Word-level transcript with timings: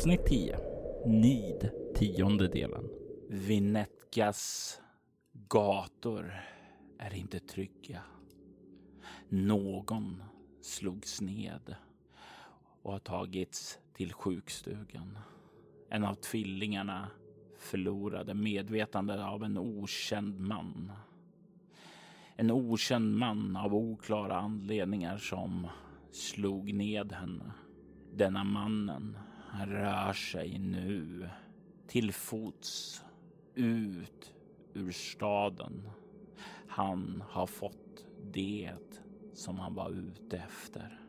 Avsnitt 0.00 0.26
10. 0.26 0.58
Nid, 1.06 1.70
tionde 1.94 2.48
delen. 2.48 2.88
Vinetkas 3.28 4.80
gator 5.32 6.34
är 6.98 7.14
inte 7.14 7.40
trygga. 7.40 8.02
Någon 9.28 10.22
slogs 10.60 11.20
ned 11.20 11.74
och 12.82 12.92
har 12.92 12.98
tagits 12.98 13.78
till 13.94 14.12
sjukstugan. 14.12 15.18
En 15.90 16.04
av 16.04 16.14
tvillingarna 16.14 17.10
förlorade 17.58 18.34
medvetandet 18.34 19.20
av 19.20 19.44
en 19.44 19.58
okänd 19.58 20.40
man. 20.40 20.92
En 22.36 22.50
okänd 22.50 23.16
man 23.16 23.56
av 23.56 23.74
oklara 23.74 24.36
anledningar 24.36 25.16
som 25.16 25.66
slog 26.10 26.74
ned 26.74 27.12
henne. 27.12 27.52
Denna 28.12 28.44
mannen 28.44 29.16
rör 29.66 30.12
sig 30.12 30.58
nu 30.58 31.28
till 31.86 32.12
fots 32.12 33.02
ut 33.54 34.34
ur 34.74 34.92
staden. 34.92 35.90
Han 36.68 37.24
har 37.28 37.46
fått 37.46 38.06
det 38.32 38.72
som 39.34 39.58
han 39.58 39.74
var 39.74 39.90
ute 39.90 40.36
efter. 40.36 41.00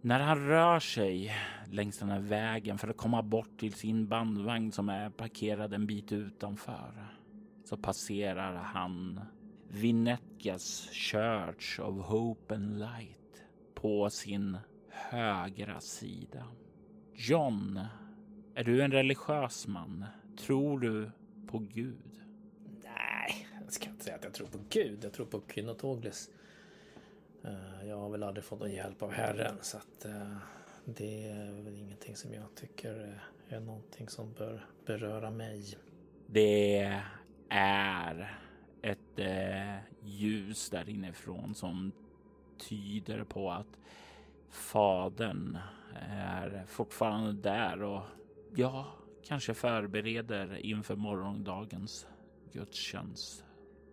När 0.00 0.20
han 0.20 0.46
rör 0.46 0.80
sig 0.80 1.32
längs 1.70 1.98
den 1.98 2.08
här 2.08 2.20
vägen 2.20 2.78
för 2.78 2.88
att 2.88 2.96
komma 2.96 3.22
bort 3.22 3.58
till 3.58 3.72
sin 3.72 4.08
bandvagn 4.08 4.72
som 4.72 4.88
är 4.88 5.10
parkerad 5.10 5.74
en 5.74 5.86
bit 5.86 6.12
utanför 6.12 7.06
så 7.64 7.76
passerar 7.76 8.54
han 8.54 9.20
Vinetkas 9.68 10.88
Church 10.92 11.80
of 11.80 12.06
Hope 12.06 12.54
and 12.54 12.78
Light 12.78 13.42
på 13.74 14.10
sin 14.10 14.58
högra 14.88 15.80
sida. 15.80 16.44
John, 17.14 17.80
är 18.54 18.64
du 18.64 18.82
en 18.82 18.92
religiös 18.92 19.66
man? 19.66 20.04
Tror 20.38 20.80
du 20.80 21.10
på 21.46 21.58
Gud? 21.58 22.20
Nej, 22.84 23.48
jag 23.64 23.72
ska 23.72 23.88
inte 23.90 24.04
säga 24.04 24.16
att 24.16 24.24
jag 24.24 24.32
tror 24.34 24.46
på 24.46 24.58
Gud. 24.68 25.04
Jag 25.04 25.12
tror 25.12 25.26
på 25.26 25.42
Kynotoglis. 25.54 26.30
Eh, 27.44 27.88
Jag 27.88 27.96
har 27.98 28.08
väl 28.10 28.22
aldrig 28.22 28.44
fått 28.44 28.60
någon 28.60 28.70
hjälp 28.72 29.02
av 29.02 29.12
Herren 29.12 29.56
så 29.60 29.76
att 29.76 30.04
eh, 30.04 30.36
det 30.84 31.28
är 31.30 31.62
väl 31.62 31.76
ingenting 31.76 32.16
som 32.16 32.34
jag 32.34 32.54
tycker 32.54 33.20
är 33.48 33.60
någonting 33.60 34.08
som 34.08 34.32
bör 34.32 34.66
beröra 34.86 35.30
mig. 35.30 35.74
Det 36.26 37.00
är 37.48 38.38
ett 38.82 39.18
eh, 39.18 39.76
ljus 40.02 40.70
där 40.70 40.88
inifrån 40.88 41.54
som 41.54 41.92
tyder 42.58 43.24
på 43.24 43.50
att 43.50 43.78
fadern 44.50 45.58
är 46.10 46.64
fortfarande 46.66 47.32
där 47.32 47.82
och 47.82 48.02
ja, 48.54 48.86
kanske 49.24 49.54
förbereder 49.54 50.66
inför 50.66 50.96
morgondagens 50.96 52.06
gudstjänst. 52.52 53.44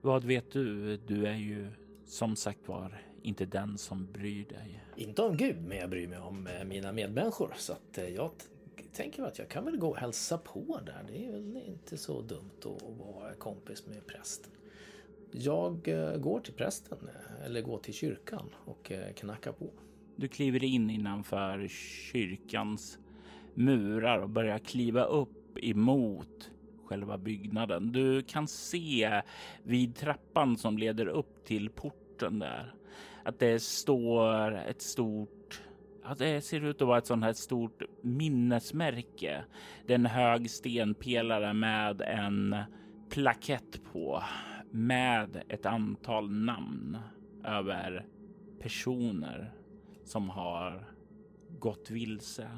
Vad 0.02 0.24
vet 0.24 0.52
du? 0.52 0.98
Du 0.98 1.28
är 1.28 1.36
ju 1.36 1.72
som 2.06 2.36
sagt 2.36 2.68
var 2.68 3.02
inte 3.22 3.46
den 3.46 3.78
som 3.78 4.12
bryr 4.12 4.46
dig. 4.46 4.84
Inte 4.96 5.22
om 5.22 5.38
Gud, 5.38 5.62
men 5.62 5.78
jag 5.78 5.90
bryr 5.90 6.08
mig 6.08 6.20
om 6.20 6.48
eh, 6.48 6.64
mina 6.64 6.92
medmänniskor. 6.92 7.54
Så 7.58 7.74
att 7.74 7.98
eh, 7.98 8.08
jag 8.08 8.32
tänker 8.94 9.24
att 9.24 9.40
jag 9.40 9.50
kan 9.50 9.66
väl 9.66 9.78
gå 9.78 9.90
och 9.90 9.98
hälsa 9.98 10.38
på 10.38 10.80
där. 10.86 11.06
Det 11.08 11.26
är 11.26 11.32
väl 11.32 11.62
inte 11.68 11.98
så 11.98 12.22
dumt 12.22 12.60
att 12.60 12.84
vara 13.00 13.34
kompis 13.34 13.88
med 13.88 14.08
prästen. 14.08 14.52
Jag 15.32 15.88
eh, 15.88 16.18
går 16.18 16.40
till 16.40 16.54
prästen, 16.54 16.98
eller 17.46 17.62
går 17.62 17.78
till 17.78 17.94
kyrkan 17.94 18.50
och 18.66 18.92
knackar 19.16 19.52
på. 19.52 19.70
Du 20.20 20.28
kliver 20.28 20.64
in 20.64 20.90
innanför 20.90 21.68
kyrkans 22.12 23.00
murar 23.54 24.20
och 24.20 24.30
börjar 24.30 24.60
kliva 24.60 25.04
upp 25.04 25.58
emot 25.62 26.52
själva 26.86 27.18
byggnaden. 27.18 27.92
Du 27.92 28.24
kan 28.24 28.48
se 28.48 29.22
vid 29.64 29.96
trappan 29.96 30.58
som 30.58 30.78
leder 30.78 31.08
upp 31.08 31.46
till 31.46 31.70
porten 31.70 32.40
där 32.40 32.74
att 33.24 33.40
det 33.40 33.62
står 33.62 34.56
ett 34.56 34.82
stort 34.82 35.62
Ja, 36.04 36.16
det 36.18 36.42
ser 36.42 36.66
ut 36.66 36.82
att 36.82 36.88
vara 36.88 36.98
ett 36.98 37.08
sånt 37.08 37.24
här 37.24 37.34
stort 37.34 37.82
minnesmärke. 38.02 39.44
Det 39.88 39.94
är 39.94 40.00
en 40.00 40.06
hög 40.06 40.50
stenpelare 40.50 41.54
med 41.54 42.02
en 42.02 42.56
plakett 43.10 43.82
på 43.94 44.24
med 44.72 45.44
ett 45.50 45.66
antal 45.66 46.32
namn 46.32 46.98
över 47.44 48.06
personer 48.62 49.54
som 50.10 50.30
har 50.30 50.86
gått 51.60 51.90
vilse, 51.90 52.50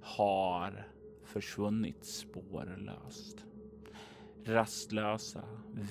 har 0.00 0.88
försvunnit 1.24 2.04
spårlöst. 2.04 3.44
Rastlösa, 4.44 5.42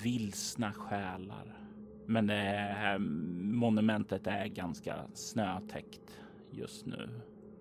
vilsna 0.02 0.72
själar. 0.72 1.58
Men 2.06 2.26
det 2.26 2.34
här 2.76 2.98
monumentet 2.98 4.26
är 4.26 4.46
ganska 4.46 5.06
snötäckt 5.14 6.20
just 6.50 6.86
nu. 6.86 7.08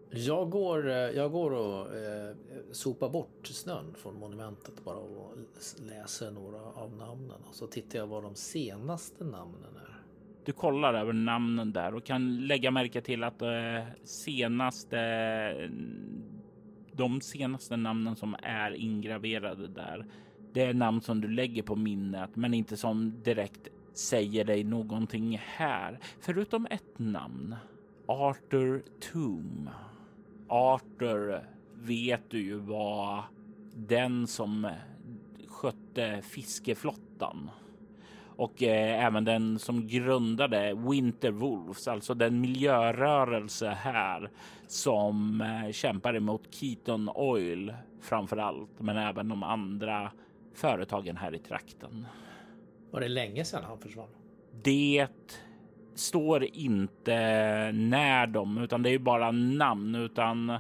Jag 0.10 0.50
går, 0.50 0.90
eh, 0.90 0.96
jag 0.96 1.32
går 1.32 1.52
och 1.52 1.96
eh, 1.96 2.36
sopar 2.72 3.10
bort 3.10 3.48
snön 3.48 3.94
från 3.96 4.20
monumentet 4.20 4.84
bara 4.84 4.98
och 4.98 5.38
läser 5.78 6.32
några 6.32 6.62
av 6.62 6.96
namnen. 6.98 7.42
Och 7.50 7.56
så 7.56 7.68
tittar 7.68 8.00
jag 8.00 8.08
vad 8.08 8.24
de 8.24 8.36
senaste 8.36 9.24
namnen 9.24 9.76
är. 9.76 9.99
Du 10.50 10.54
kollar 10.54 10.94
över 10.94 11.14
namnen 11.14 11.74
där 11.74 11.96
och 11.96 12.06
kan 12.06 12.48
lägga 12.48 12.72
märke 12.72 13.02
till 13.02 13.24
att 13.24 13.42
eh, 13.42 13.84
senaste 14.04 15.00
de 16.94 17.22
senaste 17.22 17.78
namnen 17.78 18.16
som 18.16 18.36
är 18.44 18.72
ingraverade 18.72 19.68
där. 19.68 20.06
Det 20.54 20.62
är 20.62 20.74
namn 20.74 21.02
som 21.02 21.22
du 21.22 21.28
lägger 21.28 21.64
på 21.64 21.76
minnet, 21.76 22.36
men 22.36 22.54
inte 22.54 22.78
som 22.78 23.24
direkt 23.24 23.68
säger 23.94 24.46
dig 24.46 24.64
någonting 24.64 25.42
här, 25.46 26.00
förutom 26.20 26.68
ett 26.70 27.00
namn. 27.00 27.56
Arthur 28.08 28.84
Toom. 29.12 29.70
Arthur 30.48 31.42
vet 31.74 32.30
du 32.30 32.42
ju 32.42 32.56
var 32.56 33.24
den 33.76 34.28
som 34.28 34.72
skötte 35.48 36.22
fiskeflottan 36.22 37.50
och 38.40 38.64
eh, 38.64 39.06
även 39.06 39.26
den 39.26 39.60
som 39.60 39.88
grundade 39.88 40.74
Winter 40.90 41.32
Wolves, 41.32 41.88
alltså 41.88 42.14
den 42.14 42.42
miljörörelse 42.42 43.70
här 43.70 44.30
som 44.68 45.42
eh, 45.42 45.72
kämpar 45.72 46.16
emot 46.16 46.54
Keaton 46.54 47.10
Oil 47.10 47.74
framför 48.02 48.38
allt, 48.38 48.70
men 48.78 48.98
även 48.98 49.30
de 49.30 49.44
andra 49.44 50.12
företagen 50.54 51.18
här 51.18 51.36
i 51.36 51.40
trakten. 51.40 52.06
Var 52.92 53.02
det 53.02 53.08
länge 53.08 53.46
sedan 53.46 53.64
han 53.64 53.80
försvann? 53.80 54.10
Det 54.64 55.08
står 55.96 56.44
inte 56.44 57.16
när 57.72 58.28
de, 58.28 58.58
utan 58.58 58.84
det 58.84 58.90
är 58.90 59.00
bara 59.00 59.32
namn, 59.32 59.96
utan 59.96 60.58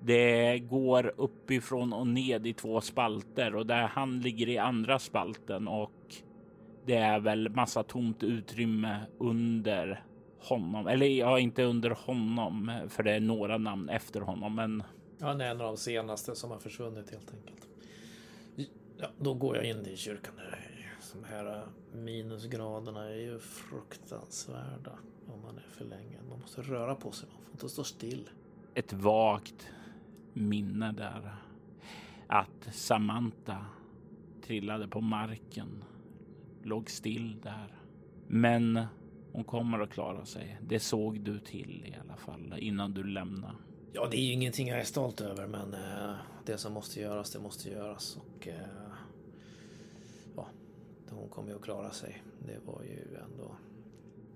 det 0.00 0.58
går 0.58 1.12
uppifrån 1.16 1.92
och 1.92 2.06
ned 2.06 2.46
i 2.46 2.52
två 2.52 2.80
spalter 2.80 3.54
och 3.54 3.66
där 3.66 3.86
han 3.86 4.20
ligger 4.20 4.48
i 4.48 4.58
andra 4.58 4.98
spalten 4.98 5.68
och 5.68 5.92
det 6.86 6.96
är 6.96 7.20
väl 7.20 7.48
massa 7.48 7.82
tomt 7.82 8.22
utrymme 8.22 9.00
under 9.18 10.04
honom. 10.38 10.86
Eller 10.86 11.06
ja, 11.06 11.38
inte 11.38 11.62
under 11.62 11.90
honom, 11.90 12.80
för 12.88 13.02
det 13.02 13.12
är 13.12 13.20
några 13.20 13.58
namn 13.58 13.88
efter 13.88 14.20
honom, 14.20 14.54
men 14.54 14.82
Ja, 15.18 15.26
han 15.26 15.40
är 15.40 15.50
en 15.50 15.60
av 15.60 15.66
de 15.66 15.76
senaste 15.76 16.34
som 16.34 16.50
har 16.50 16.58
försvunnit 16.58 17.10
helt 17.10 17.34
enkelt. 17.34 17.68
Ja, 18.96 19.06
då 19.18 19.34
går 19.34 19.56
jag 19.56 19.64
in 19.64 19.86
i 19.86 19.96
kyrkan. 19.96 20.34
De 21.12 21.24
här 21.24 21.62
minusgraderna 21.92 23.08
är 23.08 23.14
ju 23.20 23.38
fruktansvärda 23.38 24.98
om 25.34 25.42
man 25.42 25.56
är 25.56 25.70
för 25.70 25.84
länge. 25.84 26.18
Man 26.28 26.40
måste 26.40 26.62
röra 26.62 26.94
på 26.94 27.10
sig, 27.12 27.28
man 27.32 27.42
får 27.42 27.52
inte 27.52 27.68
stå 27.68 27.84
still. 27.84 28.30
ett 28.74 28.92
vagt 28.92 29.68
minne 30.32 30.92
där. 30.92 31.34
Att 32.26 32.68
Samantha 32.74 33.66
trillade 34.42 34.88
på 34.88 35.00
marken, 35.00 35.84
låg 36.64 36.90
still 36.90 37.40
där. 37.42 37.74
Men 38.28 38.84
hon 39.32 39.44
kommer 39.44 39.80
att 39.80 39.90
klara 39.90 40.24
sig. 40.24 40.58
Det 40.62 40.80
såg 40.80 41.20
du 41.20 41.38
till 41.38 41.84
i 41.86 41.96
alla 42.04 42.16
fall 42.16 42.54
innan 42.58 42.94
du 42.94 43.04
lämnade. 43.04 43.54
Ja, 43.92 44.08
det 44.10 44.16
är 44.16 44.20
ju 44.20 44.32
ingenting 44.32 44.68
jag 44.68 44.80
är 44.80 44.84
stolt 44.84 45.20
över, 45.20 45.46
men 45.46 45.74
eh, 45.74 46.14
det 46.46 46.58
som 46.58 46.72
måste 46.72 47.00
göras, 47.00 47.30
det 47.32 47.40
måste 47.40 47.70
göras. 47.70 48.16
Och 48.16 48.48
eh, 48.48 48.54
ja, 50.36 50.46
hon 51.10 51.28
kommer 51.28 51.48
ju 51.48 51.56
att 51.56 51.62
klara 51.62 51.90
sig. 51.90 52.22
Det 52.46 52.58
var 52.66 52.82
ju 52.82 53.16
ändå 53.24 53.56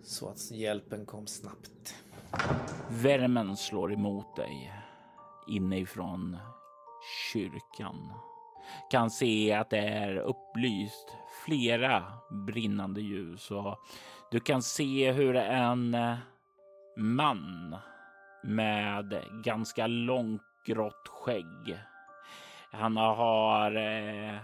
så 0.03 0.29
att 0.29 0.51
hjälpen 0.51 1.07
kom 1.07 1.27
snabbt. 1.27 1.95
Värmen 2.91 3.57
slår 3.57 3.93
emot 3.93 4.37
dig 4.37 4.73
inifrån 5.49 6.37
kyrkan. 7.33 8.13
Kan 8.91 9.11
se 9.11 9.53
att 9.53 9.71
det 9.71 9.79
är 9.79 10.17
upplyst 10.17 11.17
flera 11.47 12.05
brinnande 12.31 13.01
ljus 13.01 13.51
och 13.51 13.79
du 14.31 14.41
kan 14.41 14.63
se 14.63 15.13
hur 15.13 15.37
en 15.37 15.95
eh, 15.95 16.17
man 16.97 17.77
med 18.45 19.25
ganska 19.45 19.87
långt 19.87 20.43
grått 20.67 21.09
skägg. 21.09 21.79
Han 22.73 22.97
har 22.97 23.77
eh, 23.77 24.35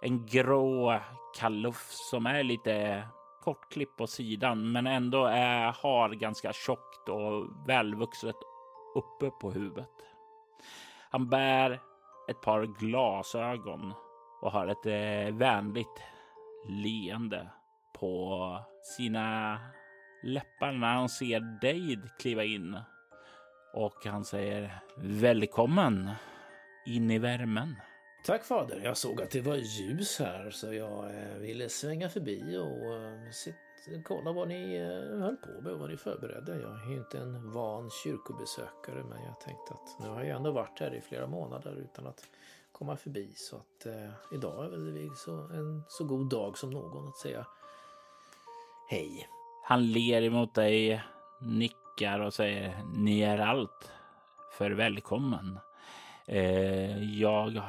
en 0.00 0.26
grå 0.26 1.00
kalufs 1.38 2.10
som 2.10 2.26
är 2.26 2.42
lite 2.42 3.02
kortklippt 3.40 3.96
på 3.96 4.06
sidan 4.06 4.72
men 4.72 4.86
ändå 4.86 5.24
är, 5.24 5.72
har 5.82 6.10
ganska 6.10 6.52
tjockt 6.52 7.08
och 7.08 7.68
välvuxet 7.68 8.36
uppe 8.94 9.30
på 9.30 9.50
huvudet. 9.50 9.94
Han 11.10 11.28
bär 11.28 11.80
ett 12.28 12.40
par 12.40 12.62
glasögon 12.66 13.92
och 14.40 14.52
har 14.52 14.66
ett 14.66 14.86
eh, 14.86 15.36
vänligt 15.36 16.02
leende 16.68 17.50
på 17.92 18.58
sina 18.82 19.58
läppar 20.22 20.72
när 20.72 20.94
han 20.94 21.08
ser 21.08 21.40
dig 21.60 21.98
kliva 22.18 22.44
in. 22.44 22.78
Och 23.74 24.04
han 24.04 24.24
säger 24.24 24.82
välkommen 24.96 26.10
in 26.86 27.10
i 27.10 27.18
värmen. 27.18 27.76
Tack 28.24 28.44
fader. 28.44 28.80
Jag 28.84 28.96
såg 28.96 29.22
att 29.22 29.30
det 29.30 29.40
var 29.40 29.56
ljus 29.56 30.18
här 30.18 30.50
så 30.50 30.74
jag 30.74 31.04
eh, 31.04 31.38
ville 31.38 31.68
svänga 31.68 32.08
förbi 32.08 32.56
och 32.56 32.94
eh, 32.94 34.02
kolla 34.04 34.32
vad 34.32 34.48
ni 34.48 34.76
eh, 34.76 35.18
höll 35.18 35.36
på 35.36 35.62
med 35.62 35.72
och 35.72 35.78
vad 35.78 35.90
ni 35.90 35.96
förberedde. 35.96 36.60
Jag 36.60 36.82
är 36.82 36.90
ju 36.90 36.96
inte 36.96 37.18
en 37.18 37.52
van 37.52 37.90
kyrkobesökare 38.04 39.04
men 39.04 39.24
jag 39.24 39.40
tänkte 39.40 39.74
att 39.74 40.00
nu 40.00 40.08
har 40.08 40.22
jag 40.22 40.36
ändå 40.36 40.50
varit 40.50 40.80
här 40.80 40.94
i 40.94 41.00
flera 41.00 41.26
månader 41.26 41.76
utan 41.76 42.06
att 42.06 42.28
komma 42.80 42.96
förbi 42.96 43.32
så 43.36 43.56
att 43.56 43.86
eh, 43.86 44.10
idag 44.32 44.64
är 44.64 44.68
väl 44.68 45.10
så, 45.16 45.32
en 45.32 45.82
så 45.88 46.04
god 46.04 46.28
dag 46.28 46.58
som 46.58 46.70
någon 46.70 47.08
att 47.08 47.16
säga 47.16 47.46
hej. 48.90 49.28
Han 49.64 49.92
ler 49.92 50.22
emot 50.22 50.54
dig, 50.54 51.02
nickar 51.40 52.20
och 52.20 52.34
säger 52.34 52.82
ni 52.94 53.20
är 53.20 53.38
allt 53.38 53.92
för 54.58 54.70
välkommen. 54.70 55.58
Eh, 56.26 57.02
jag 57.20 57.62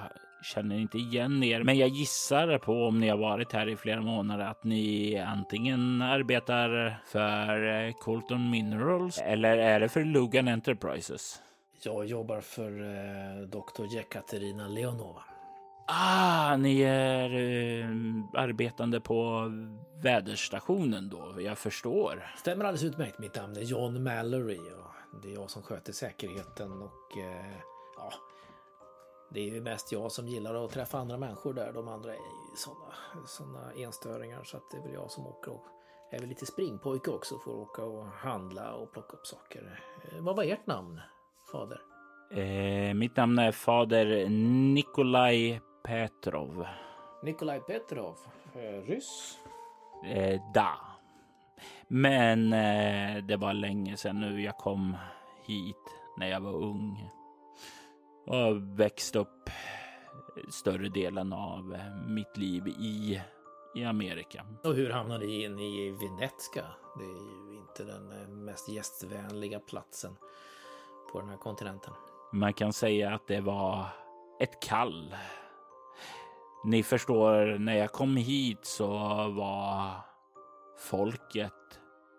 känner 0.43 0.75
inte 0.75 0.97
igen 0.97 1.43
er, 1.43 1.63
men 1.63 1.77
jag 1.77 1.89
gissar 1.89 2.57
på 2.57 2.73
om 2.87 2.99
ni 2.99 3.09
har 3.09 3.17
varit 3.17 3.53
här 3.53 3.69
i 3.69 3.75
flera 3.75 4.01
månader 4.01 4.45
att 4.45 4.63
ni 4.63 5.17
antingen 5.17 6.01
arbetar 6.01 7.01
för 7.05 7.85
eh, 7.87 7.93
Colton 7.93 8.49
Minerals 8.49 9.17
eller 9.17 9.57
är 9.57 9.79
det 9.79 9.89
för 9.89 10.03
Logan 10.03 10.47
Enterprises? 10.47 11.41
Jag 11.83 12.05
jobbar 12.05 12.41
för 12.41 12.81
eh, 12.81 13.47
Dr. 13.47 13.85
Jekaterina 13.85 14.67
Leonova. 14.67 15.23
Ah, 15.87 16.57
ni 16.57 16.81
är 16.81 17.29
eh, 17.33 17.87
arbetande 18.33 19.01
på 19.01 19.51
väderstationen 20.03 21.09
då. 21.09 21.41
Jag 21.41 21.57
förstår. 21.57 22.33
Stämmer 22.37 22.65
alldeles 22.65 22.83
utmärkt. 22.83 23.19
Mitt 23.19 23.35
namn 23.35 23.57
är 23.57 23.61
John 23.61 24.03
Mallory 24.03 24.59
och 24.59 25.21
det 25.21 25.29
är 25.29 25.33
jag 25.33 25.49
som 25.49 25.63
sköter 25.63 25.93
säkerheten 25.93 26.81
och 26.81 27.17
eh, 27.17 27.57
ja, 27.97 28.13
det 29.29 29.39
är 29.39 29.53
ju 29.53 29.61
mest 29.61 29.91
jag 29.91 30.11
som 30.11 30.27
gillar 30.27 30.65
att 30.65 30.71
träffa 30.71 30.97
andra 30.97 31.17
människor 31.17 31.53
där. 31.53 31.73
De 31.73 31.87
andra 31.87 32.11
är 32.11 32.17
ju 32.17 32.55
sådana 32.55 32.93
såna 33.27 33.71
enstöringar 33.73 34.43
så 34.43 34.57
att 34.57 34.71
det 34.71 34.77
är 34.77 34.81
väl 34.81 34.93
jag 34.93 35.11
som 35.11 35.27
åker 35.27 35.51
och 35.51 35.65
är 36.11 36.19
väl 36.19 36.29
lite 36.29 36.45
springpojke 36.45 37.11
också 37.11 37.39
för 37.39 37.51
att 37.51 37.57
åka 37.57 37.83
och 37.83 38.05
handla 38.05 38.73
och 38.73 38.91
plocka 38.91 39.13
upp 39.13 39.27
saker. 39.27 39.83
Eh, 40.03 40.23
vad 40.23 40.35
var 40.35 40.43
ert 40.43 40.67
namn, 40.67 41.01
fader? 41.51 41.81
Eh, 42.31 42.93
mitt 42.93 43.15
namn 43.15 43.39
är 43.39 43.51
fader 43.51 44.29
Nikolaj 44.73 45.61
Petrov. 45.83 46.65
Nikolaj 47.23 47.59
Petrov, 47.59 48.17
eh, 48.55 48.87
ryss? 48.87 49.37
Eh, 50.05 50.41
da. 50.53 50.77
Men 51.87 52.53
eh, 52.53 53.23
det 53.23 53.37
var 53.37 53.53
länge 53.53 53.97
sedan 53.97 54.19
nu 54.19 54.41
jag 54.41 54.57
kom 54.57 54.97
hit 55.47 55.75
när 56.17 56.27
jag 56.27 56.41
var 56.41 56.53
ung 56.53 57.09
och 58.27 58.79
växt 58.79 59.15
upp 59.15 59.49
större 60.49 60.89
delen 60.89 61.33
av 61.33 61.77
mitt 62.07 62.37
liv 62.37 62.67
i, 62.67 63.21
i 63.75 63.83
Amerika. 63.83 64.45
Och 64.63 64.73
hur 64.73 64.89
hamnade 64.89 65.25
ni 65.25 65.43
in 65.43 65.59
i 65.59 65.91
Venetska? 65.91 66.65
Det 66.97 67.03
är 67.03 67.51
ju 67.51 67.57
inte 67.57 67.83
den 67.83 68.45
mest 68.45 68.69
gästvänliga 68.69 69.59
platsen 69.59 70.15
på 71.11 71.19
den 71.19 71.29
här 71.29 71.37
kontinenten. 71.37 71.93
Man 72.33 72.53
kan 72.53 72.73
säga 72.73 73.13
att 73.15 73.27
det 73.27 73.41
var 73.41 73.85
ett 74.39 74.59
kall. 74.61 75.15
Ni 76.65 76.83
förstår, 76.83 77.59
när 77.59 77.75
jag 77.75 77.91
kom 77.91 78.17
hit 78.17 78.65
så 78.65 78.89
var 79.29 79.91
folket 80.77 81.53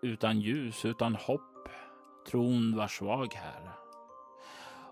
utan 0.01 0.39
ljus, 0.39 0.85
utan 0.85 1.15
hopp. 1.15 1.69
Tron 2.27 2.75
var 2.77 2.87
svag 2.87 3.33
här. 3.33 3.71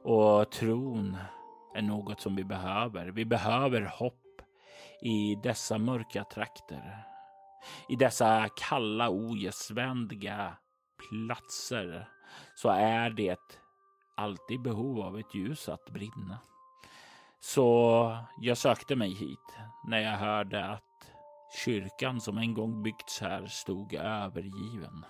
Och 0.04 0.51
tron 0.51 1.18
är 1.75 1.81
något 1.81 2.21
som 2.21 2.36
vi 2.36 2.44
behöver. 2.44 3.07
Vi 3.07 3.25
behöver 3.25 3.81
hopp 3.81 4.42
i 5.01 5.36
dessa 5.44 5.77
mörka 5.77 6.24
trakter. 6.24 6.97
I 7.89 7.95
dessa 7.95 8.50
kalla, 8.56 9.09
ogästvänliga 9.09 10.57
platser 11.09 12.09
så 12.56 12.69
är 12.69 13.09
det 13.09 13.61
alltid 14.21 14.62
behov 14.62 15.00
av 15.00 15.19
ett 15.19 15.35
ljus 15.35 15.69
att 15.69 15.90
brinna. 15.90 16.40
Så 17.40 18.18
jag 18.37 18.57
sökte 18.57 18.95
mig 18.95 19.13
hit 19.13 19.57
när 19.87 19.99
jag 19.99 20.18
hörde 20.18 20.66
att 20.66 20.83
kyrkan 21.66 22.21
som 22.21 22.37
en 22.37 22.54
gång 22.54 22.83
byggts 22.83 23.21
här 23.21 23.45
stod 23.45 23.94
övergiven. 23.94 25.06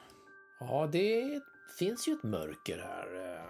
Ja, 0.60 0.88
det 0.92 1.42
finns 1.80 2.08
ju 2.08 2.14
ett 2.14 2.24
mörker 2.24 2.78
här. 2.78 3.42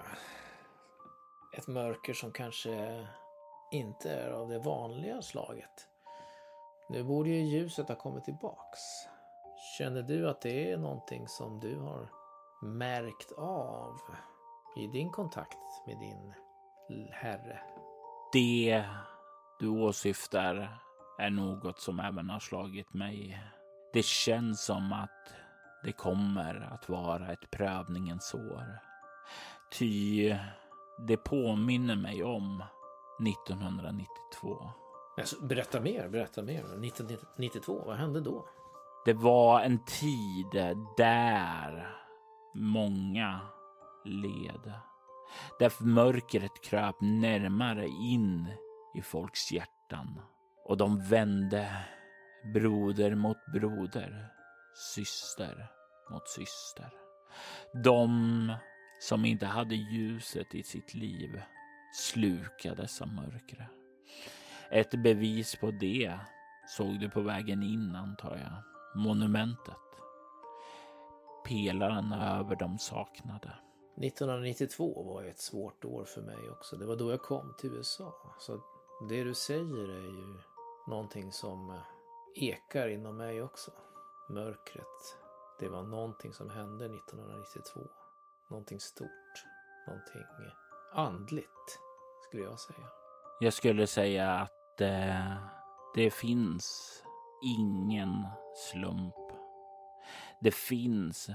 Ett 1.57 1.67
mörker 1.67 2.13
som 2.13 2.31
kanske 2.31 3.07
inte 3.71 4.11
är 4.11 4.31
av 4.31 4.49
det 4.49 4.59
vanliga 4.59 5.21
slaget. 5.21 5.87
Nu 6.89 7.03
borde 7.03 7.29
ju 7.29 7.41
ljuset 7.41 7.87
ha 7.87 7.95
kommit 7.95 8.25
tillbaks. 8.25 8.79
Känner 9.77 10.01
du 10.01 10.29
att 10.29 10.41
det 10.41 10.71
är 10.71 10.77
någonting 10.77 11.27
som 11.27 11.59
du 11.59 11.79
har 11.79 12.09
märkt 12.61 13.31
av 13.37 13.99
i 14.75 14.87
din 14.87 15.11
kontakt 15.11 15.57
med 15.87 15.99
din 15.99 16.33
herre? 17.11 17.59
Det 18.33 18.85
du 19.59 19.67
åsyftar 19.67 20.77
är 21.19 21.29
något 21.29 21.79
som 21.79 21.99
även 21.99 22.29
har 22.29 22.39
slagit 22.39 22.93
mig. 22.93 23.43
Det 23.93 24.05
känns 24.05 24.65
som 24.65 24.93
att 24.93 25.33
det 25.83 25.91
kommer 25.91 26.69
att 26.73 26.89
vara 26.89 27.31
ett 27.31 27.51
prövningens 27.51 28.33
år. 28.33 28.79
Ty 29.79 30.35
det 31.07 31.17
påminner 31.17 31.95
mig 31.95 32.23
om 32.23 32.63
1992. 33.27 34.69
Alltså, 35.17 35.45
berätta 35.45 35.81
mer, 35.81 36.09
berätta 36.09 36.41
mer. 36.41 36.59
1992, 36.59 37.83
vad 37.85 37.97
hände 37.97 38.21
då? 38.21 38.45
Det 39.05 39.13
var 39.13 39.61
en 39.61 39.85
tid 39.85 40.77
där 40.97 41.97
många 42.53 43.39
led. 44.05 44.73
Där 45.59 45.83
mörkret 45.83 46.63
kröp 46.63 46.95
närmare 47.01 47.87
in 47.87 48.47
i 48.95 49.01
folks 49.01 49.51
hjärtan 49.51 50.21
och 50.65 50.77
de 50.77 51.03
vände 51.03 51.85
broder 52.53 53.15
mot 53.15 53.45
broder, 53.53 54.27
syster 54.93 55.67
mot 56.11 56.27
syster. 56.27 56.93
De 57.83 58.53
som 58.99 59.25
inte 59.25 59.45
hade 59.45 59.75
ljuset 59.75 60.55
i 60.55 60.63
sitt 60.63 60.93
liv 60.93 61.41
slukades 61.93 63.01
av 63.01 63.07
mörkret. 63.07 63.69
Ett 64.71 65.03
bevis 65.03 65.55
på 65.55 65.71
det 65.71 66.19
såg 66.67 66.99
du 66.99 67.09
på 67.09 67.21
vägen 67.21 67.63
in, 67.63 67.95
antar 67.95 68.37
jag. 68.37 68.63
Monumentet. 69.03 69.75
Pelaren 71.47 72.13
över 72.13 72.55
de 72.55 72.77
saknade. 72.77 73.51
1992 74.03 75.03
var 75.03 75.21
ju 75.21 75.29
ett 75.29 75.39
svårt 75.39 75.85
år 75.85 76.05
för 76.05 76.21
mig 76.21 76.49
också. 76.49 76.75
Det 76.75 76.85
var 76.85 76.95
då 76.95 77.11
jag 77.11 77.21
kom 77.21 77.53
till 77.57 77.73
USA. 77.73 78.35
Så 78.39 78.61
det 79.09 79.23
du 79.23 79.33
säger 79.33 79.89
är 79.89 80.01
ju 80.01 80.39
någonting 80.87 81.31
som 81.31 81.69
eh, 81.69 81.81
ekar 82.35 82.87
inom 82.87 83.17
mig 83.17 83.41
också. 83.41 83.71
Mörkret. 84.29 85.17
Det 85.59 85.69
var 85.69 85.83
någonting 85.83 86.33
som 86.33 86.49
hände 86.49 86.85
1992. 86.85 87.79
Någonting 88.49 88.79
stort. 88.79 89.45
Någonting 89.87 90.21
andligt, 90.93 91.79
skulle 92.27 92.43
jag 92.43 92.59
säga. 92.59 92.87
Jag 93.39 93.53
skulle 93.53 93.87
säga 93.87 94.31
att 94.31 94.81
eh, 94.81 95.35
det 95.95 96.11
finns 96.13 97.03
ingen 97.43 98.27
slump. 98.55 99.15
Det 100.41 100.53
finns 100.53 101.29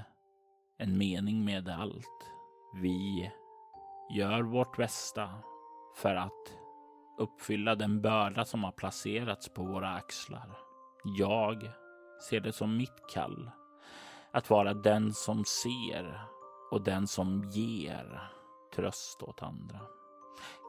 en 0.77 0.97
mening 0.97 1.45
med 1.45 1.69
allt. 1.69 2.36
Vi 2.73 3.31
gör 4.09 4.41
vårt 4.41 4.77
bästa 4.77 5.29
för 5.95 6.15
att 6.15 6.57
uppfylla 7.17 7.75
den 7.75 8.01
börda 8.01 8.45
som 8.45 8.63
har 8.63 8.71
placerats 8.71 9.49
på 9.49 9.63
våra 9.63 9.89
axlar. 9.89 10.57
Jag 11.17 11.71
ser 12.29 12.39
det 12.39 12.53
som 12.53 12.77
mitt 12.77 13.07
kall 13.13 13.51
att 14.31 14.49
vara 14.49 14.73
den 14.73 15.13
som 15.13 15.45
ser 15.45 16.21
och 16.71 16.83
den 16.83 17.07
som 17.07 17.43
ger 17.43 18.31
tröst 18.75 19.23
åt 19.23 19.43
andra. 19.43 19.79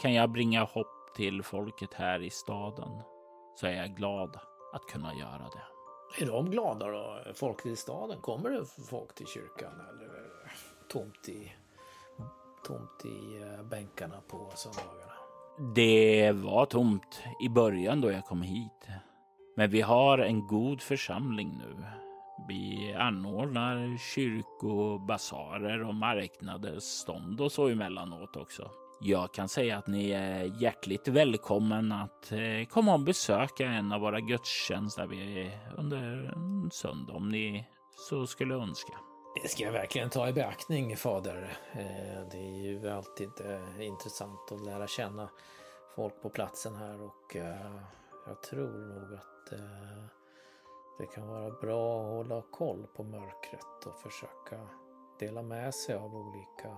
Kan 0.03 0.15
jag 0.15 0.31
bringa 0.31 0.65
hopp 0.65 1.15
till 1.17 1.43
folket 1.43 1.95
här 1.95 2.23
i 2.23 2.31
staden 2.31 3.03
så 3.57 3.67
är 3.67 3.73
jag 3.73 3.97
glad 3.97 4.39
att 4.73 4.87
kunna 4.87 5.15
göra 5.15 5.49
det. 5.53 5.65
Är 6.25 6.27
de 6.27 6.51
glada 6.51 6.87
då? 6.87 7.33
Folk 7.35 7.67
i 7.67 7.77
staden? 7.77 8.21
Kommer 8.21 8.51
det 8.51 8.67
folk 8.91 9.15
till 9.15 9.27
kyrkan 9.27 9.73
eller 9.89 10.33
tomt 10.89 11.29
i, 11.29 11.53
tomt 12.69 13.05
i 13.05 13.43
eh, 13.43 13.63
bänkarna 13.71 14.21
på 14.29 14.53
söndagarna? 14.55 15.13
Det 15.75 16.33
var 16.33 16.67
tomt 16.67 17.23
i 17.45 17.49
början 17.49 18.01
då 18.01 18.11
jag 18.11 18.25
kom 18.25 18.43
hit. 18.43 18.89
Men 19.57 19.71
vi 19.71 19.81
har 19.81 20.19
en 20.19 20.47
god 20.47 20.81
församling 20.81 21.59
nu. 21.59 21.85
Vi 22.49 22.95
anordnar 22.99 23.99
kyrkobasarer 24.15 25.83
och 25.85 25.95
marknader, 25.95 26.79
stånd 26.81 27.41
och 27.41 27.53
så 27.53 27.69
emellanåt 27.69 28.37
också. 28.37 28.71
Jag 29.01 29.35
kan 29.35 29.49
säga 29.49 29.79
att 29.79 29.87
ni 29.87 30.11
är 30.11 30.63
hjärtligt 30.63 31.09
välkommen 31.09 31.93
att 31.93 32.33
eh, 32.33 32.69
komma 32.69 32.95
och 32.95 33.01
besöka 33.01 33.67
en 33.67 33.93
av 33.93 34.01
våra 34.01 34.21
gudstjänster 34.21 35.09
under 35.79 36.33
en 36.37 36.71
söndag 36.71 37.13
om 37.13 37.29
ni 37.29 37.67
så 38.09 38.27
skulle 38.27 38.55
önska. 38.55 38.93
Det 39.35 39.49
ska 39.49 39.63
jag 39.63 39.73
verkligen 39.73 40.11
ta 40.11 40.29
i 40.29 40.33
beaktning, 40.33 40.97
fader. 40.97 41.59
Eh, 41.73 42.29
det 42.31 42.39
är 42.39 42.63
ju 42.63 42.91
alltid 42.91 43.31
eh, 43.45 43.87
intressant 43.87 44.53
att 44.53 44.65
lära 44.65 44.87
känna 44.87 45.31
folk 45.95 46.23
på 46.23 46.31
platsen 46.31 46.77
här 46.77 47.03
och 47.03 47.37
eh, 47.37 47.81
jag 48.27 48.43
tror 48.43 48.79
nog 48.79 49.15
att 49.15 49.53
det 50.99 51.07
kan 51.07 51.29
vara 51.29 51.51
bra 51.51 52.01
att 52.01 52.07
hålla 52.07 52.43
koll 52.53 52.87
på 52.97 53.03
mörkret 53.03 53.87
och 53.87 54.01
försöka 54.01 54.69
dela 55.19 55.43
med 55.43 55.75
sig 55.75 55.95
av 55.95 56.17
olika 56.17 56.77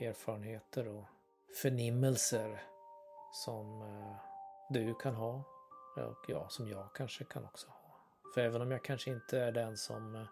erfarenheter 0.00 0.88
och 0.88 1.04
förnimmelser 1.62 2.62
som 3.32 3.84
du 4.70 4.94
kan 4.94 5.14
ha 5.14 5.42
och 5.96 6.24
jag 6.28 6.52
som 6.52 6.68
jag 6.68 6.94
kanske 6.94 7.24
kan 7.24 7.44
också 7.44 7.68
ha. 7.68 7.76
För 8.34 8.40
även 8.40 8.62
om 8.62 8.70
jag 8.70 8.84
kanske 8.84 9.10
inte 9.10 9.40
är 9.40 9.52
den 9.52 9.76
som 9.76 10.14
eh, 10.14 10.26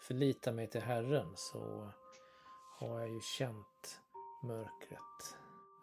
förlitar 0.00 0.52
mig 0.52 0.66
till 0.66 0.80
Herren 0.80 1.32
så 1.36 1.90
har 2.78 3.00
jag 3.00 3.08
ju 3.08 3.20
känt 3.20 4.00
mörkret 4.42 5.36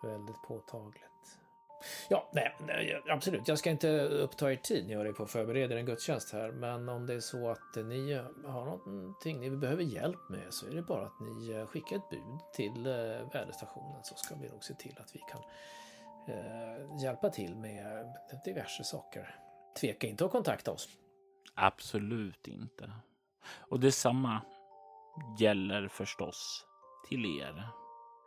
väldigt 0.03 0.41
påtagligt. 0.47 1.03
Ja, 2.09 2.29
nej, 2.33 3.01
absolut. 3.09 3.47
Jag 3.47 3.59
ska 3.59 3.69
inte 3.69 3.99
uppta 3.99 4.51
er 4.51 4.55
tid 4.55 4.87
ni 4.87 4.93
jag 4.93 5.05
ju, 5.05 5.13
på 5.13 5.23
att 5.23 5.31
förbereda 5.31 5.79
en 5.79 5.85
gudstjänst 5.85 6.33
här. 6.33 6.51
Men 6.51 6.89
om 6.89 7.05
det 7.05 7.13
är 7.13 7.19
så 7.19 7.49
att 7.49 7.75
ni 7.75 8.13
har 8.45 8.65
någonting 8.65 9.39
ni 9.39 9.49
behöver 9.49 9.83
hjälp 9.83 10.29
med 10.29 10.53
så 10.53 10.67
är 10.67 10.71
det 10.71 10.81
bara 10.81 11.05
att 11.05 11.19
ni 11.19 11.49
eh, 11.51 11.65
skickar 11.65 11.95
ett 11.95 12.09
bud 12.09 12.39
till 12.53 12.85
eh, 12.85 13.33
väderstationen 13.33 14.03
så 14.03 14.15
ska 14.15 14.35
vi 14.35 14.49
nog 14.49 14.63
se 14.63 14.73
till 14.73 14.97
att 14.99 15.15
vi 15.15 15.19
kan 15.19 15.41
eh, 16.35 17.03
hjälpa 17.03 17.29
till 17.29 17.55
med 17.55 18.13
diverse 18.45 18.83
saker. 18.83 19.35
Tveka 19.81 20.07
inte 20.07 20.25
att 20.25 20.31
kontakta 20.31 20.71
oss. 20.71 20.89
Absolut 21.55 22.47
inte. 22.47 22.91
Och 23.59 23.79
detsamma 23.79 24.41
gäller 25.39 25.87
förstås 25.87 26.65
till 27.07 27.25
er. 27.25 27.69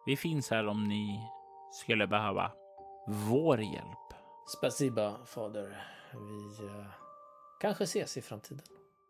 Vi 0.06 0.16
finns 0.16 0.50
här 0.50 0.66
om 0.66 0.84
ni 0.84 1.30
skulle 1.72 2.06
behöva 2.06 2.52
vår 3.06 3.60
hjälp. 3.60 4.14
Spasiba, 4.46 5.24
fader. 5.26 5.86
Vi 6.12 6.64
uh, 6.64 6.86
kanske 7.60 7.84
ses 7.84 8.16
i 8.16 8.22
framtiden. 8.22 8.64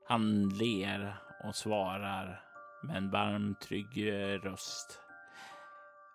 Han 0.04 0.48
ler 0.48 1.16
och 1.44 1.56
svarar 1.56 2.42
med 2.82 2.96
en 2.96 3.10
varm, 3.10 3.54
trygg 3.62 4.12
röst 4.44 5.00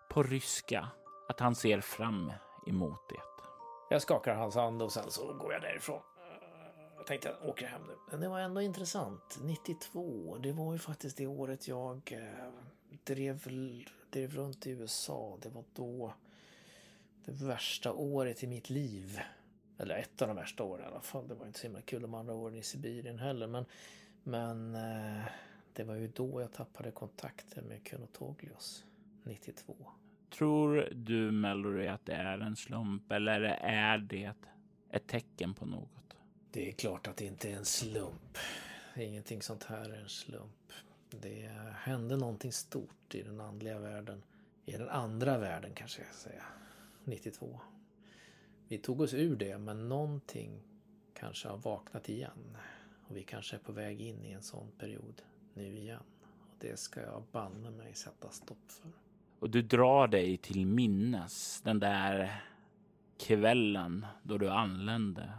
på 0.08 0.22
ryska 0.22 0.88
att 1.28 1.40
han 1.40 1.54
ser 1.54 1.80
fram 1.80 2.32
emot 2.66 3.08
det. 3.08 3.20
Jag 3.90 4.02
skakar 4.02 4.34
hans 4.34 4.54
hand 4.54 4.82
och 4.82 4.92
sen 4.92 5.10
så 5.10 5.32
går 5.32 5.52
jag 5.52 5.62
därifrån. 5.62 6.02
Jag 7.06 7.08
tänkte 7.08 7.36
jag 7.40 7.48
åker 7.50 7.66
hem 7.66 7.82
nu. 7.86 7.94
Men 8.10 8.20
det 8.20 8.28
var 8.28 8.40
ändå 8.40 8.60
intressant. 8.60 9.38
92, 9.42 10.38
det 10.42 10.52
var 10.52 10.72
ju 10.72 10.78
faktiskt 10.78 11.16
det 11.16 11.26
året 11.26 11.68
jag 11.68 12.12
eh, 12.12 12.50
drev, 13.04 13.48
drev 14.10 14.34
runt 14.34 14.66
i 14.66 14.70
USA. 14.70 15.38
Det 15.42 15.48
var 15.48 15.64
då 15.74 16.14
det 17.24 17.32
värsta 17.32 17.92
året 17.92 18.42
i 18.42 18.46
mitt 18.46 18.70
liv. 18.70 19.20
Eller 19.78 19.96
ett 19.96 20.22
av 20.22 20.28
de 20.28 20.36
värsta 20.36 20.64
åren 20.64 20.84
i 20.84 20.88
alla 20.88 21.00
fall. 21.00 21.28
Det 21.28 21.34
var 21.34 21.46
inte 21.46 21.58
så 21.58 21.66
himla 21.66 21.80
kul 21.80 22.02
de 22.02 22.14
andra 22.14 22.34
åren 22.34 22.56
i 22.56 22.62
Sibirien 22.62 23.18
heller. 23.18 23.46
Men, 23.46 23.64
men 24.22 24.74
eh, 24.74 25.24
det 25.72 25.84
var 25.84 25.94
ju 25.94 26.08
då 26.08 26.40
jag 26.40 26.52
tappade 26.52 26.90
kontakten 26.90 27.64
med 27.64 27.84
Kunotoglios 27.84 28.84
92. 29.22 29.74
Tror 30.30 30.88
du 30.92 31.30
Mallory 31.30 31.86
att 31.86 32.06
det 32.06 32.14
är 32.14 32.38
en 32.38 32.56
slump 32.56 33.12
eller 33.12 33.40
är 33.40 33.98
det 33.98 34.34
ett 34.90 35.06
tecken 35.06 35.54
på 35.54 35.66
något? 35.66 36.05
Det 36.56 36.68
är 36.68 36.72
klart 36.72 37.06
att 37.06 37.16
det 37.16 37.24
inte 37.24 37.50
är 37.50 37.56
en 37.56 37.64
slump. 37.64 38.38
Ingenting 38.96 39.42
sånt 39.42 39.64
här 39.64 39.90
är 39.90 40.00
en 40.00 40.08
slump. 40.08 40.72
Det 41.10 41.50
hände 41.74 42.16
någonting 42.16 42.52
stort 42.52 43.14
i 43.14 43.22
den 43.22 43.40
andliga 43.40 43.78
världen. 43.78 44.22
I 44.64 44.72
den 44.72 44.88
andra 44.88 45.38
världen 45.38 45.70
kanske 45.74 46.02
jag 46.02 46.14
ska 46.14 46.30
säga. 46.30 46.42
92. 47.04 47.60
Vi 48.68 48.78
tog 48.78 49.00
oss 49.00 49.14
ur 49.14 49.36
det 49.36 49.58
men 49.58 49.88
någonting 49.88 50.62
kanske 51.14 51.48
har 51.48 51.56
vaknat 51.56 52.08
igen. 52.08 52.56
Och 53.08 53.16
vi 53.16 53.22
kanske 53.22 53.56
är 53.56 53.60
på 53.60 53.72
väg 53.72 54.00
in 54.00 54.24
i 54.24 54.32
en 54.32 54.42
sån 54.42 54.70
period 54.78 55.22
nu 55.54 55.78
igen. 55.78 56.02
Och 56.40 56.56
det 56.58 56.78
ska 56.78 57.00
jag 57.00 57.22
banne 57.32 57.70
mig 57.70 57.94
sätta 57.94 58.30
stopp 58.30 58.70
för. 58.70 58.90
Och 59.38 59.50
du 59.50 59.62
drar 59.62 60.08
dig 60.08 60.36
till 60.36 60.66
minnes 60.66 61.60
den 61.60 61.78
där 61.78 62.42
kvällen 63.18 64.06
då 64.22 64.38
du 64.38 64.50
anlände 64.50 65.32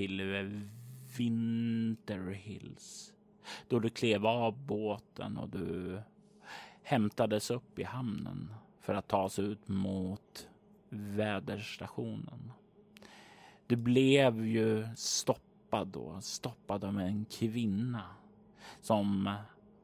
till 0.00 0.22
Winterhills. 1.18 3.12
Då 3.68 3.78
du 3.78 3.90
klev 3.90 4.26
av 4.26 4.58
båten 4.66 5.36
och 5.36 5.48
du 5.48 6.00
hämtades 6.82 7.50
upp 7.50 7.78
i 7.78 7.82
hamnen 7.82 8.54
för 8.80 8.94
att 8.94 9.08
ta 9.08 9.30
ut 9.38 9.68
mot 9.68 10.48
väderstationen. 10.88 12.52
Du 13.66 13.76
blev 13.76 14.46
ju 14.46 14.86
stoppad 14.96 15.88
då, 15.88 16.20
stoppad 16.20 16.84
av 16.84 17.00
en 17.00 17.24
kvinna 17.24 18.04
som 18.80 19.34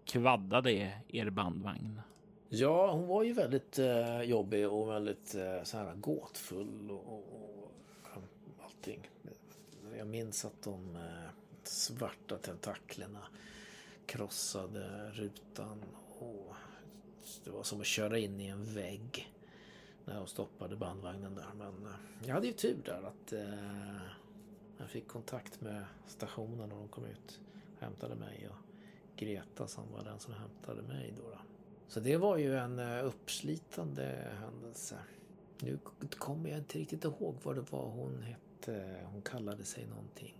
kvaddade 0.04 1.02
er 1.08 1.30
bandvagn. 1.30 2.00
Ja, 2.48 2.92
hon 2.92 3.06
var 3.06 3.22
ju 3.22 3.32
väldigt 3.32 3.78
eh, 3.78 4.22
jobbig 4.22 4.68
och 4.68 4.90
väldigt 4.90 5.34
eh, 5.34 5.62
så 5.62 5.78
här 5.78 5.94
gåtfull 5.94 6.90
och, 6.90 7.08
och, 7.08 7.22
och 8.14 8.64
allting. 8.64 9.00
Jag 9.98 10.06
minns 10.06 10.44
att 10.44 10.62
de 10.62 10.96
eh, 10.96 11.30
svarta 11.62 12.38
tentaklerna 12.38 13.26
krossade 14.06 15.10
rutan 15.10 15.82
och 16.18 16.54
det 17.44 17.50
var 17.50 17.62
som 17.62 17.80
att 17.80 17.86
köra 17.86 18.18
in 18.18 18.40
i 18.40 18.46
en 18.46 18.64
vägg 18.64 19.34
när 20.04 20.14
de 20.14 20.26
stoppade 20.26 20.76
bandvagnen 20.76 21.34
där. 21.34 21.46
Men 21.58 21.86
eh, 21.86 22.26
jag 22.26 22.34
hade 22.34 22.46
ju 22.46 22.52
tur 22.52 22.82
där 22.84 23.02
att 23.02 23.32
eh, 23.32 24.08
jag 24.78 24.90
fick 24.90 25.08
kontakt 25.08 25.60
med 25.60 25.84
stationen 26.06 26.72
och 26.72 26.78
de 26.78 26.88
kom 26.88 27.04
ut 27.04 27.40
och 27.76 27.82
hämtade 27.82 28.14
mig. 28.14 28.48
Och 28.48 28.56
Greta 29.16 29.66
som 29.66 29.92
var 29.92 30.04
den 30.04 30.18
som 30.18 30.34
hämtade 30.34 30.82
mig 30.82 31.14
då. 31.16 31.30
då. 31.30 31.38
Så 31.88 32.00
det 32.00 32.16
var 32.16 32.36
ju 32.36 32.56
en 32.56 32.78
uppslitande 32.80 34.32
händelse. 34.40 34.98
Nu 35.60 35.78
kommer 36.10 36.50
jag 36.50 36.58
inte 36.58 36.78
riktigt 36.78 37.04
ihåg 37.04 37.36
vad 37.42 37.54
det 37.54 37.72
var 37.72 37.88
hon 37.88 38.22
hette. 38.22 38.45
Hon 39.04 39.22
kallade 39.22 39.64
sig 39.64 39.86
någonting. 39.86 40.34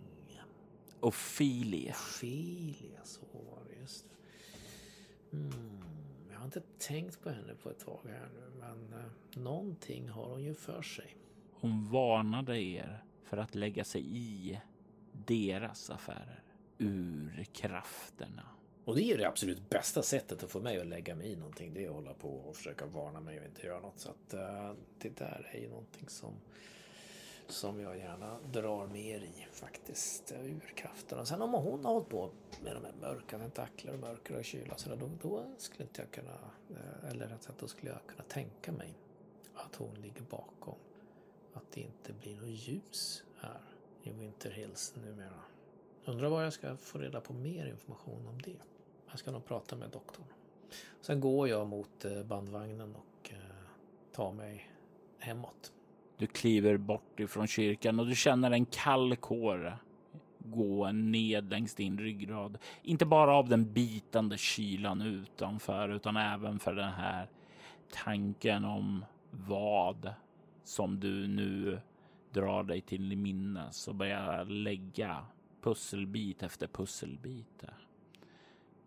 Ophelia. 0.99 1.95
Ophelia, 1.95 3.03
så 3.03 3.21
var 3.31 3.63
det. 3.69 3.79
Just 3.81 4.05
det. 4.09 5.37
Mm, 5.37 5.83
Jag 6.31 6.37
har 6.37 6.45
inte 6.45 6.61
tänkt 6.77 7.21
på 7.21 7.29
henne 7.29 7.55
på 7.63 7.69
ett 7.69 7.79
tag 7.79 7.99
här 8.03 8.29
nu, 8.35 8.51
men 8.59 8.93
eh, 8.99 9.41
någonting 9.43 10.09
har 10.09 10.25
hon 10.29 10.43
ju 10.43 10.53
för 10.53 10.81
sig. 10.81 11.17
Hon 11.51 11.89
varnade 11.91 12.61
er 12.61 13.03
för 13.23 13.37
att 13.37 13.55
lägga 13.55 13.83
sig 13.83 14.17
i 14.17 14.59
deras 15.25 15.89
affärer. 15.89 16.43
Ur 16.77 17.45
krafterna. 17.53 18.43
Och 18.85 18.95
det 18.95 19.01
är 19.03 19.05
ju 19.07 19.17
det 19.17 19.27
absolut 19.27 19.69
bästa 19.69 20.03
sättet 20.03 20.43
att 20.43 20.51
få 20.51 20.59
mig 20.59 20.79
att 20.79 20.87
lägga 20.87 21.15
mig 21.15 21.27
i 21.31 21.35
någonting. 21.35 21.73
Det 21.73 21.85
är 21.85 21.89
att 21.89 21.95
hålla 21.95 22.13
på 22.13 22.29
och 22.29 22.55
försöka 22.55 22.85
varna 22.85 23.19
mig 23.19 23.39
och 23.39 23.45
inte 23.45 23.67
göra 23.67 23.79
något. 23.79 23.99
Så 23.99 24.09
att 24.09 24.33
uh, 24.33 24.73
det 24.97 25.17
där 25.17 25.49
är 25.53 25.59
ju 25.59 25.69
någonting 25.69 26.09
som, 26.09 26.33
som 27.51 27.79
jag 27.79 27.97
gärna 27.97 28.37
drar 28.51 28.87
mer 28.87 29.19
i 29.19 29.47
faktiskt. 29.51 30.31
Urkrafterna. 30.31 31.25
Sen 31.25 31.41
om 31.41 31.53
hon 31.53 31.85
har 31.85 31.93
hållit 31.93 32.09
på 32.09 32.29
med 32.63 32.75
de 32.75 32.85
här 32.85 32.93
mörka 33.01 33.39
tentakler 33.39 33.93
och 33.93 33.99
mörker 33.99 34.37
och 34.37 34.45
kyla 34.45 34.77
så 34.77 34.89
där, 34.89 34.95
då, 34.95 35.09
då 35.21 35.45
skulle 35.57 35.83
inte 35.83 36.01
jag 36.01 36.11
kunna, 36.11 36.37
eh, 36.69 37.09
eller 37.09 37.27
rätt 37.27 37.43
sagt 37.43 37.59
då 37.59 37.67
skulle 37.67 37.91
jag 37.91 37.99
kunna 38.07 38.23
tänka 38.23 38.71
mig 38.71 38.93
att 39.53 39.75
hon 39.75 39.95
ligger 39.95 40.21
bakom. 40.21 40.75
Att 41.53 41.71
det 41.71 41.81
inte 41.81 42.13
blir 42.13 42.35
något 42.35 42.49
ljus 42.49 43.23
här 43.37 43.61
i 44.03 44.11
Winter 44.11 44.51
Hills 44.51 44.95
numera. 44.95 45.41
Undrar 46.05 46.29
var 46.29 46.43
jag 46.43 46.53
ska 46.53 46.77
få 46.77 46.97
reda 46.99 47.21
på 47.21 47.33
mer 47.33 47.65
information 47.65 48.27
om 48.27 48.41
det. 48.41 48.59
Jag 49.09 49.19
ska 49.19 49.31
nog 49.31 49.45
prata 49.45 49.75
med 49.75 49.89
doktorn. 49.89 50.25
Sen 51.01 51.19
går 51.19 51.47
jag 51.47 51.67
mot 51.67 52.05
eh, 52.05 52.23
bandvagnen 52.23 52.95
och 52.95 53.31
eh, 53.31 53.37
tar 54.11 54.31
mig 54.31 54.71
hemåt. 55.19 55.73
Du 56.17 56.27
kliver 56.27 56.77
bort 56.77 57.19
ifrån 57.19 57.47
kyrkan 57.47 57.99
och 57.99 58.07
du 58.07 58.15
känner 58.15 58.51
en 58.51 58.65
kall 58.65 59.15
kår 59.15 59.77
gå 60.39 60.91
ned 60.91 61.49
längs 61.49 61.75
din 61.75 61.97
ryggrad. 61.97 62.57
Inte 62.81 63.05
bara 63.05 63.35
av 63.35 63.49
den 63.49 63.73
bitande 63.73 64.37
kylan 64.37 65.01
utanför 65.01 65.89
utan 65.89 66.17
även 66.17 66.59
för 66.59 66.75
den 66.75 66.93
här 66.93 67.29
tanken 68.03 68.65
om 68.65 69.05
vad 69.31 70.13
som 70.63 70.99
du 70.99 71.27
nu 71.27 71.79
drar 72.33 72.63
dig 72.63 72.81
till 72.81 73.17
minnes 73.17 73.87
och 73.87 73.95
börjar 73.95 74.45
lägga 74.45 75.25
pusselbit 75.61 76.43
efter 76.43 76.67
pusselbit. 76.67 77.63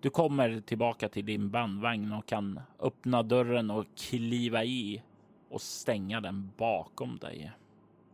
Du 0.00 0.10
kommer 0.10 0.60
tillbaka 0.60 1.08
till 1.08 1.26
din 1.26 1.50
bandvagn 1.50 2.12
och 2.12 2.26
kan 2.26 2.60
öppna 2.78 3.22
dörren 3.22 3.70
och 3.70 3.86
kliva 3.96 4.64
i 4.64 5.02
och 5.50 5.62
stänga 5.62 6.20
den 6.20 6.52
bakom 6.56 7.18
dig. 7.18 7.52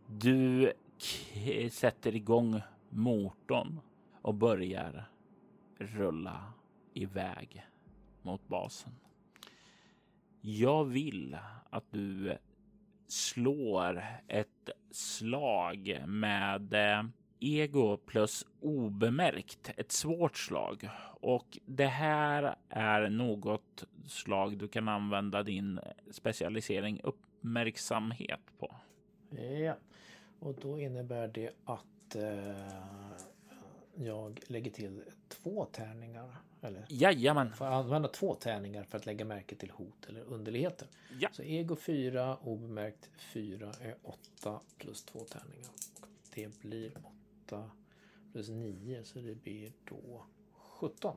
Du 0.07 0.73
sätter 1.71 2.15
igång 2.15 2.61
motorn 2.89 3.79
och 4.21 4.33
börjar 4.33 5.09
rulla 5.77 6.53
iväg 6.93 7.65
mot 8.21 8.47
basen. 8.47 8.91
Jag 10.41 10.85
vill 10.85 11.37
att 11.69 11.91
du 11.91 12.37
slår 13.07 14.03
ett 14.27 14.69
slag 14.91 16.03
med 16.07 16.73
eh, 16.73 17.05
ego 17.39 17.97
plus 17.97 18.45
obemärkt. 18.61 19.73
Ett 19.77 19.91
svårt 19.91 20.37
slag 20.37 20.89
och 21.21 21.57
det 21.65 21.87
här 21.87 22.55
är 22.69 23.09
något 23.09 23.83
slag 24.05 24.57
du 24.57 24.67
kan 24.67 24.87
använda 24.87 25.43
din 25.43 25.79
specialisering 26.11 26.99
uppmärksamhet 27.37 28.39
på. 28.59 28.75
Ja, 29.63 29.75
och 30.39 30.53
då 30.53 30.79
innebär 30.79 31.27
det 31.27 31.51
att 31.65 32.15
eh, 32.15 32.81
jag 33.95 34.39
lägger 34.47 34.71
till 34.71 35.03
två 35.27 35.65
tärningar. 35.65 36.35
Eller? 36.61 36.85
Jajamän. 36.89 37.53
Får 37.53 37.65
använda 37.65 38.07
två 38.07 38.35
tärningar 38.35 38.83
för 38.83 38.97
att 38.97 39.05
lägga 39.05 39.25
märke 39.25 39.55
till 39.55 39.71
hot 39.71 40.05
eller 40.09 40.21
underligheter. 40.21 40.87
Ja. 41.19 41.29
Så 41.31 41.43
ego 41.43 41.75
4, 41.75 42.37
obemärkt 42.37 43.09
4 43.17 43.71
är 43.81 43.95
8 44.03 44.59
plus 44.77 45.03
två 45.03 45.19
tärningar. 45.19 45.69
Det 46.35 46.59
blir 46.59 46.91
8 47.45 47.71
plus 48.31 48.49
9 48.49 49.03
så 49.03 49.19
det 49.19 49.35
blir 49.35 49.71
då 49.89 50.25
17. 50.53 51.15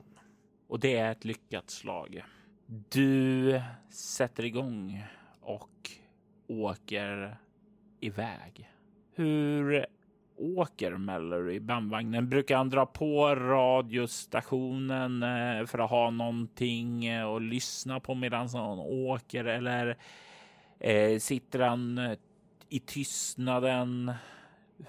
Och 0.66 0.80
det 0.80 0.96
är 0.96 1.12
ett 1.12 1.24
lyckat 1.24 1.70
slag. 1.70 2.24
Du 2.66 3.62
sätter 3.90 4.44
igång 4.44 5.04
och 5.40 5.99
åker 6.50 7.36
iväg. 8.00 8.70
Hur 9.14 9.86
åker 10.36 10.96
Mallory 10.96 11.60
bandvagnen? 11.60 12.28
Brukar 12.28 12.56
han 12.56 12.70
dra 12.70 12.86
på 12.86 13.34
radiostationen 13.34 15.22
eh, 15.22 15.66
för 15.66 15.78
att 15.78 15.90
ha 15.90 16.10
någonting 16.10 17.06
eh, 17.06 17.26
att 17.26 17.42
lyssna 17.42 18.00
på 18.00 18.14
medan 18.14 18.48
han 18.48 18.78
åker? 18.78 19.44
Eller 19.44 19.96
eh, 20.78 21.18
sitter 21.18 21.58
han 21.58 21.98
eh, 21.98 22.18
i 22.68 22.80
tystnaden? 22.80 24.12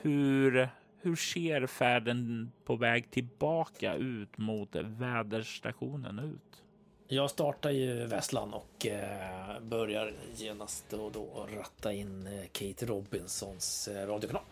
Hur 0.02 0.69
hur 1.04 1.15
ser 1.15 1.67
färden 1.67 2.52
på 2.65 2.76
väg 2.76 3.12
tillbaka 3.12 3.95
ut 3.95 4.38
mot 4.38 4.76
väderstationen 4.76 6.19
ut? 6.19 6.51
Jag 7.13 7.30
startar 7.30 7.69
ju 7.69 8.06
Vesslan 8.06 8.54
och 8.54 8.86
eh, 8.86 9.60
börjar 9.62 10.13
genast 10.36 10.86
då 10.89 10.97
och 10.97 11.12
då 11.12 11.47
ratta 11.58 11.93
in 11.93 12.28
eh, 12.28 12.45
Kate 12.52 12.86
Robinsons 12.86 13.88
eh, 13.88 14.08
radiokanal. 14.08 14.43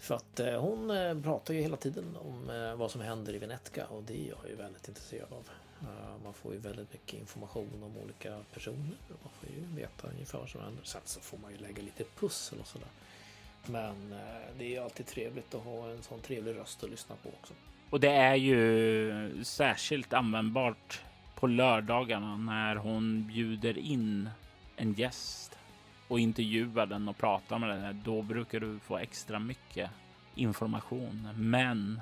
För 0.00 0.14
att 0.14 0.40
eh, 0.40 0.60
hon 0.60 0.90
eh, 0.90 1.22
pratar 1.22 1.54
ju 1.54 1.60
hela 1.60 1.76
tiden 1.76 2.16
om 2.16 2.50
eh, 2.50 2.76
vad 2.76 2.90
som 2.90 3.00
händer 3.00 3.34
i 3.34 3.38
Venetka 3.38 3.86
och 3.86 4.02
det 4.02 4.12
är 4.12 4.28
jag 4.28 4.50
ju 4.50 4.56
väldigt 4.56 4.88
intresserad 4.88 5.32
av. 5.32 5.48
Man 6.24 6.34
får 6.34 6.52
ju 6.52 6.58
väldigt 6.58 6.92
mycket 6.92 7.20
information 7.20 7.82
om 7.82 7.96
olika 8.04 8.38
personer. 8.54 8.96
och 9.08 9.20
Man 9.22 9.32
får 9.40 9.48
ju 9.48 9.80
veta 9.80 10.08
ungefär 10.08 10.38
vad 10.38 10.48
som 10.48 10.60
händer. 10.60 10.84
Sen 10.84 11.00
så 11.04 11.20
får 11.20 11.38
man 11.38 11.52
ju 11.52 11.58
lägga 11.58 11.82
lite 11.82 12.04
pussel 12.18 12.60
och 12.60 12.66
sådär. 12.66 12.88
Men 13.66 14.14
det 14.58 14.64
är 14.64 14.68
ju 14.68 14.78
alltid 14.78 15.06
trevligt 15.06 15.54
att 15.54 15.64
ha 15.64 15.90
en 15.90 16.02
sån 16.02 16.20
trevlig 16.20 16.56
röst 16.56 16.84
att 16.84 16.90
lyssna 16.90 17.14
på 17.22 17.28
också. 17.28 17.54
Och 17.90 18.00
det 18.00 18.10
är 18.10 18.34
ju 18.34 19.44
särskilt 19.44 20.12
användbart 20.12 21.02
på 21.36 21.46
lördagarna 21.46 22.36
när 22.36 22.76
hon 22.76 23.26
bjuder 23.26 23.78
in 23.78 24.30
en 24.76 24.92
gäst 24.92 25.58
och 26.08 26.20
intervjuar 26.20 26.86
den 26.86 27.08
och 27.08 27.18
pratar 27.18 27.58
med 27.58 27.68
den. 27.68 28.02
Då 28.04 28.22
brukar 28.22 28.60
du 28.60 28.78
få 28.78 28.98
extra 28.98 29.38
mycket 29.38 29.90
information. 30.34 31.28
Men 31.34 32.00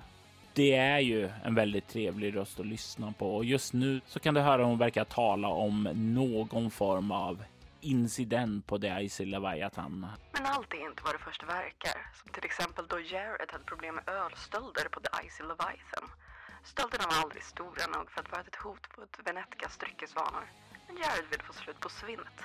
det 0.54 0.74
är 0.74 0.98
ju 0.98 1.30
en 1.44 1.54
väldigt 1.54 1.88
trevlig 1.88 2.36
röst 2.36 2.60
att 2.60 2.66
lyssna 2.66 3.12
på 3.12 3.36
och 3.36 3.44
just 3.44 3.72
nu 3.72 4.00
så 4.06 4.20
kan 4.20 4.34
du 4.34 4.40
höra 4.40 4.64
hon 4.64 4.78
verkar 4.78 5.04
tala 5.04 5.48
om 5.48 5.88
någon 5.94 6.70
form 6.70 7.10
av 7.10 7.44
incident 7.80 8.66
på 8.66 8.78
The 8.78 9.00
Icy 9.00 9.24
Leviathan. 9.24 10.06
Men 10.32 10.46
allt 10.46 10.72
är 10.72 10.90
inte 10.90 11.02
vad 11.04 11.14
det 11.14 11.18
först 11.18 11.42
verkar. 11.42 11.96
Som 12.22 12.32
till 12.32 12.44
exempel 12.44 12.86
då 12.88 13.00
Jared 13.00 13.50
hade 13.52 13.64
problem 13.64 13.94
med 13.94 14.08
ölstölder 14.08 14.88
på 14.90 15.00
The 15.00 15.26
Icy 15.26 15.42
Leviathan. 15.42 16.08
Stölderna 16.64 17.05
var 17.11 17.16
aldrig 17.22 17.42
stora 17.42 17.87
nog 17.87 18.11
för 18.11 18.20
att 18.20 18.33
vara 18.33 18.40
ett 18.40 18.57
hot 18.57 18.96
mot 18.96 19.18
Venetkas 19.24 19.77
dryckesvanor. 19.77 20.44
Men 20.87 20.96
Jared 20.96 21.27
ville 21.31 21.42
få 21.42 21.53
slut 21.53 21.81
på 21.81 21.88
svinnet. 21.88 22.38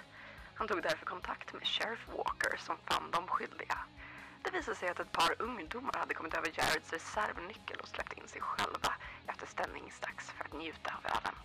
Han 0.56 0.68
tog 0.68 0.82
därför 0.84 1.06
kontakt 1.06 1.54
med 1.54 1.68
Sheriff 1.68 2.08
Walker 2.08 2.58
som 2.58 2.78
fann 2.86 3.12
dem 3.12 3.28
skyldiga. 3.28 3.78
Det 4.44 4.52
visade 4.52 4.78
sig 4.78 4.90
att 4.90 5.00
ett 5.00 5.12
par 5.12 5.42
ungdomar 5.42 5.94
hade 5.98 6.14
kommit 6.14 6.34
över 6.34 6.52
Jareds 6.58 6.94
reservnyckel 6.94 7.80
och 7.80 7.88
släppt 7.88 8.14
in 8.18 8.28
sig 8.28 8.42
själva 8.42 8.92
efter 9.28 9.48
ställningsdags 9.48 10.32
för 10.32 10.46
att 10.46 10.54
njuta 10.54 10.94
av 10.98 11.06
ölen. 11.06 11.36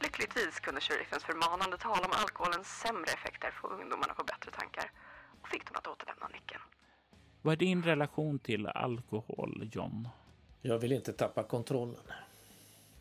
Lyckligtvis 0.00 0.60
kunde 0.60 0.80
sheriffens 0.80 1.24
förmanande 1.24 1.76
tal 1.78 2.04
om 2.04 2.12
alkoholens 2.12 2.68
sämre 2.80 3.10
effekter 3.12 3.50
få 3.50 3.66
ungdomarna 3.68 4.14
på 4.14 4.24
bättre 4.24 4.50
tankar 4.50 4.90
och 5.40 5.48
fick 5.48 5.66
dem 5.66 5.76
att 5.76 5.86
återlämna 5.86 6.28
nyckeln. 6.28 6.62
Vad 7.42 7.52
är 7.52 7.56
din 7.56 7.82
relation 7.82 8.38
till 8.38 8.66
alkohol, 8.66 9.70
John? 9.72 10.08
Jag 10.66 10.78
vill 10.78 10.92
inte 10.92 11.12
tappa 11.12 11.42
kontrollen. 11.42 12.02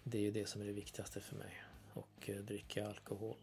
Det 0.03 0.17
är 0.17 0.21
ju 0.21 0.31
det 0.31 0.45
som 0.45 0.61
är 0.61 0.65
det 0.65 0.71
viktigaste 0.71 1.19
för 1.19 1.35
mig. 1.35 1.63
Och 1.93 2.07
dricker 2.25 2.41
dricka 2.41 2.87
alkohol, 2.87 3.35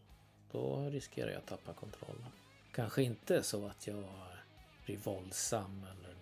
då 0.53 0.89
riskerar 0.89 1.31
jag 1.31 1.39
att 1.39 1.47
tappa 1.47 1.73
kontrollen. 1.73 2.27
Kanske 2.73 3.03
inte 3.03 3.43
så 3.43 3.67
att 3.67 3.87
jag 3.87 4.05
blir 4.85 4.97
våldsam 4.97 5.87
eller 5.91 6.15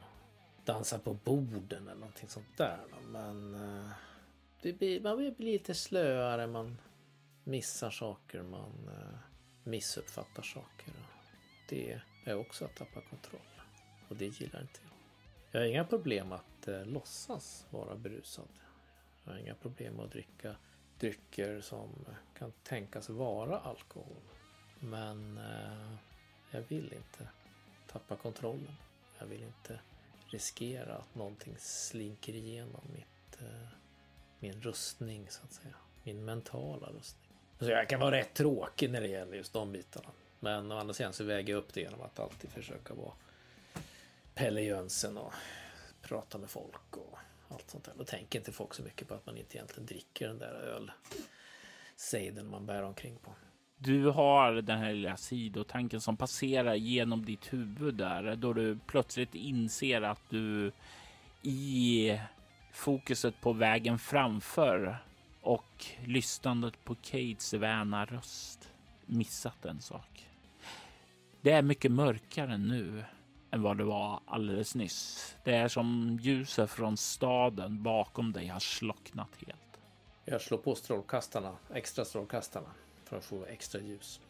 dansar 0.65 0.99
på 0.99 1.15
borden 1.15 1.89
eller 1.89 2.01
någonting 2.01 2.29
sånt 2.29 2.57
där. 2.57 2.81
Men 3.09 3.55
eh, 3.55 3.91
det 4.63 4.73
blir, 4.73 5.01
man 5.01 5.17
blir 5.17 5.35
lite 5.39 5.75
slöare, 5.75 6.47
man 6.47 6.79
missar 7.45 7.91
saker, 7.91 8.43
man 8.43 8.89
eh, 8.89 9.19
missuppfattar 9.65 10.43
saker. 10.43 10.93
Det 11.69 12.01
är 12.25 12.35
också 12.35 12.65
att 12.65 12.77
tappa 12.77 13.01
kontroll. 13.01 13.41
Och 14.09 14.17
det 14.17 14.27
gillar 14.27 14.61
inte 14.61 14.81
jag. 14.83 14.88
Jag 15.51 15.61
har 15.61 15.67
inga 15.67 15.85
problem 15.85 16.33
att 16.33 16.69
eh, 16.69 16.85
låtsas 16.85 17.67
vara 17.71 17.97
berusad. 17.97 18.49
Jag 19.25 19.33
har 19.33 19.39
inga 19.39 19.55
problem 19.55 20.01
att 20.01 20.13
dricka 20.13 20.57
drycker 20.99 21.61
som 21.61 22.07
kan 22.39 22.53
tänkas 22.63 23.09
vara 23.09 23.59
alkohol. 23.59 24.23
Men 24.81 25.39
eh, 25.39 25.95
jag 26.51 26.61
vill 26.61 26.93
inte 26.93 27.29
tappa 27.93 28.17
kontrollen. 28.17 28.75
Jag 29.19 29.27
vill 29.27 29.43
inte 29.43 29.81
riskera 30.27 30.95
att 30.95 31.15
någonting 31.15 31.55
slinker 31.59 32.33
igenom 32.33 32.83
mitt, 32.95 33.41
eh, 33.41 33.69
min 34.39 34.61
rustning 34.63 35.27
så 35.31 35.45
att 35.45 35.53
säga. 35.53 35.75
Min 36.03 36.25
mentala 36.25 36.87
rustning. 36.87 37.31
Så 37.59 37.71
jag 37.71 37.89
kan 37.89 38.01
vara 38.01 38.17
rätt 38.17 38.35
tråkig 38.35 38.91
när 38.91 39.01
det 39.01 39.09
gäller 39.09 39.37
just 39.37 39.53
de 39.53 39.73
bitarna. 39.73 40.11
Men 40.41 40.73
å 40.73 40.79
andra 40.79 40.95
sidan 40.95 41.13
så 41.13 41.25
väger 41.25 41.53
jag 41.53 41.59
upp 41.59 41.75
det 41.75 41.81
genom 41.81 42.01
att 42.01 42.19
alltid 42.19 42.51
försöka 42.51 42.95
vara 42.95 43.13
Pelle 44.39 44.61
Jönsson 44.61 45.17
och 45.17 45.33
prata 46.03 46.39
med 46.39 46.51
folk 46.51 46.97
och 46.97 47.19
allt 47.49 47.71
sånt 47.71 47.85
där. 47.85 47.93
Då 47.99 48.05
tänker 48.05 48.39
inte 48.39 48.53
folk 48.53 48.75
så 48.75 48.83
mycket 48.83 49.09
på 49.09 49.15
att 49.15 49.27
man 49.27 49.37
inte 49.37 49.57
egentligen 49.57 49.87
dricker 49.87 50.29
den 50.29 50.39
där 50.39 50.53
öl 50.53 50.91
sejden 51.97 52.51
man 52.51 52.67
bär 52.67 52.83
omkring 52.83 53.19
på. 53.19 53.33
Du 53.79 54.07
har 54.07 54.53
den 54.53 54.79
här 54.79 54.93
lilla 54.93 55.17
sidotanken 55.17 56.01
som 56.01 56.17
passerar 56.17 56.75
genom 56.75 57.25
ditt 57.25 57.53
huvud 57.53 57.95
där 57.95 58.37
då 58.37 58.53
du 58.53 58.79
plötsligt 58.87 59.35
inser 59.35 60.03
att 60.03 60.31
du 60.31 60.73
i 61.43 62.21
fokuset 62.73 63.41
på 63.41 63.53
vägen 63.53 63.99
framför 63.99 64.99
och 65.41 65.85
lyssnandet 66.05 66.85
på 66.85 66.95
Kates 66.95 67.55
väna 67.55 68.05
röst 68.05 68.73
missat 69.07 69.65
en 69.65 69.81
sak. 69.81 70.29
Det 71.41 71.51
är 71.51 71.63
mycket 71.63 71.93
mörkare 71.93 72.59
nu 72.59 73.05
än 73.51 73.63
vad 73.63 73.79
det 73.79 73.85
var 73.85 74.21
alldeles 74.27 74.75
nyss. 74.75 75.37
Det 75.45 75.55
är 75.55 75.69
som 75.69 76.19
ljuset 76.23 76.71
från 76.71 76.97
staden 76.97 77.83
bakom 77.83 78.33
dig 78.33 78.47
har 78.47 78.61
slocknat 78.61 79.29
helt. 79.47 79.81
Jag 80.25 80.41
slår 80.41 80.59
på 80.59 80.75
strålkastarna, 80.75 81.57
extra 81.75 82.05
strålkastarna, 82.05 82.69
för 83.05 83.17
att 83.17 83.25
få 83.25 83.45
extra 83.45 83.81
ljus. 83.81 84.21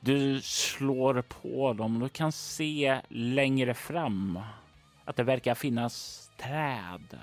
Du 0.00 0.40
slår 0.42 1.22
på 1.22 1.72
dem 1.72 2.00
du 2.00 2.08
kan 2.08 2.32
se 2.32 3.00
längre 3.08 3.74
fram 3.74 4.40
att 5.04 5.16
det 5.16 5.22
verkar 5.22 5.54
finnas 5.54 6.30
träd. 6.38 7.18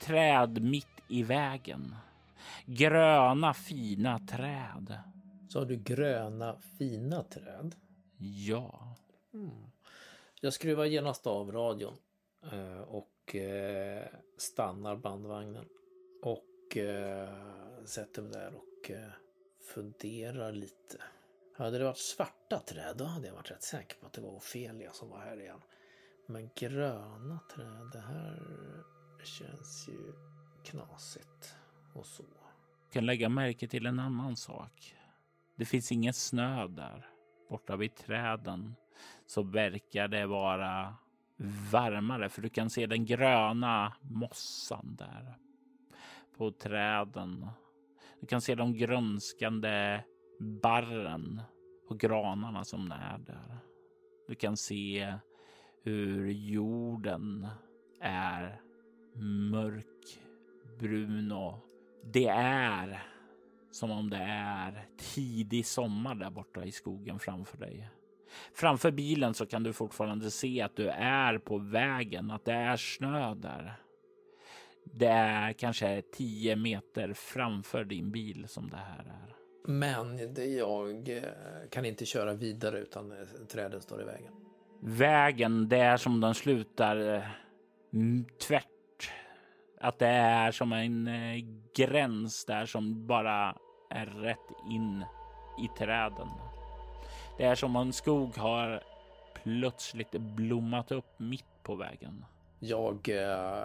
Träd 0.00 0.62
mitt 0.62 1.00
i 1.08 1.22
vägen. 1.22 1.94
Gröna 2.66 3.54
fina 3.54 4.18
träd. 4.18 4.98
Så 5.48 5.58
har 5.58 5.66
du 5.66 5.76
gröna 5.76 6.56
fina 6.78 7.22
träd? 7.22 7.74
Ja. 8.18 8.94
Mm. 9.34 9.50
Jag 10.40 10.52
skruvar 10.52 10.84
genast 10.84 11.26
av 11.26 11.52
radion 11.52 11.94
eh, 12.52 12.80
och 12.80 13.34
eh, 13.34 14.06
stannar 14.36 14.96
bandvagnen. 14.96 15.64
Och 16.22 16.76
eh, 16.76 17.84
sätter 17.84 18.22
mig 18.22 18.32
där 18.32 18.54
och 18.54 18.90
funderar 19.74 20.52
lite. 20.52 21.02
Hade 21.56 21.78
det 21.78 21.84
varit 21.84 21.98
svarta 21.98 22.58
träd 22.58 22.96
då 22.96 23.04
hade 23.04 23.26
jag 23.26 23.34
varit 23.34 23.50
rätt 23.50 23.62
säker 23.62 23.96
på 23.96 24.06
att 24.06 24.12
det 24.12 24.20
var 24.20 24.30
Ofelia 24.30 24.92
som 24.92 25.10
var 25.10 25.18
här 25.18 25.40
igen. 25.40 25.60
Men 26.26 26.50
gröna 26.54 27.38
träd, 27.54 27.90
det 27.92 28.00
här 28.00 28.42
känns 29.24 29.88
ju 29.88 30.12
knasigt 30.64 31.56
och 31.94 32.06
så. 32.06 32.24
Jag 32.82 32.92
kan 32.92 33.06
lägga 33.06 33.28
märke 33.28 33.68
till 33.68 33.86
en 33.86 33.98
annan 33.98 34.36
sak. 34.36 34.96
Det 35.56 35.64
finns 35.64 35.92
ingen 35.92 36.14
snö 36.14 36.68
där. 36.68 37.10
Borta 37.48 37.76
vid 37.76 37.94
träden 37.94 38.74
så 39.26 39.42
verkar 39.42 40.08
det 40.08 40.26
vara 40.26 40.94
varmare 41.72 42.28
för 42.28 42.42
du 42.42 42.48
kan 42.48 42.70
se 42.70 42.86
den 42.86 43.04
gröna 43.04 43.92
mossan 44.00 44.96
där 44.98 45.38
på 46.36 46.50
träden. 46.50 47.46
Du 48.20 48.26
kan 48.26 48.40
se 48.40 48.54
de 48.54 48.74
grönskande 48.74 50.02
barren 50.62 51.42
på 51.88 51.94
granarna 51.94 52.64
som 52.64 52.92
är 52.92 53.18
där. 53.18 53.58
Du 54.28 54.34
kan 54.34 54.56
se 54.56 55.14
hur 55.82 56.30
jorden 56.30 57.48
är 58.00 58.60
mörkbrun 59.50 61.32
och 61.32 61.58
det 62.04 62.28
är 62.28 63.02
som 63.70 63.90
om 63.90 64.10
det 64.10 64.16
är 64.28 64.88
tidig 64.98 65.66
sommar 65.66 66.14
där 66.14 66.30
borta 66.30 66.64
i 66.64 66.72
skogen 66.72 67.18
framför 67.18 67.58
dig. 67.58 67.90
Framför 68.54 68.90
bilen 68.90 69.34
så 69.34 69.46
kan 69.46 69.62
du 69.62 69.72
fortfarande 69.72 70.30
se 70.30 70.62
att 70.62 70.76
du 70.76 70.88
är 70.88 71.38
på 71.38 71.58
vägen, 71.58 72.30
att 72.30 72.44
det 72.44 72.52
är 72.52 72.76
snö 72.76 73.34
där. 73.34 73.74
Det 74.84 75.06
är 75.06 75.52
kanske 75.52 76.02
10 76.12 76.56
meter 76.56 77.12
framför 77.12 77.84
din 77.84 78.10
bil 78.10 78.48
som 78.48 78.70
det 78.70 78.76
här 78.76 78.98
är. 78.98 79.34
Men 79.68 80.34
det 80.34 80.44
jag 80.44 81.08
eh, 81.08 81.22
kan 81.70 81.84
inte 81.84 82.06
köra 82.06 82.32
vidare 82.32 82.78
utan 82.78 83.12
eh, 83.12 83.26
träden 83.52 83.80
står 83.80 84.02
i 84.02 84.04
vägen. 84.04 84.32
Vägen, 84.82 85.68
det 85.68 85.78
är 85.78 85.96
som 85.96 86.20
den 86.20 86.34
slutar 86.34 87.14
eh, 87.14 87.22
tvärt. 88.48 89.12
Att 89.80 89.98
det 89.98 90.06
är 90.06 90.50
som 90.50 90.72
en 90.72 91.08
gräns 91.76 92.44
där 92.44 92.66
som 92.66 93.06
bara 93.06 93.56
är 93.90 94.06
rätt 94.06 94.70
in 94.70 95.04
i 95.64 95.78
träden. 95.78 96.28
Det 97.38 97.44
är 97.44 97.54
som 97.54 97.76
om 97.76 97.86
en 97.86 97.92
skog 97.92 98.36
har 98.36 98.82
plötsligt 99.42 100.10
blommat 100.12 100.92
upp 100.92 101.18
mitt 101.18 101.62
på 101.62 101.74
vägen. 101.74 102.24
Jag 102.58 103.08
eh, 103.08 103.64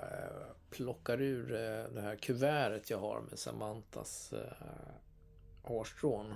plockar 0.69 1.21
ur 1.21 1.53
eh, 1.53 1.93
det 1.93 2.01
här 2.01 2.15
kuvertet 2.15 2.89
jag 2.89 2.99
har 2.99 3.21
med 3.21 3.39
Samantas 3.39 4.33
eh, 4.33 4.67
hårstrån. 5.61 6.35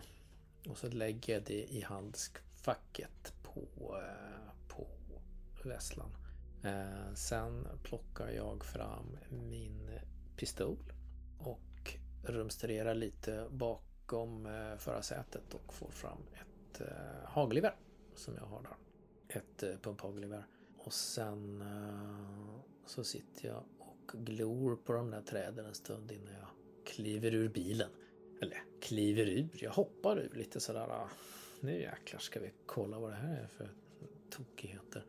Och 0.69 0.77
så 0.77 0.89
lägger 0.89 1.33
jag 1.33 1.43
det 1.43 1.63
i 1.63 1.81
handskfacket 1.81 3.33
på, 3.43 3.61
eh, 4.01 4.51
på 4.67 4.87
vässlan. 5.69 6.09
Eh, 6.63 7.13
sen 7.13 7.67
plockar 7.83 8.29
jag 8.29 8.65
fram 8.65 9.17
min 9.29 9.99
pistol 10.37 10.93
och 11.39 11.97
rumsterar 12.23 12.95
lite 12.95 13.47
bakom 13.51 14.45
eh, 14.45 14.77
förarsätet 14.77 15.53
och 15.53 15.73
får 15.73 15.91
fram 15.91 16.21
ett 16.33 16.54
eh, 16.81 16.87
hagelgevär 17.25 17.75
som 18.15 18.35
jag 18.35 18.45
har 18.45 18.61
där. 18.61 18.75
Ett 19.39 19.63
eh, 19.63 19.79
pumphagelgevär. 19.81 20.45
Och 20.77 20.93
sen 20.93 21.61
eh, 21.61 22.59
så 22.85 23.03
sitter 23.03 23.47
jag 23.47 23.63
och 23.79 24.11
glor 24.13 24.75
på 24.75 24.93
de 24.93 25.11
där 25.11 25.21
träden 25.21 25.65
en 25.65 25.73
stund 25.73 26.11
innan 26.11 26.33
jag 26.33 26.47
kliver 26.85 27.33
ur 27.33 27.49
bilen. 27.49 27.89
Eller 28.41 28.63
kliver 28.81 29.29
ur, 29.29 29.49
jag 29.53 29.71
hoppar 29.71 30.19
ur 30.19 30.31
lite 30.35 30.59
sådär. 30.59 30.87
Ah, 30.89 31.09
nu 31.59 31.81
jäklar 31.81 32.19
ska 32.19 32.39
vi 32.39 32.51
kolla 32.65 32.99
vad 32.99 33.11
det 33.11 33.15
här 33.15 33.43
är 33.43 33.47
för 33.47 33.69
tokigheter. 34.29 35.05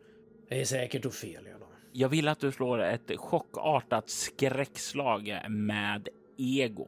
Det 0.47 0.61
är 0.61 0.65
säkert 0.65 1.05
Ofelia 1.05 1.57
då. 1.59 1.67
Jag 1.91 2.09
vill 2.09 2.27
att 2.27 2.39
du 2.39 2.51
slår 2.51 2.79
ett 2.79 3.11
chockartat 3.19 4.09
skräckslag 4.09 5.37
med 5.49 6.09
ego. 6.37 6.87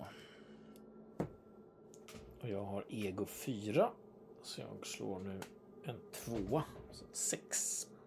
Och 2.42 2.50
jag 2.50 2.64
har 2.64 2.86
ego 2.90 3.26
4. 3.26 3.90
Så 4.44 4.62
jag 4.62 4.88
slår 4.88 5.20
nu 5.20 5.40
en 5.84 6.00
tvåa. 6.12 6.64
Så 6.92 7.06
sex. 7.14 7.58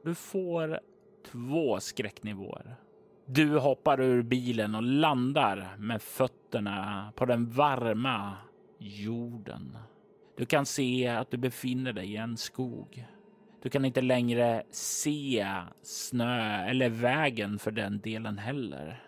Du 0.04 0.14
får 0.14 0.80
två 1.26 1.80
skräcknivåer. 1.80 2.76
Du 3.26 3.58
hoppar 3.58 4.00
ur 4.00 4.22
bilen 4.22 4.74
och 4.74 4.82
landar 4.82 5.76
med 5.78 6.02
fötterna 6.02 7.12
på 7.16 7.24
den 7.24 7.50
varma 7.50 8.36
jorden. 8.78 9.78
Du 10.36 10.46
kan 10.46 10.66
se 10.66 11.08
att 11.08 11.30
du 11.30 11.36
befinner 11.36 11.92
dig 11.92 12.12
i 12.12 12.16
en 12.16 12.36
skog. 12.36 13.06
Du 13.62 13.70
kan 13.70 13.84
inte 13.84 14.00
längre 14.00 14.62
se 14.70 15.46
snö 15.82 16.66
eller 16.66 16.88
vägen 16.88 17.58
för 17.58 17.70
den 17.70 18.00
delen 18.00 18.38
heller. 18.38 19.02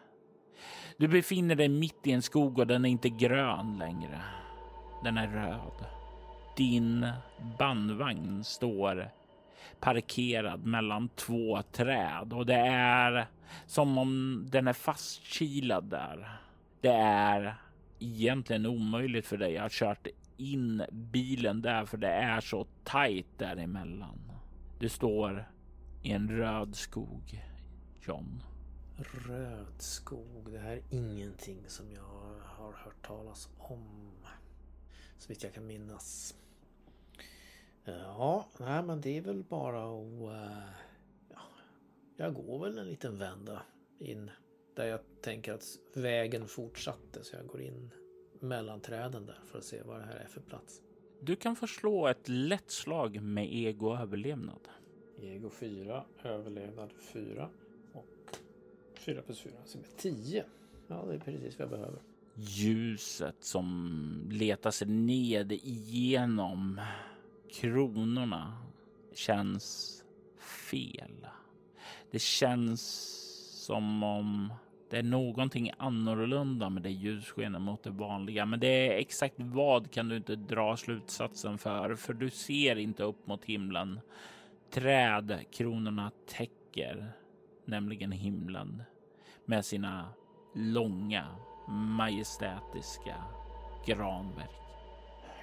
Du 0.96 1.08
befinner 1.08 1.54
dig 1.54 1.68
mitt 1.68 2.06
i 2.06 2.12
en 2.12 2.22
skog 2.22 2.58
och 2.58 2.66
den 2.66 2.84
är 2.84 2.88
inte 2.88 3.08
grön 3.08 3.78
längre. 3.78 4.22
Den 5.04 5.18
är 5.18 5.28
röd. 5.28 6.03
Din 6.56 7.06
bandvagn 7.58 8.44
står 8.44 9.10
parkerad 9.80 10.66
mellan 10.66 11.08
två 11.08 11.62
träd 11.62 12.32
och 12.32 12.46
det 12.46 12.66
är 12.68 13.26
som 13.66 13.98
om 13.98 14.42
den 14.50 14.68
är 14.68 14.72
fastkilad 14.72 15.84
där. 15.84 16.40
Det 16.80 16.92
är 16.92 17.56
egentligen 17.98 18.66
omöjligt 18.66 19.26
för 19.26 19.36
dig 19.36 19.58
att 19.58 19.72
köra 19.72 19.96
in 20.36 20.82
bilen 20.90 21.62
där 21.62 21.84
för 21.84 21.98
det 21.98 22.12
är 22.12 22.40
så 22.40 22.66
tajt 22.84 23.38
däremellan. 23.38 24.32
Du 24.78 24.88
står 24.88 25.48
i 26.02 26.12
en 26.12 26.28
röd 26.28 26.76
skog, 26.76 27.44
John. 28.00 28.42
Röd 29.28 29.74
skog, 29.82 30.52
det 30.52 30.58
här 30.58 30.76
är 30.76 30.82
ingenting 30.90 31.58
som 31.66 31.92
jag 31.92 32.40
har 32.44 32.72
hört 32.72 33.06
talas 33.06 33.48
om. 33.58 34.10
Så 35.18 35.28
vitt 35.28 35.42
jag 35.42 35.54
kan 35.54 35.66
minnas. 35.66 36.34
Ja, 37.84 38.46
nej 38.60 38.82
men 38.82 39.00
det 39.00 39.16
är 39.16 39.20
väl 39.20 39.42
bara 39.42 39.84
att... 39.84 40.22
Uh, 40.22 40.62
ja, 41.30 41.40
jag 42.16 42.34
går 42.34 42.58
väl 42.58 42.78
en 42.78 42.86
liten 42.86 43.18
vända 43.18 43.62
in 43.98 44.30
där 44.74 44.86
jag 44.86 45.00
tänker 45.20 45.52
att 45.52 45.78
vägen 45.94 46.48
fortsatte 46.48 47.24
så 47.24 47.36
jag 47.36 47.46
går 47.46 47.60
in 47.60 47.90
mellan 48.40 48.80
träden 48.80 49.26
där 49.26 49.38
för 49.50 49.58
att 49.58 49.64
se 49.64 49.82
vad 49.82 50.00
det 50.00 50.04
här 50.04 50.16
är 50.16 50.28
för 50.28 50.40
plats. 50.40 50.80
Du 51.20 51.36
kan 51.36 51.56
förslå 51.56 52.06
ett 52.08 52.28
lätt 52.28 52.70
slag 52.70 53.22
med 53.22 53.54
ego 53.54 53.96
överlevnad. 53.96 54.68
Ego 55.20 55.50
4, 55.50 56.04
överlevnad 56.22 56.92
4 57.12 57.48
och 57.92 58.38
4 58.94 59.22
plus 59.22 59.40
4 59.40 59.52
som 59.64 59.80
är 59.80 59.98
10. 59.98 60.44
Ja, 60.86 61.04
det 61.08 61.14
är 61.14 61.18
precis 61.18 61.58
vad 61.58 61.62
jag 61.62 61.70
behöver. 61.70 62.02
Ljuset 62.34 63.36
som 63.44 64.28
letar 64.30 64.70
sig 64.70 64.88
ned 64.88 65.52
igenom 65.52 66.80
kronorna 67.60 68.58
känns 69.14 69.90
fel. 70.70 71.26
Det 72.10 72.18
känns 72.18 72.80
som 73.66 74.02
om 74.02 74.52
det 74.90 74.98
är 74.98 75.02
någonting 75.02 75.70
annorlunda 75.78 76.70
med 76.70 76.82
det 76.82 76.90
ljusskenet 76.90 77.62
mot 77.62 77.82
det 77.82 77.90
vanliga, 77.90 78.46
men 78.46 78.60
det 78.60 78.66
är 78.66 78.98
exakt 78.98 79.34
vad 79.38 79.90
kan 79.90 80.08
du 80.08 80.16
inte 80.16 80.36
dra 80.36 80.76
slutsatsen 80.76 81.58
för, 81.58 81.94
för 81.94 82.12
du 82.12 82.30
ser 82.30 82.76
inte 82.76 83.02
upp 83.02 83.26
mot 83.26 83.44
himlen. 83.44 84.00
Träd 84.70 85.44
kronorna 85.52 86.10
täcker 86.26 87.12
nämligen 87.64 88.12
himlen 88.12 88.82
med 89.44 89.64
sina 89.64 90.08
långa 90.54 91.26
majestätiska 91.68 93.16
granverk. 93.86 94.63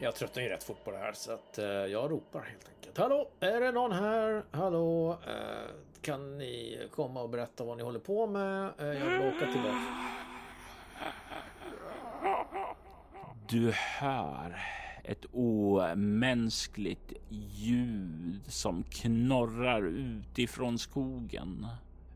Jag 0.04 0.16
tröttnar 0.16 0.44
ju 0.44 0.50
rätt 0.50 0.64
fort 0.64 0.84
på 0.84 0.92
det 0.92 0.98
här 0.98 1.14
så 1.14 1.32
att 1.32 1.58
eh, 1.58 1.66
jag 1.66 2.12
ropar 2.12 2.42
helt 2.42 2.70
enkelt. 2.76 2.98
Hallå, 2.98 3.30
är 3.40 3.62
det 3.62 3.72
någon 3.72 3.92
här? 3.92 4.44
Hallå, 4.52 5.12
eh, 5.12 5.72
kan 6.02 6.38
ni 6.38 6.80
komma 6.92 7.22
och 7.22 7.30
berätta 7.30 7.64
vad 7.64 7.78
ni 7.78 7.84
håller 7.84 8.00
på 8.00 8.28
med? 8.28 8.72
Eh, 8.80 8.86
jag 8.86 9.06
vill 9.06 9.36
åka 9.36 9.52
tillbaka. 9.52 9.78
Du 13.50 13.72
hör 13.72 14.60
ett 15.04 15.26
omänskligt 15.32 17.14
ljud 17.30 18.42
som 18.48 18.84
knorrar 18.84 19.88
utifrån 19.88 20.80
skogen 20.80 21.68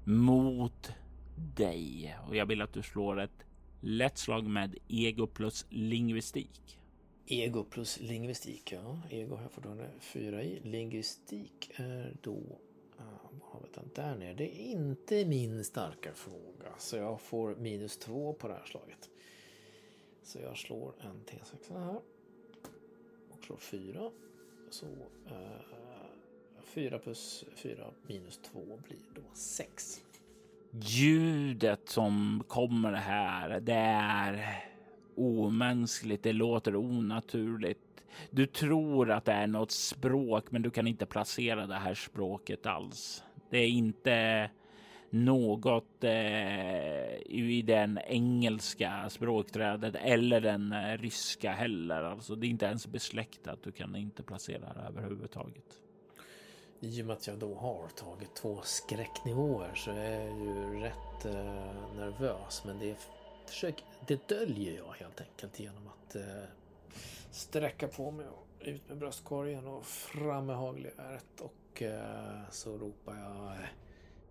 mot 0.04 0.92
dig 1.56 2.18
och 2.28 2.36
jag 2.36 2.46
vill 2.46 2.62
att 2.62 2.74
du 2.74 2.82
slår 2.82 3.20
ett 3.20 3.46
lätt 3.80 4.18
slag 4.18 4.48
med 4.48 4.76
ego 4.88 5.28
plus 5.28 5.66
lingvistik. 5.70 6.80
Ego 7.28 7.64
plus 7.64 8.00
lingvistik, 8.00 8.72
ja. 8.72 9.00
Ego 9.10 9.36
har 9.36 9.42
jag 9.44 9.52
fortfarande 9.52 9.90
fyra 10.00 10.44
i. 10.44 10.60
Lingvistik 10.60 11.72
är 11.76 12.16
då... 12.22 12.38
Ah, 12.98 13.30
Var 13.32 13.48
har 13.52 13.60
vi 13.62 13.68
den? 13.74 13.90
Där 13.96 14.16
nere. 14.16 14.34
Det 14.34 14.56
är 14.56 14.72
inte 14.72 15.26
min 15.26 15.64
starka 15.64 16.14
fråga. 16.14 16.74
Så 16.78 16.98
jag 16.98 17.22
får 17.22 17.56
minus 17.56 17.98
två 17.98 18.34
på 18.34 18.48
det 18.48 18.54
här 18.54 18.66
slaget. 18.66 19.10
Så 20.24 20.40
jag 20.40 20.58
slår 20.58 20.94
en 21.02 21.22
T6 21.26 21.74
här. 21.74 22.00
Och 23.30 23.44
slår 23.44 23.58
fyra. 23.58 24.12
Så 24.70 24.86
Eh, 25.30 25.62
fyra 26.64 27.00
plus 27.00 27.46
fyra 27.56 27.86
minus 28.08 28.38
två 28.38 28.60
blir 28.60 28.98
då 29.16 29.22
sex. 29.34 30.02
Ljudet 30.72 31.90
som 31.90 32.44
kommer 32.48 32.92
här, 32.94 33.60
det 33.60 33.74
är 33.74 34.66
omänskligt. 35.16 36.24
Det 36.24 36.34
låter 36.34 36.76
onaturligt. 36.76 37.80
Du 38.30 38.46
tror 38.46 39.12
att 39.12 39.26
det 39.26 39.32
är 39.32 39.48
något 39.48 39.72
språk, 39.72 40.52
men 40.52 40.62
du 40.62 40.70
kan 40.70 40.88
inte 40.88 41.06
placera 41.06 41.68
det 41.68 41.76
här 41.76 41.94
språket 41.94 42.66
alls. 42.66 43.24
Det 43.50 43.58
är 43.58 43.68
inte 43.68 44.50
något 45.10 46.04
eh, 46.04 47.16
i 47.26 47.64
den 47.68 48.00
engelska 48.08 49.10
språkträdet 49.10 49.96
eller 49.96 50.42
den 50.42 50.72
eh, 50.72 50.98
ryska 50.98 51.52
heller. 51.52 52.04
Alltså, 52.04 52.36
det 52.36 52.48
är 52.48 52.50
inte 52.50 52.66
ens 52.66 52.88
besläktat. 52.88 53.60
Du 53.64 53.72
kan 53.72 53.96
inte 53.96 54.24
placera 54.24 54.74
det 54.74 54.82
överhuvudtaget. 54.88 55.82
I 56.80 57.02
och 57.02 57.06
med 57.06 57.14
att 57.14 57.28
jag 57.28 57.38
då 57.38 57.56
har 57.56 57.88
tagit 57.88 58.36
två 58.36 58.60
skräcknivåer 58.64 59.76
så 59.76 59.92
är 59.92 60.12
jag 60.12 60.40
ju 60.40 60.80
rätt 60.80 61.26
eh, 61.26 61.96
nervös. 61.96 62.64
Men 62.66 62.80
det, 62.80 62.98
försök, 63.50 63.84
det 64.08 64.28
döljer 64.28 64.78
jag 64.78 64.94
helt 64.94 65.22
enkelt 65.22 65.60
genom 65.60 65.88
att 65.88 66.16
eh, 66.16 66.44
sträcka 67.32 67.88
på 67.88 68.12
mig 68.12 68.26
och 68.28 68.48
ut 68.60 68.90
med 68.90 68.98
bröstkorgen 68.98 69.68
och 69.68 69.86
fram 69.86 70.46
med 70.46 70.56
hagelgeväret. 70.56 71.42
Och 71.42 71.82
eh, 71.82 72.50
så 72.52 72.78
ropar 72.78 73.16
jag 73.16 73.52
eh, 73.52 73.70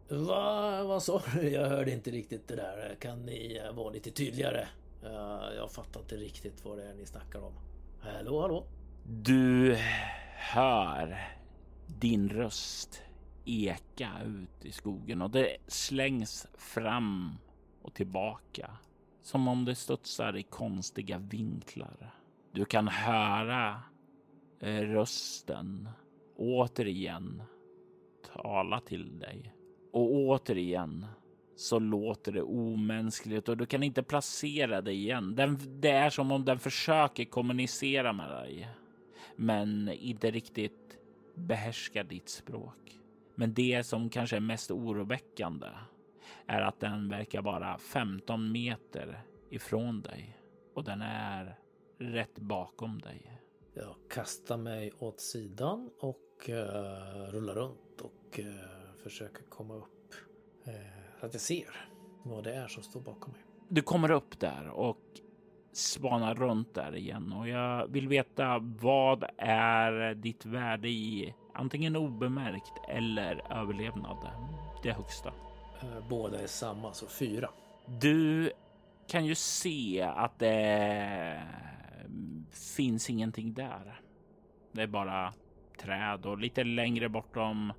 Va, 0.08 0.84
vad 0.84 1.02
sa 1.02 1.22
du? 1.34 1.50
Jag 1.50 1.68
hörde 1.68 1.90
inte 1.90 2.10
riktigt 2.10 2.48
det 2.48 2.56
där. 2.56 2.96
Kan 3.00 3.26
ni 3.26 3.60
eh, 3.64 3.72
vara 3.72 3.90
lite 3.90 4.10
tydligare? 4.10 4.68
Uh, 5.04 5.54
jag 5.56 5.70
fattar 5.70 6.00
inte 6.00 6.16
riktigt 6.16 6.64
vad 6.64 6.78
det 6.78 6.84
är 6.84 6.94
ni 6.94 7.06
snackar 7.06 7.40
om. 7.40 7.52
Hallå, 8.00 8.40
hallå? 8.40 8.66
Du 9.06 9.76
hör 10.36 11.18
din 11.86 12.28
röst 12.28 13.02
eka 13.44 14.10
ut 14.26 14.64
i 14.64 14.72
skogen 14.72 15.22
och 15.22 15.30
det 15.30 15.56
slängs 15.66 16.46
fram 16.54 17.38
och 17.82 17.94
tillbaka 17.94 18.70
som 19.24 19.48
om 19.48 19.64
det 19.64 19.74
studsar 19.74 20.36
i 20.36 20.42
konstiga 20.42 21.18
vinklar. 21.18 22.14
Du 22.52 22.64
kan 22.64 22.88
höra 22.88 23.82
eh, 24.60 24.80
rösten 24.80 25.88
återigen 26.36 27.42
tala 28.34 28.80
till 28.80 29.18
dig 29.18 29.54
och 29.92 30.14
återigen 30.14 31.06
så 31.56 31.78
låter 31.78 32.32
det 32.32 32.42
omänskligt 32.42 33.48
och 33.48 33.56
du 33.56 33.66
kan 33.66 33.82
inte 33.82 34.02
placera 34.02 34.80
dig 34.80 34.94
igen. 34.94 35.34
Den, 35.34 35.80
det 35.80 35.90
är 35.90 36.10
som 36.10 36.32
om 36.32 36.44
den 36.44 36.58
försöker 36.58 37.24
kommunicera 37.24 38.12
med 38.12 38.30
dig, 38.30 38.68
men 39.36 39.88
inte 39.88 40.30
riktigt 40.30 40.98
behärskar 41.34 42.04
ditt 42.04 42.28
språk. 42.28 43.00
Men 43.34 43.54
det 43.54 43.86
som 43.86 44.10
kanske 44.10 44.36
är 44.36 44.40
mest 44.40 44.70
oroväckande 44.70 45.68
är 46.46 46.60
att 46.60 46.80
den 46.80 47.08
verkar 47.08 47.42
vara 47.42 47.78
15 47.78 48.52
meter 48.52 49.22
ifrån 49.50 50.02
dig 50.02 50.38
och 50.74 50.84
den 50.84 51.02
är 51.02 51.58
rätt 51.98 52.38
bakom 52.38 52.98
dig. 52.98 53.40
Jag 53.74 53.96
kastar 54.10 54.56
mig 54.56 54.92
åt 54.98 55.20
sidan 55.20 55.90
och 56.00 56.48
uh, 56.48 56.54
rullar 57.32 57.54
runt 57.54 58.00
och 58.00 58.38
uh, 58.38 58.44
försöker 59.02 59.42
komma 59.42 59.74
upp 59.74 60.14
uh, 60.68 60.74
så 61.20 61.26
att 61.26 61.34
jag 61.34 61.40
ser 61.40 61.88
vad 62.22 62.44
det 62.44 62.54
är 62.54 62.68
som 62.68 62.82
står 62.82 63.00
bakom 63.00 63.32
mig. 63.32 63.40
Du 63.68 63.82
kommer 63.82 64.10
upp 64.10 64.40
där 64.40 64.68
och 64.68 65.00
spanar 65.72 66.34
runt 66.34 66.74
där 66.74 66.96
igen 66.96 67.32
och 67.32 67.48
jag 67.48 67.86
vill 67.86 68.08
veta 68.08 68.58
vad 68.58 69.24
är 69.38 70.14
ditt 70.14 70.46
värde 70.46 70.88
i 70.88 71.34
antingen 71.54 71.96
obemärkt 71.96 72.72
eller 72.88 73.52
överlevnad? 73.52 74.30
Det 74.82 74.92
högsta. 74.92 75.32
Båda 76.08 76.40
är 76.40 76.46
samma, 76.46 76.92
så 76.92 77.06
fyra. 77.06 77.50
Du 77.86 78.52
kan 79.06 79.26
ju 79.26 79.34
se 79.34 80.02
att 80.02 80.38
det 80.38 81.42
finns 82.50 83.10
ingenting 83.10 83.54
där. 83.54 84.00
Det 84.72 84.82
är 84.82 84.86
bara 84.86 85.34
träd 85.80 86.26
och 86.26 86.38
lite 86.38 86.64
längre 86.64 87.08
bortom, 87.08 87.72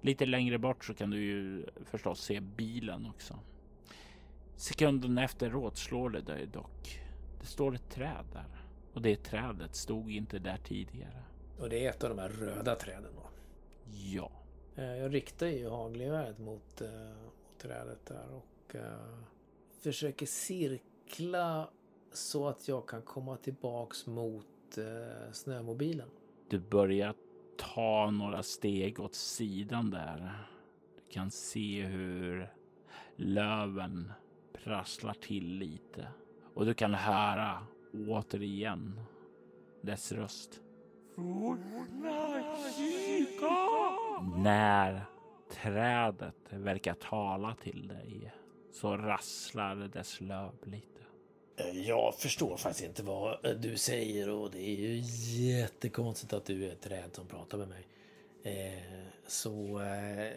lite 0.00 0.26
längre 0.26 0.58
bort 0.58 0.84
så 0.84 0.94
kan 0.94 1.10
du 1.10 1.24
ju 1.24 1.66
förstås 1.84 2.20
se 2.20 2.40
bilen 2.40 3.06
också. 3.06 3.38
Sekunden 4.56 5.18
efteråt 5.18 5.76
slår 5.76 6.10
det 6.10 6.20
dig 6.20 6.46
dock. 6.46 7.00
Det 7.40 7.46
står 7.46 7.74
ett 7.74 7.90
träd 7.90 8.24
där 8.32 8.66
och 8.94 9.02
det 9.02 9.16
trädet 9.16 9.74
stod 9.74 10.10
inte 10.10 10.38
där 10.38 10.56
tidigare. 10.56 11.22
Och 11.60 11.68
det 11.68 11.86
är 11.86 11.90
ett 11.90 12.04
av 12.04 12.10
de 12.10 12.18
här 12.18 12.28
röda 12.28 12.74
träden 12.74 13.12
då? 13.16 13.28
Ja. 13.92 14.30
Jag 14.74 15.14
riktar 15.14 15.46
ju 15.46 15.68
hagelgeväret 15.68 16.38
mot, 16.38 16.80
mot 17.24 17.34
trädet 17.58 18.06
där 18.06 18.32
och 18.32 18.74
uh, 18.74 18.80
försöker 19.80 20.26
cirkla 20.26 21.68
så 22.12 22.48
att 22.48 22.68
jag 22.68 22.88
kan 22.88 23.02
komma 23.02 23.36
tillbaks 23.36 24.06
mot 24.06 24.78
uh, 24.78 25.32
snömobilen. 25.32 26.08
Du 26.48 26.58
börjar 26.58 27.14
ta 27.56 28.10
några 28.10 28.42
steg 28.42 29.00
åt 29.00 29.14
sidan 29.14 29.90
där. 29.90 30.46
Du 30.96 31.12
kan 31.12 31.30
se 31.30 31.82
hur 31.82 32.52
löven 33.16 34.12
prasslar 34.52 35.14
till 35.14 35.58
lite 35.58 36.08
och 36.54 36.66
du 36.66 36.74
kan 36.74 36.94
höra 36.94 37.66
återigen 37.92 39.00
dess 39.80 40.12
röst. 40.12 40.60
När 44.36 45.04
trädet 45.50 46.34
verkar 46.50 46.94
tala 46.94 47.54
till 47.54 47.88
dig 47.88 48.32
så 48.72 48.96
rasslar 48.96 49.76
dess 49.76 50.20
löv 50.20 50.52
lite. 50.62 51.00
Eh, 51.56 51.88
jag 51.88 52.14
förstår 52.14 52.56
faktiskt 52.56 52.84
inte 52.84 53.02
vad 53.02 53.46
eh, 53.46 53.52
du 53.52 53.76
säger 53.76 54.30
och 54.30 54.50
det 54.50 54.60
är 54.60 54.76
ju 54.76 55.00
jättekonstigt 55.48 56.32
att 56.32 56.44
du 56.44 56.66
är 56.66 56.72
ett 56.72 56.80
träd 56.80 57.10
som 57.12 57.26
pratar 57.26 57.58
med 57.58 57.68
mig. 57.68 57.86
Eh, 58.42 58.82
så 59.26 59.80
eh, 59.80 60.32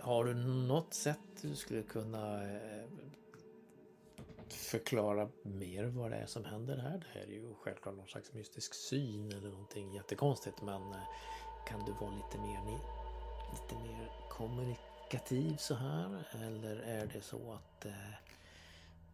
har 0.00 0.24
du 0.24 0.34
något 0.34 0.94
sätt 0.94 1.18
du 1.42 1.56
skulle 1.56 1.82
kunna 1.82 2.52
eh, 2.52 2.84
förklara 4.48 5.28
mer 5.42 5.84
vad 5.84 6.10
det 6.10 6.16
är 6.16 6.26
som 6.26 6.44
händer 6.44 6.76
här? 6.76 6.98
Det 6.98 7.18
här 7.18 7.26
är 7.26 7.32
ju 7.32 7.54
självklart 7.54 7.96
någon 7.96 8.08
slags 8.08 8.32
mystisk 8.32 8.74
syn 8.74 9.32
eller 9.32 9.50
någonting 9.50 9.94
jättekonstigt 9.94 10.62
men 10.62 10.92
eh, 10.92 10.98
kan 11.66 11.84
du 11.84 11.92
vara 11.92 12.10
lite 12.10 12.38
mer, 12.38 12.60
lite 13.52 13.74
mer 13.74 14.10
kommunikativ 14.30 15.56
så 15.56 15.74
här? 15.74 16.24
Eller 16.32 16.76
är 16.76 17.06
det 17.06 17.20
så 17.20 17.52
att 17.52 17.86
eh, 17.86 17.92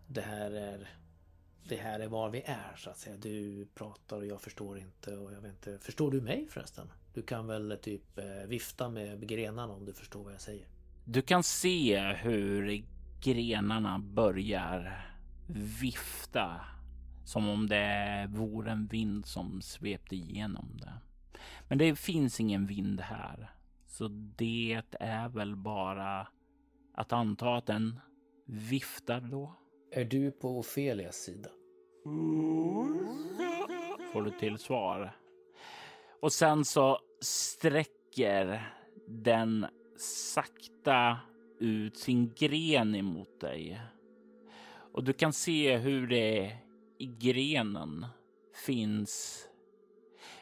det 0.07 0.21
här 0.21 0.51
är 0.51 0.89
det 1.69 1.77
här 1.77 2.01
är 2.01 2.09
var 2.09 2.31
vi 2.31 2.43
är 2.47 2.77
så 2.77 2.91
att 2.91 2.99
säga. 2.99 3.17
Du 3.17 3.67
pratar 3.75 4.17
och 4.17 4.27
jag 4.27 4.41
förstår 4.41 4.79
inte 4.79 5.17
och 5.17 5.33
jag 5.33 5.41
vet 5.41 5.51
inte. 5.51 5.79
Förstår 5.85 6.11
du 6.11 6.21
mig 6.21 6.47
förresten? 6.51 6.89
Du 7.15 7.23
kan 7.23 7.47
väl 7.47 7.73
eh, 7.73 7.77
typ 7.77 8.19
eh, 8.19 8.25
vifta 8.47 8.89
med 8.89 9.29
grenarna 9.29 9.73
om 9.73 9.85
du 9.85 9.93
förstår 9.93 10.25
vad 10.25 10.33
jag 10.33 10.41
säger. 10.41 10.67
Du 11.05 11.23
kan 11.23 11.43
se 11.43 12.01
hur 12.01 12.85
grenarna 13.21 13.99
börjar 13.99 15.07
vifta 15.81 16.61
som 17.25 17.49
om 17.49 17.69
det 17.69 18.27
vore 18.31 18.71
en 18.71 18.87
vind 18.87 19.27
som 19.27 19.63
svepte 19.63 20.17
igenom 20.17 20.77
det. 20.81 20.93
Men 21.69 21.79
det 21.79 21.97
finns 21.97 22.41
ingen 22.41 22.67
vind 22.67 23.01
här, 23.01 23.51
så 23.99 24.09
det 24.37 24.83
är 25.01 25.29
väl 25.29 25.57
bara 25.57 26.29
att 26.95 27.13
anta 27.13 27.57
att 27.57 27.67
den 27.67 28.01
viftar 28.47 29.21
då. 29.21 29.55
Är 29.93 30.05
du 30.05 30.31
på 30.31 30.59
Ofelias 30.59 31.17
sida? 31.17 31.49
Får 34.13 34.23
du 34.23 34.31
till 34.31 34.59
svar. 34.59 35.17
Och 36.21 36.33
sen 36.33 36.65
så 36.65 36.99
sträcker 37.21 38.75
den 39.09 39.67
sakta 40.35 41.19
ut 41.59 41.97
sin 41.97 42.33
gren 42.37 42.95
emot 42.95 43.41
dig. 43.41 43.81
Och 44.93 45.05
du 45.05 45.13
kan 45.13 45.33
se 45.33 45.77
hur 45.77 46.07
det 46.07 46.57
i 46.99 47.07
grenen 47.07 48.07
finns 48.67 49.45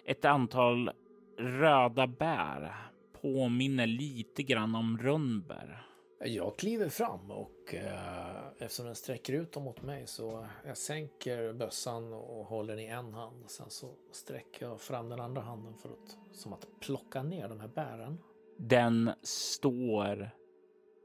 ett 0.04 0.24
antal 0.24 0.90
röda 1.38 2.06
bär. 2.06 2.86
Påminner 3.22 3.86
lite 3.86 4.42
grann 4.42 4.74
om 4.74 4.98
rönnbär. 4.98 5.86
Jag 6.24 6.56
kliver 6.56 6.88
fram 6.88 7.30
och 7.30 7.74
eh, 7.74 8.46
eftersom 8.58 8.86
den 8.86 8.94
sträcker 8.94 9.32
ut 9.32 9.52
dem 9.52 9.62
mot 9.62 9.82
mig 9.82 10.06
så 10.06 10.46
jag 10.66 10.76
sänker 10.76 11.52
bössan 11.52 12.12
och 12.12 12.46
håller 12.46 12.76
den 12.76 12.84
i 12.84 12.86
en 12.86 13.14
hand. 13.14 13.50
Sen 13.50 13.70
så 13.70 13.94
sträcker 14.12 14.66
jag 14.66 14.80
fram 14.80 15.08
den 15.08 15.20
andra 15.20 15.42
handen 15.42 15.74
för 15.74 15.88
att 15.88 16.18
som 16.32 16.52
att 16.52 16.66
plocka 16.80 17.22
ner 17.22 17.48
de 17.48 17.60
här 17.60 17.68
bären. 17.68 18.18
Den 18.58 19.10
står 19.22 20.30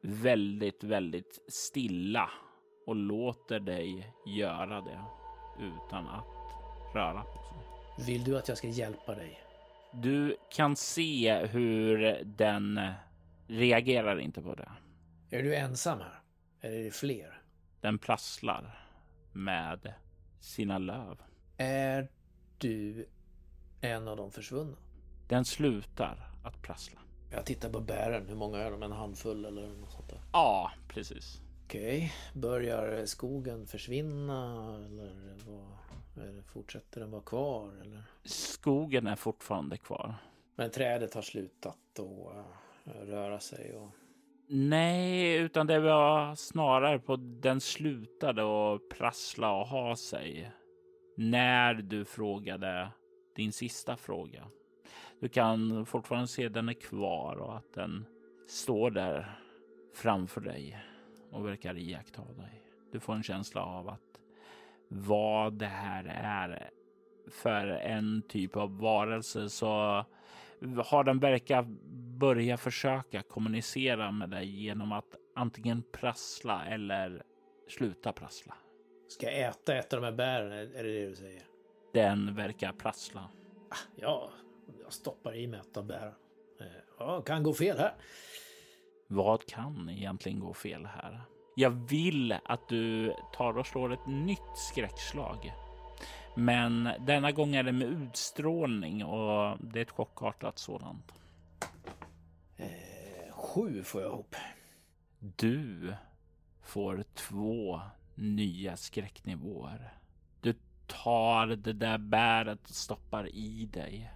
väldigt, 0.01 0.83
väldigt 0.83 1.43
stilla 1.47 2.29
och 2.85 2.95
låter 2.95 3.59
dig 3.59 4.13
göra 4.25 4.81
det 4.81 5.01
utan 5.59 6.07
att 6.07 6.25
röra 6.95 7.23
på 7.23 7.39
sig. 7.43 8.05
Vill 8.07 8.23
du 8.23 8.37
att 8.37 8.47
jag 8.47 8.57
ska 8.57 8.67
hjälpa 8.67 9.15
dig? 9.15 9.50
Du 9.93 10.37
kan 10.49 10.75
se 10.75 11.45
hur 11.45 12.23
den 12.25 12.79
reagerar 13.47 14.19
inte 14.19 14.41
på 14.41 14.55
det. 14.55 14.71
Är 15.29 15.43
du 15.43 15.55
ensam 15.55 15.99
här? 15.99 16.21
Eller 16.61 16.77
är 16.77 16.83
det 16.83 16.91
fler? 16.91 17.41
Den 17.81 17.99
prasslar 17.99 18.87
med 19.33 19.93
sina 20.39 20.77
löv. 20.77 21.17
Är 21.57 22.11
du 22.57 23.05
en 23.81 24.07
av 24.07 24.17
de 24.17 24.31
försvunna? 24.31 24.77
Den 25.27 25.45
slutar 25.45 26.29
att 26.43 26.61
prassla. 26.61 26.99
Jag 27.31 27.45
tittar 27.45 27.69
på 27.69 27.79
bären. 27.79 28.27
Hur 28.27 28.35
många 28.35 28.57
är 28.57 28.71
de? 28.71 28.83
En 28.83 28.91
handfull 28.91 29.45
eller 29.45 29.67
något 29.67 29.91
sånt 29.91 30.09
där? 30.09 30.21
Ja, 30.33 30.71
precis. 30.87 31.41
Okej. 31.65 32.13
Börjar 32.33 33.05
skogen 33.05 33.67
försvinna 33.67 34.75
eller 34.85 35.35
vad, 35.45 35.77
eller 36.15 36.41
fortsätter 36.41 36.99
den 36.99 37.11
vara 37.11 37.21
kvar? 37.21 37.71
Eller? 37.81 38.03
Skogen 38.23 39.07
är 39.07 39.15
fortfarande 39.15 39.77
kvar. 39.77 40.15
Men 40.55 40.71
trädet 40.71 41.13
har 41.13 41.21
slutat 41.21 41.99
att 41.99 43.07
röra 43.07 43.39
sig 43.39 43.75
och 43.75 43.89
Nej, 44.53 45.37
utan 45.37 45.67
det 45.67 45.79
var 45.79 46.35
snarare 46.35 46.99
på 46.99 47.15
den 47.15 47.61
slutade 47.61 48.41
att 48.41 48.89
prassla 48.89 49.51
och 49.51 49.67
ha 49.67 49.95
sig. 49.95 50.51
När 51.15 51.73
du 51.73 52.05
frågade 52.05 52.91
din 53.35 53.51
sista 53.51 53.97
fråga. 53.97 54.47
Du 55.19 55.29
kan 55.29 55.85
fortfarande 55.85 56.27
se 56.27 56.49
den 56.49 56.69
är 56.69 56.73
kvar 56.73 57.35
och 57.35 57.57
att 57.57 57.73
den 57.73 58.05
står 58.47 58.91
där 58.91 59.39
framför 59.93 60.41
dig 60.41 60.77
och 61.31 61.47
verkar 61.47 61.77
iaktta 61.77 62.21
dig. 62.21 62.61
Du 62.91 62.99
får 62.99 63.13
en 63.13 63.23
känsla 63.23 63.63
av 63.63 63.89
att 63.89 64.10
vad 64.93 65.53
det 65.53 65.65
här 65.65 66.05
är 66.23 66.69
för 67.29 67.67
en 67.67 68.21
typ 68.27 68.55
av 68.55 68.79
varelse 68.79 69.49
så 69.49 69.67
har 70.85 71.03
den 71.03 71.19
verkat 71.19 71.65
börja 72.19 72.57
försöka 72.57 73.21
kommunicera 73.21 74.11
med 74.11 74.29
dig 74.29 74.63
genom 74.63 74.91
att 74.91 75.15
antingen 75.35 75.83
prassla 75.91 76.65
eller 76.65 77.23
sluta 77.67 78.13
prassla. 78.13 78.55
Ska 79.07 79.25
jag 79.25 79.39
äta 79.39 79.75
ett 79.75 79.93
av 79.93 80.01
de 80.01 80.05
här 80.05 80.13
bären? 80.13 80.51
Är 80.51 80.83
det 80.83 80.99
det 80.99 81.09
du 81.09 81.15
säger? 81.15 81.43
Den 81.93 82.35
verkar 82.35 82.71
prassla. 82.71 83.29
Ja, 83.95 84.29
jag 84.83 84.93
stoppar 84.93 85.35
i 85.35 85.47
mig 85.47 85.59
ett 85.59 85.77
av 85.77 85.85
bären. 85.85 86.13
Ja, 86.99 87.21
kan 87.21 87.43
gå 87.43 87.53
fel 87.53 87.77
här. 87.77 87.93
Vad 89.07 89.45
kan 89.45 89.89
egentligen 89.89 90.39
gå 90.39 90.53
fel 90.53 90.85
här? 90.85 91.21
Jag 91.55 91.69
vill 91.69 92.37
att 92.45 92.69
du 92.69 93.13
tar 93.33 93.57
och 93.57 93.67
slår 93.67 93.93
ett 93.93 94.07
nytt 94.07 94.57
skräckslag. 94.57 95.53
Men 96.35 96.89
denna 96.99 97.31
gång 97.31 97.55
är 97.55 97.63
det 97.63 97.71
med 97.71 97.87
utstrålning 97.87 99.05
och 99.05 99.57
det 99.59 99.79
är 99.79 99.83
ett 99.83 99.91
chockartat 99.91 100.59
sådant. 100.59 101.11
Eh, 102.57 103.33
sju 103.33 103.83
får 103.83 104.01
jag 104.01 104.11
ihop. 104.11 104.35
Du 105.19 105.93
får 106.61 107.03
två 107.13 107.81
nya 108.15 108.77
skräcknivåer. 108.77 109.93
Du 110.41 110.55
tar 110.87 111.47
det 111.47 111.73
där 111.73 111.97
bäret 111.97 112.63
och 112.63 112.75
stoppar 112.75 113.35
i 113.35 113.65
dig. 113.65 114.11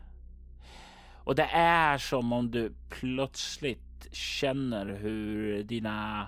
Och 1.26 1.36
det 1.36 1.50
är 1.54 1.98
som 1.98 2.34
om 2.34 2.52
du 2.52 2.74
plötsligt 2.90 4.16
känner 4.16 4.86
hur 4.86 5.64
dina 5.64 6.28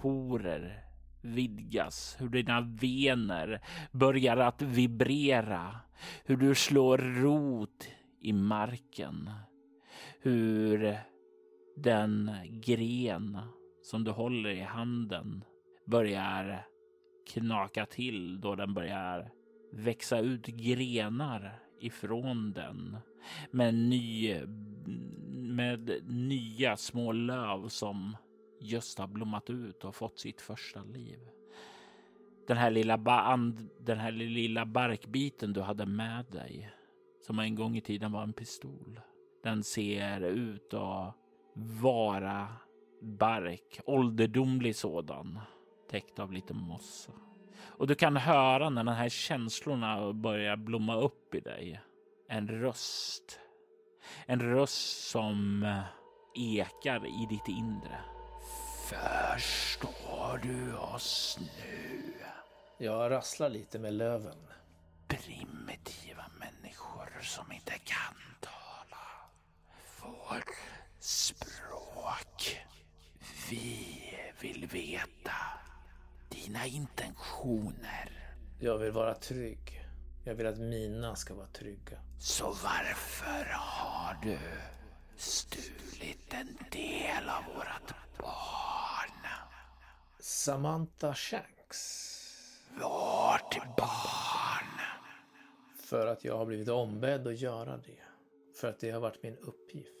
porer 0.00 0.82
vidgas, 1.22 2.16
hur 2.18 2.28
dina 2.28 2.60
vener 2.60 3.60
börjar 3.92 4.36
att 4.36 4.62
vibrera, 4.62 5.76
hur 6.24 6.36
du 6.36 6.54
slår 6.54 6.98
rot 6.98 7.88
i 8.20 8.32
marken, 8.32 9.30
hur 10.20 10.98
den 11.76 12.30
gren 12.50 13.38
som 13.82 14.04
du 14.04 14.10
håller 14.10 14.50
i 14.50 14.60
handen 14.60 15.44
börjar 15.86 16.66
knaka 17.32 17.86
till 17.86 18.40
då 18.40 18.54
den 18.54 18.74
börjar 18.74 19.30
växa 19.72 20.18
ut 20.18 20.46
grenar 20.46 21.58
ifrån 21.80 22.52
den 22.52 22.96
med, 23.50 23.74
ny, 23.74 24.36
med 25.26 25.90
nya 26.06 26.76
små 26.76 27.12
löv 27.12 27.68
som 27.68 28.16
just 28.62 28.98
har 28.98 29.06
blommat 29.06 29.50
ut 29.50 29.84
och 29.84 29.94
fått 29.94 30.18
sitt 30.18 30.40
första 30.40 30.82
liv. 30.82 31.18
Den 32.46 32.56
här 32.56 32.70
lilla, 32.70 32.98
band, 32.98 33.68
den 33.80 33.98
här 33.98 34.12
lilla 34.12 34.66
barkbiten 34.66 35.52
du 35.52 35.60
hade 35.60 35.86
med 35.86 36.24
dig, 36.24 36.70
som 37.26 37.38
en 37.38 37.54
gång 37.54 37.76
i 37.76 37.80
tiden 37.80 38.12
var 38.12 38.22
en 38.22 38.32
pistol. 38.32 39.00
Den 39.42 39.64
ser 39.64 40.20
ut 40.20 40.74
att 40.74 41.14
vara 41.54 42.48
bark, 43.00 43.80
ålderdomlig 43.84 44.76
sådan, 44.76 45.38
täckt 45.90 46.18
av 46.18 46.32
lite 46.32 46.54
mossa. 46.54 47.12
Och 47.62 47.86
du 47.86 47.94
kan 47.94 48.16
höra 48.16 48.70
när 48.70 48.84
de 48.84 48.94
här 48.94 49.08
känslorna 49.08 50.12
börjar 50.12 50.56
blomma 50.56 50.96
upp 50.96 51.34
i 51.34 51.40
dig. 51.40 51.80
En 52.28 52.48
röst. 52.48 53.40
En 54.26 54.40
röst 54.40 55.10
som 55.10 55.66
ekar 56.34 57.06
i 57.06 57.26
ditt 57.26 57.48
inre. 57.48 58.11
Förstår 58.82 60.40
du 60.42 60.76
oss 60.76 61.38
nu? 61.40 62.14
Jag 62.78 63.10
rasslar 63.10 63.48
lite 63.48 63.78
med 63.78 63.94
löven. 63.94 64.38
Primitiva 65.08 66.24
människor 66.40 67.20
som 67.22 67.52
inte 67.52 67.72
kan 67.72 68.14
tala 68.40 68.98
vårt 70.00 70.56
språk. 70.98 72.60
Vi 73.50 73.98
vill 74.40 74.66
veta 74.66 75.36
dina 76.28 76.66
intentioner. 76.66 78.34
Jag 78.60 78.78
vill 78.78 78.92
vara 78.92 79.14
trygg. 79.14 79.84
Jag 80.24 80.34
vill 80.34 80.46
att 80.46 80.58
mina 80.58 81.16
ska 81.16 81.34
vara 81.34 81.46
trygga. 81.46 81.98
Så 82.20 82.44
varför 82.46 83.52
har 83.52 84.18
du 84.22 84.38
stulit 85.16 86.34
en 86.34 86.58
del 86.70 87.28
av 87.28 87.54
vårat 87.54 87.94
barn? 88.18 88.61
Samantha 90.22 91.14
Shanks. 91.14 92.18
Vårt 92.70 93.76
barn. 93.76 94.80
För 95.76 96.06
att 96.06 96.24
jag 96.24 96.38
har 96.38 96.46
blivit 96.46 96.68
ombedd 96.68 97.26
att 97.26 97.40
göra 97.40 97.76
det. 97.76 98.02
För 98.54 98.68
att 98.68 98.78
det 98.78 98.90
har 98.90 99.00
varit 99.00 99.22
min 99.22 99.36
uppgift. 99.36 99.92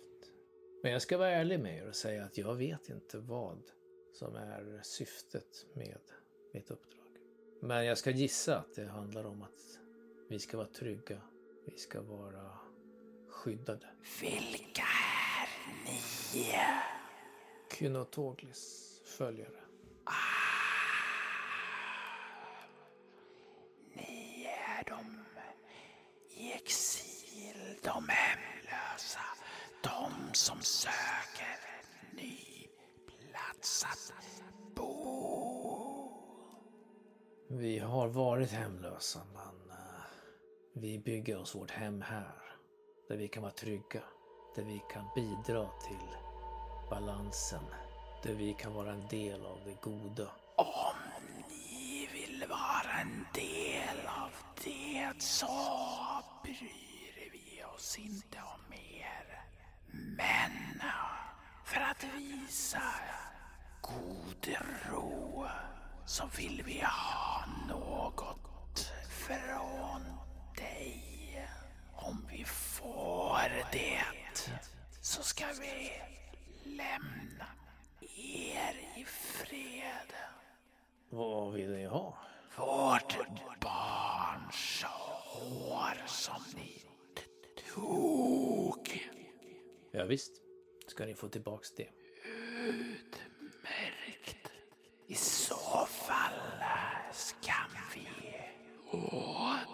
Men 0.82 0.92
jag 0.92 1.02
ska 1.02 1.18
vara 1.18 1.30
ärlig 1.30 1.60
med 1.60 1.76
er 1.76 1.88
och 1.88 1.94
säga 1.94 2.24
att 2.24 2.38
jag 2.38 2.54
vet 2.54 2.88
inte 2.88 3.18
vad 3.18 3.62
som 4.14 4.36
är 4.36 4.80
syftet 4.82 5.66
med 5.74 6.00
mitt 6.52 6.70
uppdrag. 6.70 7.16
Men 7.60 7.84
jag 7.84 7.98
ska 7.98 8.10
gissa 8.10 8.58
att 8.58 8.74
det 8.74 8.86
handlar 8.86 9.24
om 9.24 9.42
att 9.42 9.78
vi 10.28 10.38
ska 10.38 10.56
vara 10.56 10.68
trygga. 10.68 11.20
Vi 11.66 11.78
ska 11.78 12.02
vara 12.02 12.58
skyddade. 13.28 13.86
Vilka 14.20 14.82
är 14.82 15.48
ni? 15.84 16.00
Kynotoglis 17.78 19.00
följare. 19.04 19.61
Ni 23.94 24.48
är 24.68 24.84
de 24.84 25.24
i 26.28 26.52
exil, 26.52 27.78
de 27.82 28.08
hemlösa, 28.08 29.20
de 29.82 30.34
som 30.34 30.60
söker 30.62 31.58
en 31.80 32.16
ny 32.16 32.68
plats 33.06 33.84
att 33.84 34.22
bo. 34.74 35.02
Vi 37.48 37.78
har 37.78 38.08
varit 38.08 38.50
hemlösa 38.50 39.20
men 39.32 39.70
eh, 39.70 40.04
vi 40.74 40.98
bygger 40.98 41.38
oss 41.38 41.54
vårt 41.54 41.70
hem 41.70 42.02
här. 42.02 42.42
Där 43.08 43.16
vi 43.16 43.28
kan 43.28 43.42
vara 43.42 43.52
trygga. 43.52 44.02
Där 44.56 44.62
vi 44.62 44.82
kan 44.92 45.04
bidra 45.14 45.68
till 45.68 46.16
balansen. 46.90 47.64
Där 48.22 48.34
vi 48.34 48.54
kan 48.54 48.74
vara 48.74 48.92
en 48.92 49.08
del 49.08 49.46
av 49.46 49.60
det 49.64 49.80
goda. 49.80 50.30
Om 50.56 50.96
ni 51.48 52.08
vill 52.12 52.44
vara 52.48 53.00
en 53.00 53.26
del 53.34 54.06
av 54.06 54.30
det 54.64 55.22
så 55.22 55.46
bryr 56.42 57.30
vi 57.32 57.64
oss 57.76 57.98
inte 57.98 58.38
om 58.38 58.72
er. 58.72 59.44
Men 60.16 60.82
för 61.64 61.80
att 61.80 62.04
visa 62.04 62.82
god 63.80 64.56
ro 64.90 65.46
så 66.06 66.26
vill 66.36 66.62
vi 66.66 66.80
ha 66.80 67.44
något 67.68 68.92
från 69.08 70.02
dig. 70.56 71.48
Om 71.94 72.26
vi 72.30 72.44
får 72.44 73.72
det 73.72 74.04
så 75.00 75.22
ska 75.22 75.44
vi 75.60 75.92
lämna 76.64 77.46
er 78.22 78.74
i 78.96 79.04
fred. 79.04 80.12
Vad 81.10 81.52
vill 81.52 81.70
ni 81.70 81.84
ha? 81.84 82.18
Vårt 82.56 83.16
barns 83.60 84.84
hår 84.84 86.06
som 86.06 86.42
ni 86.56 86.82
tog. 87.74 89.02
Ja, 89.90 90.04
visst 90.04 90.32
ska 90.86 91.06
ni 91.06 91.14
få 91.14 91.28
tillbaks 91.28 91.74
det. 91.74 91.88
Utmärkt. 92.68 94.52
I 95.06 95.14
så 95.14 95.86
fall 95.86 96.32
ska 97.12 97.52
vi 97.94 98.08
återbörda 98.90 99.72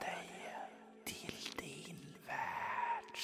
dig 0.00 0.56
till 1.04 1.34
din 1.58 2.14
värld. 2.26 3.18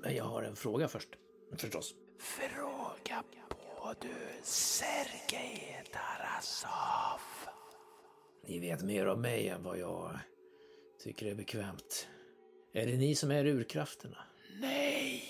Men 0.00 0.16
jag 0.16 0.24
har 0.24 0.42
en 0.42 0.56
fråga 0.56 0.88
först. 0.88 1.08
Förstås. 1.56 1.94
Fråga 2.38 3.22
på 3.48 3.94
du 4.00 4.14
Sergej 4.42 5.84
Tarasov. 5.92 7.20
Ni 8.46 8.58
vet 8.58 8.82
mer 8.82 9.08
om 9.08 9.20
mig 9.20 9.48
än 9.48 9.62
vad 9.62 9.78
jag 9.78 10.18
tycker 11.04 11.26
är 11.26 11.34
bekvämt. 11.34 12.08
Är 12.72 12.86
det 12.86 12.96
ni 12.96 13.14
som 13.14 13.30
är 13.30 13.46
urkrafterna? 13.46 14.18
Nej. 14.60 15.22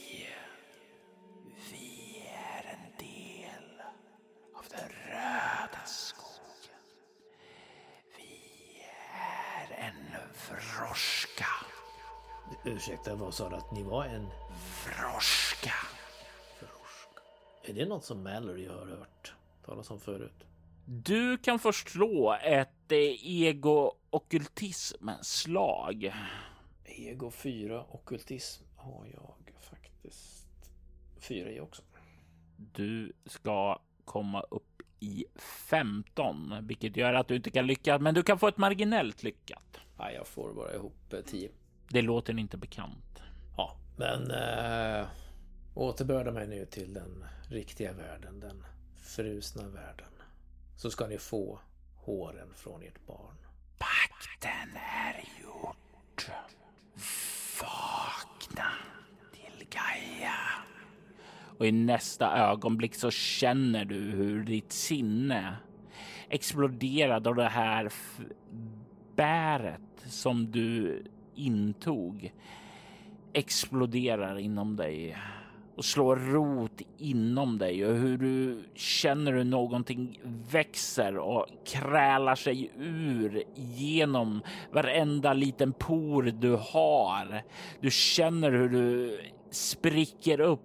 Vi 1.71 2.23
är 2.29 2.73
en 2.75 2.99
del 2.99 3.81
av 4.55 4.65
den 4.71 4.89
röda 5.07 5.85
skogen. 5.87 6.83
Vi 8.17 8.83
är 9.13 9.85
en 9.85 9.95
vroska. 10.49 11.47
Ursäkta, 12.65 13.15
vad 13.15 13.35
sa 13.35 13.49
du 13.49 13.57
att 13.57 13.73
ni 13.73 13.83
var 13.83 14.05
en 14.05 14.27
Vroska. 14.87 15.38
Är 17.69 17.73
det 17.73 17.87
något 17.87 18.05
som 18.05 18.23
Mallory 18.23 18.67
har 18.67 18.87
hört 18.87 19.33
talas 19.65 19.91
om 19.91 20.01
förut? 20.01 20.45
Du 20.85 21.39
kan 21.39 21.59
först 21.59 21.89
slå 21.89 22.39
ett 22.43 22.93
eh, 22.93 22.99
ego-ockultism-slag. 23.23 26.13
Ego 26.85 27.31
4, 27.31 27.85
ockultism 27.89 28.65
har 28.77 29.07
jag 29.13 29.35
faktiskt 29.61 30.47
fyra 31.21 31.51
i 31.51 31.61
också. 31.61 31.83
Du 32.57 33.13
ska 33.27 33.81
komma 34.05 34.41
upp 34.41 34.83
i 35.01 35.25
15, 35.37 36.55
vilket 36.63 36.97
gör 36.97 37.15
att 37.15 37.29
du 37.29 37.37
inte 37.37 37.51
kan 37.51 37.67
lyckas, 37.67 38.01
men 38.01 38.15
du 38.15 38.23
kan 38.23 38.39
få 38.39 38.49
ett 38.49 38.59
marginellt 38.59 39.23
lyckat. 39.23 39.81
Nej, 39.99 40.15
jag 40.15 40.27
får 40.27 40.53
bara 40.53 40.75
ihop 40.75 41.13
eh, 41.13 41.21
10. 41.21 41.51
Det 41.89 42.03
låter 42.03 42.39
inte 42.39 42.57
bekant. 42.57 43.23
Ja, 43.57 43.77
men 43.97 44.31
äh, 44.31 45.07
återbörda 45.79 46.33
mig 46.33 46.47
nu 46.47 46.67
till 46.67 46.95
den 46.95 47.25
riktiga 47.49 47.93
världen, 47.93 48.41
den 48.41 48.65
frusna 48.97 49.69
världen. 49.69 50.13
Så 50.77 50.91
ska 50.91 51.07
ni 51.07 51.19
få 51.19 51.59
håren 51.97 52.49
från 52.55 52.83
ert 52.83 53.07
barn. 53.07 53.37
Pakten 53.79 54.77
är 54.77 55.43
gjord. 55.43 56.35
Vakna 57.61 58.71
till 59.33 59.67
Gaia. 59.71 60.35
Och 61.59 61.67
i 61.67 61.73
nästa 61.73 62.37
ögonblick 62.37 62.95
så 62.95 63.11
känner 63.11 63.85
du 63.85 64.01
hur 64.01 64.45
ditt 64.45 64.73
sinne 64.73 65.57
exploderar 66.29 67.21
då 67.21 67.33
det 67.33 67.49
här 67.49 67.93
bäret 69.17 69.81
som 70.07 70.51
du 70.51 71.05
intog 71.35 72.33
exploderar 73.33 74.39
inom 74.39 74.77
dig 74.77 75.17
och 75.79 75.85
slår 75.85 76.17
rot 76.17 76.81
inom 76.99 77.59
dig 77.59 77.87
och 77.87 77.95
hur 77.95 78.19
du 78.19 78.65
känner 78.75 79.33
hur 79.33 79.45
någonting 79.45 80.21
växer 80.51 81.19
och 81.19 81.47
krälar 81.67 82.35
sig 82.35 82.71
ur 82.79 83.43
genom 83.55 84.43
varenda 84.73 85.33
liten 85.33 85.73
por 85.73 86.23
du 86.23 86.59
har. 86.61 87.43
Du 87.81 87.91
känner 87.91 88.51
hur 88.51 88.69
du 88.69 89.21
spricker 89.51 90.41
upp 90.41 90.61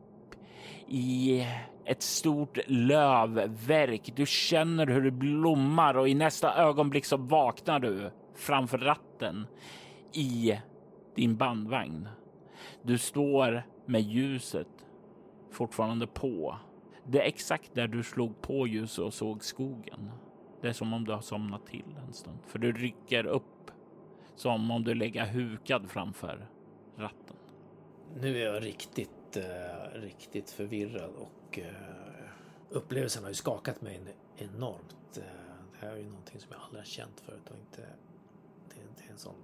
i 0.88 1.45
ett 1.86 2.01
stort 2.01 2.57
lövverk. 2.68 4.14
Du 4.16 4.26
känner 4.26 4.88
hur 4.88 5.01
det 5.01 5.11
blommar 5.11 5.97
och 5.97 6.09
i 6.09 6.14
nästa 6.14 6.55
ögonblick 6.55 7.05
så 7.05 7.18
vaknar 7.18 7.80
du 7.80 8.11
framför 8.36 8.78
ratten 8.78 9.47
i 10.14 10.59
din 11.16 11.38
bandvagn. 11.38 12.07
Du 12.82 12.97
står 12.97 13.64
med 13.86 14.01
ljuset 14.01 14.68
fortfarande 15.54 16.08
på. 16.08 16.58
Det 17.06 17.22
är 17.22 17.26
exakt 17.26 17.74
där 17.74 17.88
du 17.88 18.04
slog 18.04 18.41
på 18.41 18.68
ljuset 18.68 18.99
och 18.99 19.14
såg 19.14 19.43
skogen. 19.43 20.12
Det 20.62 20.68
är 20.68 20.74
som 20.74 20.93
om 20.93 21.06
du 21.06 21.12
har 21.12 21.22
somnat 21.22 21.66
till 21.66 21.95
en 22.08 22.14
stund, 22.14 22.38
för 22.47 22.60
du 22.60 22.72
rycker 22.72 23.26
upp 23.26 23.72
som 24.36 24.72
om 24.72 24.84
du 24.84 24.93
lägger 24.93 25.26
hukad 25.26 25.89
framför 25.89 26.47
ratten. 26.97 27.36
Nu 28.16 28.38
är 28.38 28.54
jag 28.54 28.64
riktigt, 28.64 29.38
eh, 29.38 29.99
riktigt 30.01 30.51
förvirrad 30.51 31.12
och 31.16 31.60
eh, 31.60 31.74
upplevelsen 32.70 33.24
har 33.24 33.30
ju 33.30 33.36
skakat 33.36 33.82
mig 33.82 34.01
enormt. 34.38 35.18
Eh, 35.18 35.24
det 35.72 35.86
här 35.88 35.93
är 35.93 35.97
ju 35.97 36.10
någonting 36.10 36.39
som 36.39 36.51
jag 36.51 36.62
aldrig 36.62 36.80
har 36.80 36.86
känt 36.86 37.20
förut 37.20 37.49
och 37.49 37.58
inte... 37.58 37.82
Det, 38.70 38.82
det 38.97 39.08
är 39.08 39.12
en 39.12 39.18
sån 39.18 39.36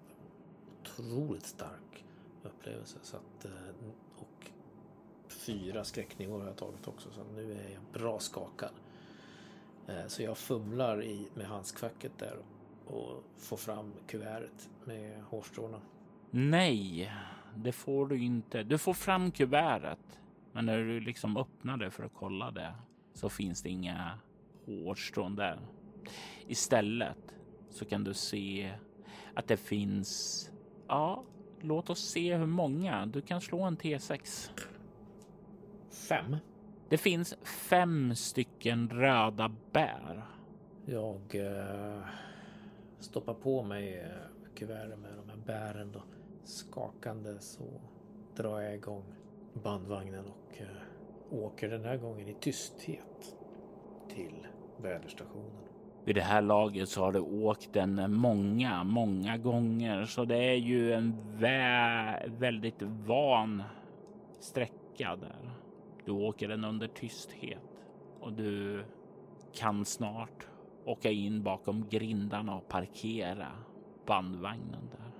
otroligt 0.82 1.46
stark 1.46 2.06
upplevelse. 2.44 2.98
Så 3.02 3.18
att, 3.18 3.46
eh, 3.46 3.52
fyra 5.40 5.84
skräcknivåer 5.84 6.40
har 6.40 6.48
jag 6.48 6.58
tagit 6.58 6.88
också 6.88 7.10
så 7.12 7.24
nu 7.36 7.52
är 7.52 7.74
jag 7.74 8.02
bra 8.02 8.20
skakad. 8.20 8.72
Eh, 9.88 10.08
så 10.08 10.24
jag 10.24 10.38
fumlar 10.38 11.04
i, 11.04 11.28
med 11.34 11.46
handskfacket 11.46 12.12
där 12.18 12.38
och 12.88 13.24
får 13.38 13.58
fram 13.58 13.94
kuvertet 14.08 14.70
med 14.86 15.24
hårstråna. 15.24 15.82
Nej, 16.32 17.14
det 17.56 17.72
får 17.72 18.08
du 18.08 18.24
inte. 18.24 18.64
Du 18.64 18.78
får 18.78 18.94
fram 18.94 19.32
kuvertet, 19.32 20.20
men 20.52 20.66
när 20.66 20.78
du 20.78 21.00
liksom 21.00 21.38
öppnar 21.38 21.78
det 21.78 21.92
för 21.92 22.04
att 22.04 22.14
kolla 22.14 22.52
det 22.52 22.74
så 23.14 23.30
finns 23.30 23.62
det 23.62 23.70
inga 23.70 24.20
hårstrån 24.66 25.36
där. 25.36 25.60
Istället 26.48 27.36
så 27.70 27.86
kan 27.86 28.04
du 28.04 28.14
se 28.14 28.74
att 29.34 29.48
det 29.48 29.58
finns. 29.58 30.52
Ja, 30.88 31.24
låt 31.62 31.90
oss 31.90 32.10
se 32.10 32.36
hur 32.36 32.46
många. 32.46 33.06
Du 33.06 33.22
kan 33.22 33.42
slå 33.42 33.62
en 33.62 33.78
T6. 33.78 34.50
Fem. 35.92 36.36
Det 36.90 36.98
finns 36.98 37.36
fem 37.70 38.16
stycken 38.16 38.90
röda 38.90 39.52
bär. 39.72 40.26
Jag 40.86 41.36
eh, 41.36 42.02
stoppar 43.00 43.34
på 43.34 43.64
mig 43.64 44.00
eh, 44.00 44.56
kuvertet 44.56 45.00
med 45.00 45.12
de 45.18 45.30
här 45.30 45.38
bären 45.38 45.92
då. 45.92 46.02
Skakande 46.44 47.40
så 47.40 47.82
drar 48.36 48.62
jag 48.62 48.76
igång 48.76 49.04
bandvagnen 49.54 50.26
och 50.26 50.62
eh, 50.62 50.68
åker 51.44 51.70
den 51.70 51.86
här 51.86 51.98
gången 51.98 52.28
i 52.28 52.34
tysthet 52.34 53.36
till 54.10 54.48
väderstationen. 54.78 55.70
Vid 56.06 56.16
det 56.16 56.22
här 56.22 56.42
laget 56.42 56.90
så 56.90 57.02
har 57.02 57.12
du 57.12 57.20
åkt 57.20 57.74
den 57.74 58.14
många, 58.14 58.84
många 58.84 59.38
gånger, 59.38 60.06
så 60.06 60.26
det 60.26 60.38
är 60.38 60.56
ju 60.56 60.94
en 60.94 61.38
vä 61.38 62.30
väldigt 62.40 62.82
van 62.82 63.64
sträcka 64.40 65.16
där. 65.16 65.52
Du 66.06 66.12
åker 66.12 66.48
den 66.48 66.64
under 66.64 66.88
tysthet 66.88 67.86
och 68.20 68.34
du 68.34 68.84
kan 69.54 69.86
snart 69.86 70.48
åka 70.86 71.12
in 71.12 71.44
bakom 71.44 71.90
grindarna 71.90 72.56
och 72.56 72.68
parkera 72.68 73.48
bandvagnen 74.06 74.90
där. 74.92 75.12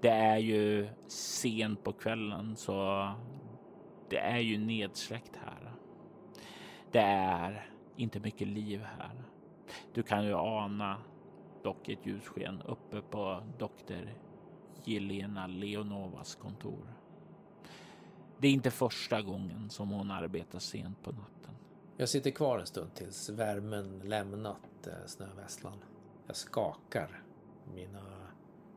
Det 0.00 0.08
är 0.10 0.38
ju 0.38 0.88
sent 1.08 1.84
på 1.84 1.92
kvällen 1.92 2.56
så 2.56 3.08
det 4.08 4.18
är 4.18 4.38
ju 4.38 4.58
nedsläckt 4.58 5.36
här. 5.36 5.72
Det 6.90 7.00
är 7.00 7.70
inte 7.96 8.20
mycket 8.20 8.48
liv 8.48 8.80
här. 8.80 9.22
Du 9.94 10.02
kan 10.02 10.24
ju 10.26 10.34
ana 10.34 10.96
dock 11.62 11.88
ett 11.88 12.06
ljussken 12.06 12.62
uppe 12.62 13.00
på 13.00 13.42
doktor 13.58 14.14
Jelena 14.84 15.46
Leonovas 15.46 16.34
kontor. 16.34 16.99
Det 18.40 18.48
är 18.48 18.52
inte 18.52 18.70
första 18.70 19.22
gången 19.22 19.70
som 19.70 19.90
hon 19.90 20.10
arbetar 20.10 20.58
sent 20.58 21.02
på 21.02 21.12
natten. 21.12 21.54
Jag 21.96 22.08
sitter 22.08 22.30
kvar 22.30 22.58
en 22.58 22.66
stund 22.66 22.94
tills 22.94 23.28
värmen 23.28 23.98
lämnat 23.98 24.56
snövesslan. 24.82 25.08
snöväslan. 25.08 25.78
Jag 26.26 26.36
skakar. 26.36 27.22
Mina 27.74 28.26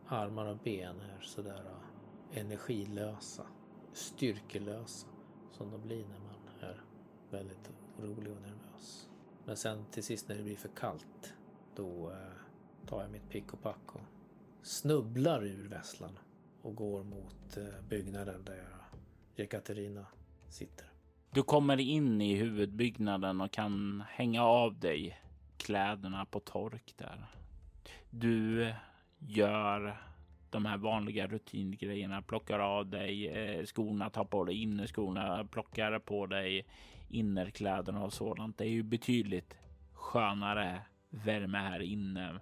armar 0.07 0.45
och 0.45 0.57
ben 0.57 1.01
är 1.01 1.19
sådär 1.21 1.65
eh, 1.65 2.39
energilösa, 2.39 3.43
styrkelösa 3.93 5.07
som 5.51 5.71
de 5.71 5.81
blir 5.81 6.05
när 6.07 6.19
man 6.19 6.69
är 6.69 6.83
väldigt 7.29 7.71
orolig 7.99 8.31
och 8.31 8.41
nervös. 8.41 9.09
Men 9.45 9.57
sen 9.57 9.85
till 9.91 10.03
sist 10.03 10.29
när 10.29 10.35
det 10.35 10.43
blir 10.43 10.55
för 10.55 10.69
kallt, 10.69 11.33
då 11.75 12.11
eh, 12.11 12.87
tar 12.87 13.01
jag 13.01 13.11
mitt 13.11 13.29
pick 13.29 13.53
och 13.53 13.61
pack 13.61 13.95
och 13.95 14.01
snubblar 14.61 15.43
ur 15.43 15.67
väslan 15.67 16.19
och 16.61 16.75
går 16.75 17.03
mot 17.03 17.57
byggnaden 17.89 18.43
där 18.43 18.82
Jekaterina 19.35 20.05
sitter. 20.49 20.87
Du 21.31 21.43
kommer 21.43 21.79
in 21.79 22.21
i 22.21 22.35
huvudbyggnaden 22.35 23.41
och 23.41 23.51
kan 23.51 24.03
hänga 24.09 24.43
av 24.43 24.79
dig 24.79 25.19
kläderna 25.57 26.25
på 26.25 26.39
tork 26.39 26.93
där. 26.97 27.25
Du 28.09 28.73
gör 29.19 29.97
de 30.49 30.65
här 30.65 30.77
vanliga 30.77 31.27
rutingrejerna, 31.27 32.21
plockar 32.21 32.59
av 32.59 32.89
dig 32.89 33.27
eh, 33.27 33.65
skorna, 33.65 34.09
tar 34.09 34.25
på 34.25 34.43
dig 34.43 34.61
innerskorna, 34.61 35.47
plockar 35.51 35.99
på 35.99 36.25
dig 36.25 36.65
innerkläderna 37.09 38.03
och 38.03 38.13
sådant. 38.13 38.57
Det 38.57 38.63
är 38.63 38.69
ju 38.69 38.83
betydligt 38.83 39.57
skönare 39.93 40.81
värme 41.09 41.57
här 41.57 41.81
inne. 41.81 42.39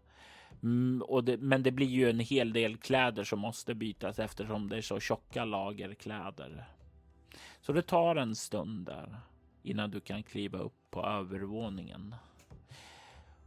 Mm, 0.64 1.02
och 1.02 1.24
det, 1.24 1.38
men 1.38 1.64
det 1.64 1.72
blir 1.72 1.88
ju 1.88 2.10
en 2.10 2.20
hel 2.20 2.54
del 2.54 2.78
kläder 2.78 3.24
som 3.24 3.40
måste 3.40 3.76
bytas 3.76 4.20
eftersom 4.20 4.70
det 4.70 4.78
är 4.78 4.82
så 4.82 5.00
tjocka 5.00 5.46
lager 5.46 5.94
kläder. 5.94 6.66
Så 7.62 7.74
det 7.74 7.82
tar 7.82 8.16
en 8.16 8.36
stund 8.36 8.86
där 8.86 9.20
innan 9.64 9.92
du 9.92 10.00
kan 10.00 10.24
kliva 10.24 10.58
upp 10.58 10.92
på 10.92 11.06
övervåningen 11.06 12.16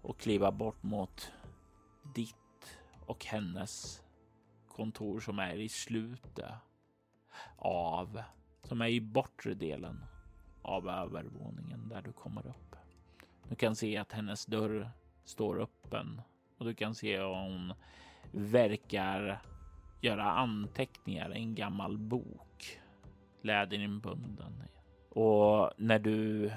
och 0.02 0.20
kliva 0.20 0.52
bort 0.52 0.82
mot 0.82 1.32
ditt 2.14 2.78
och 3.06 3.24
hennes 3.24 4.02
kontor 4.68 5.20
som 5.20 5.38
är 5.38 5.54
i 5.54 5.68
slutet 5.68 6.52
av, 7.56 8.22
som 8.62 8.80
är 8.80 8.88
i 8.88 9.00
bortre 9.00 9.54
delen 9.54 10.04
av 10.62 10.88
övervåningen 10.88 11.88
där 11.88 12.02
du 12.02 12.12
kommer 12.12 12.46
upp. 12.46 12.76
Du 13.48 13.54
kan 13.54 13.76
se 13.76 13.96
att 13.96 14.12
hennes 14.12 14.46
dörr 14.46 14.90
står 15.24 15.60
öppen 15.60 16.20
och 16.58 16.64
du 16.64 16.74
kan 16.74 16.94
se 16.94 17.16
att 17.16 17.36
hon 17.36 17.72
verkar 18.32 19.42
göra 20.00 20.30
anteckningar 20.30 21.36
i 21.36 21.38
en 21.38 21.54
gammal 21.54 21.98
bok 21.98 22.80
läderinbunden. 23.44 24.62
Och 25.08 25.70
när 25.76 25.98
du 25.98 26.50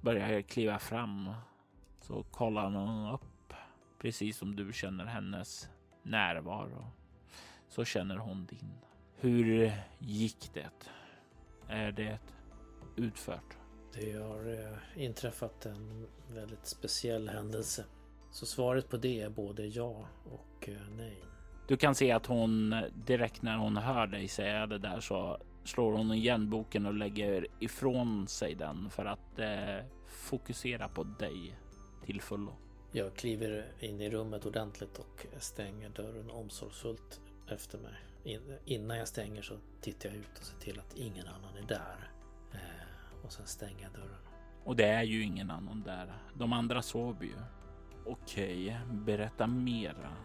börjar 0.00 0.42
kliva 0.42 0.78
fram 0.78 1.30
så 2.00 2.22
kollar 2.22 2.70
hon 2.70 3.14
upp 3.14 3.54
precis 3.98 4.36
som 4.36 4.56
du 4.56 4.72
känner 4.72 5.04
hennes 5.04 5.68
närvaro. 6.02 6.86
Så 7.68 7.84
känner 7.84 8.16
hon 8.16 8.46
din. 8.46 8.72
Hur 9.16 9.72
gick 9.98 10.50
det? 10.54 10.70
Är 11.68 11.92
det 11.92 12.18
utfört? 12.96 13.56
Det 13.94 14.12
har 14.12 14.52
eh, 14.52 15.04
inträffat 15.04 15.66
en 15.66 16.06
väldigt 16.28 16.66
speciell 16.66 17.28
händelse. 17.28 17.84
Så 18.30 18.46
svaret 18.46 18.88
på 18.88 18.96
det 18.96 19.20
är 19.20 19.30
både 19.30 19.66
ja 19.66 20.06
och 20.24 20.68
eh, 20.68 20.88
nej. 20.96 21.24
Du 21.68 21.76
kan 21.76 21.94
se 21.94 22.12
att 22.12 22.26
hon 22.26 22.74
direkt 22.94 23.42
när 23.42 23.56
hon 23.56 23.76
hör 23.76 24.06
dig 24.06 24.28
säga 24.28 24.66
det 24.66 24.78
där 24.78 25.00
så 25.00 25.38
slår 25.64 25.92
hon 25.92 26.12
igen 26.12 26.50
boken 26.50 26.86
och 26.86 26.94
lägger 26.94 27.46
ifrån 27.58 28.26
sig 28.26 28.54
den 28.54 28.90
för 28.90 29.04
att 29.04 29.38
eh, 29.38 29.86
fokusera 30.06 30.88
på 30.88 31.04
dig 31.04 31.56
till 32.04 32.20
fullo. 32.20 32.52
Jag 32.92 33.14
kliver 33.14 33.66
in 33.80 34.00
i 34.00 34.10
rummet 34.10 34.46
ordentligt 34.46 34.98
och 34.98 35.26
stänger 35.38 35.88
dörren 35.88 36.30
omsorgsfullt 36.30 37.20
efter 37.48 37.78
mig. 37.78 37.94
In, 38.24 38.58
innan 38.64 38.96
jag 38.96 39.08
stänger 39.08 39.42
så 39.42 39.54
tittar 39.80 40.08
jag 40.08 40.18
ut 40.18 40.38
och 40.38 40.44
ser 40.44 40.58
till 40.58 40.78
att 40.80 40.96
ingen 40.96 41.26
annan 41.26 41.56
är 41.56 41.66
där. 41.68 42.10
Eh, 42.52 43.24
och 43.24 43.32
sen 43.32 43.46
stänger 43.46 43.82
jag 43.82 43.92
dörren. 43.92 44.20
Och 44.64 44.76
det 44.76 44.86
är 44.86 45.02
ju 45.02 45.22
ingen 45.22 45.50
annan 45.50 45.82
där. 45.82 46.12
De 46.34 46.52
andra 46.52 46.82
sover 46.82 47.24
ju. 47.24 47.36
Okej, 48.06 48.78
berätta 48.90 49.46
mera. 49.46 50.16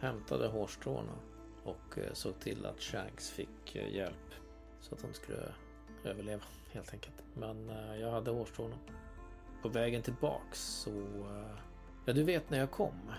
Hämtade 0.00 0.48
hårstråna 0.48 1.14
och 1.64 1.98
eh, 1.98 2.12
såg 2.12 2.40
till 2.40 2.66
att 2.66 2.80
Shanks 2.80 3.30
fick 3.30 3.76
eh, 3.76 3.94
hjälp 3.94 4.34
så 4.80 4.94
att 4.94 5.02
de 5.02 5.14
skulle 5.14 5.54
överleva 6.04 6.42
helt 6.72 6.92
enkelt. 6.92 7.22
Men 7.34 7.70
eh, 7.70 7.96
jag 7.96 8.10
hade 8.10 8.30
hårstråna. 8.30 8.76
På 9.62 9.68
vägen 9.68 10.02
tillbaks 10.02 10.60
så... 10.60 10.90
Eh, 10.90 11.58
ja, 12.04 12.12
du 12.12 12.22
vet 12.22 12.50
när 12.50 12.58
jag 12.58 12.70
kom 12.70 13.12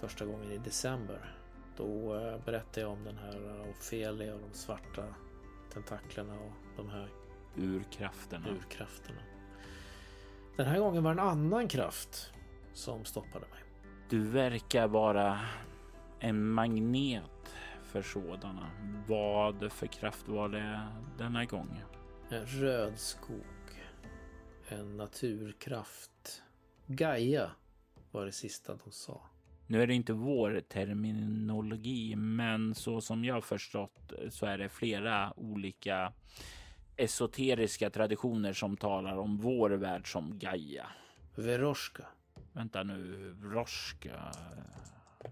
första 0.00 0.24
gången 0.24 0.50
i 0.50 0.58
december. 0.58 1.34
Då 1.76 2.16
eh, 2.16 2.44
berättade 2.44 2.80
jag 2.80 2.90
om 2.90 3.04
den 3.04 3.18
här 3.18 3.64
Ofelia 3.70 4.34
och 4.34 4.40
de 4.40 4.58
svarta 4.58 5.04
tentaklerna 5.72 6.34
och 6.34 6.52
de 6.76 6.90
här 6.90 7.08
urkrafterna. 7.56 8.48
urkrafterna. 8.48 9.20
Den 10.56 10.66
här 10.66 10.78
gången 10.78 11.04
var 11.04 11.14
det 11.14 11.20
en 11.20 11.28
annan 11.28 11.68
kraft 11.68 12.32
som 12.72 13.04
stoppade 13.04 13.46
mig. 13.46 13.60
Du 14.08 14.22
verkar 14.22 14.88
vara 14.88 15.40
en 16.20 16.48
magnet 16.48 17.54
för 17.94 18.02
sådana. 18.02 18.70
Vad 19.08 19.72
för 19.72 19.86
kraft 19.86 20.28
var 20.28 20.48
det 20.48 20.88
denna 21.18 21.44
gång? 21.44 21.82
En 22.30 22.46
röd 22.46 22.98
skog. 22.98 23.44
En 24.68 24.96
naturkraft. 24.96 26.42
Gaia 26.86 27.50
var 28.10 28.26
det 28.26 28.32
sista 28.32 28.76
de 28.84 28.90
sa. 28.90 29.20
Nu 29.66 29.82
är 29.82 29.86
det 29.86 29.94
inte 29.94 30.12
vår 30.12 30.60
terminologi, 30.68 32.16
men 32.16 32.74
så 32.74 33.00
som 33.00 33.24
jag 33.24 33.44
förstått 33.44 34.12
så 34.30 34.46
är 34.46 34.58
det 34.58 34.68
flera 34.68 35.32
olika 35.36 36.12
esoteriska 36.96 37.90
traditioner 37.90 38.52
som 38.52 38.76
talar 38.76 39.16
om 39.16 39.36
vår 39.36 39.70
värld 39.70 40.12
som 40.12 40.38
Gaia. 40.38 40.86
Veroshka. 41.34 42.06
Vänta 42.52 42.82
nu, 42.82 43.30
Vroshka. 43.38 44.32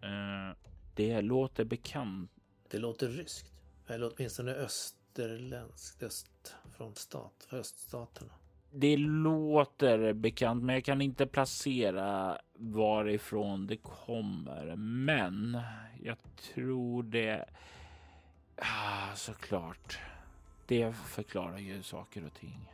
Eh, 0.02 0.56
det 0.94 1.20
låter 1.20 1.64
bekant. 1.64 2.30
Det 2.72 2.78
låter 2.78 3.08
ryskt. 3.08 3.52
Eller 3.86 4.12
åtminstone 4.14 4.52
österländskt. 4.52 6.02
Öst 6.02 6.54
från 6.76 6.94
stat, 6.94 7.48
öststaterna. 7.50 8.32
Det 8.70 8.96
låter 8.96 10.12
bekant, 10.12 10.64
men 10.64 10.74
jag 10.74 10.84
kan 10.84 11.02
inte 11.02 11.26
placera 11.26 12.38
varifrån 12.54 13.66
det 13.66 13.76
kommer. 13.76 14.76
Men 14.76 15.60
jag 16.02 16.16
tror 16.54 17.02
det... 17.02 17.44
Ah, 18.56 19.14
såklart. 19.14 19.98
Det 20.66 20.92
förklarar 20.92 21.58
ju 21.58 21.82
saker 21.82 22.24
och 22.24 22.34
ting. 22.34 22.72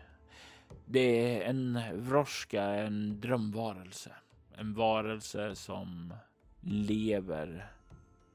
Det 0.86 1.36
är 1.40 1.50
en 1.50 1.80
vroska, 1.92 2.62
en 2.62 3.20
drömvarelse. 3.20 4.12
En 4.56 4.74
varelse 4.74 5.54
som 5.56 6.14
lever 6.60 7.72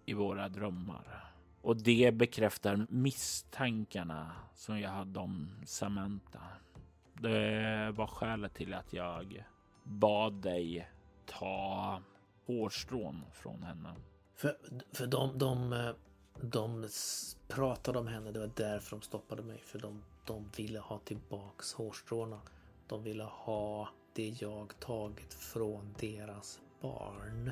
i 0.05 0.13
våra 0.13 0.49
drömmar. 0.49 1.32
Och 1.63 1.77
det 1.77 2.13
bekräftar 2.13 2.85
misstankarna 2.89 4.31
som 4.55 4.79
jag 4.79 4.89
hade 4.89 5.19
om 5.19 5.49
Samantha. 5.65 6.39
Det 7.13 7.91
var 7.95 8.07
skälet 8.07 8.53
till 8.53 8.73
att 8.73 8.93
jag 8.93 9.45
bad 9.83 10.33
dig 10.33 10.89
ta 11.25 12.01
hårstrån 12.45 13.21
från 13.33 13.63
henne. 13.63 13.95
För, 14.35 14.57
för 14.91 15.07
de, 15.07 15.37
de, 15.37 15.93
de 16.41 16.89
pratade 17.47 17.99
om 17.99 18.07
henne, 18.07 18.31
det 18.31 18.39
var 18.39 18.51
därför 18.55 18.95
de 18.95 19.01
stoppade 19.01 19.41
mig. 19.41 19.61
För 19.65 19.79
de, 19.79 20.03
de 20.25 20.49
ville 20.57 20.79
ha 20.79 20.99
tillbaks 20.99 21.73
hårstråna. 21.73 22.41
De 22.87 23.03
ville 23.03 23.23
ha 23.23 23.89
det 24.13 24.41
jag 24.41 24.79
tagit 24.79 25.33
från 25.33 25.95
deras 25.99 26.61
barn. 26.81 27.51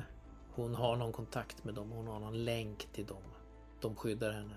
Hon 0.54 0.74
har 0.74 0.96
någon 0.96 1.12
kontakt 1.12 1.64
med 1.64 1.74
dem, 1.74 1.90
hon 1.90 2.06
har 2.06 2.20
någon 2.20 2.44
länk 2.44 2.88
till 2.92 3.06
dem. 3.06 3.22
De 3.82 3.96
skyddar 3.96 4.32
henne. 4.32 4.54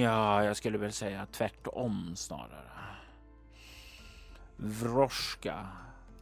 Ja, 0.00 0.44
jag 0.44 0.56
skulle 0.56 0.78
väl 0.78 0.92
säga 0.92 1.26
tvärtom 1.32 2.12
snarare. 2.16 2.70
Vroska 4.56 5.68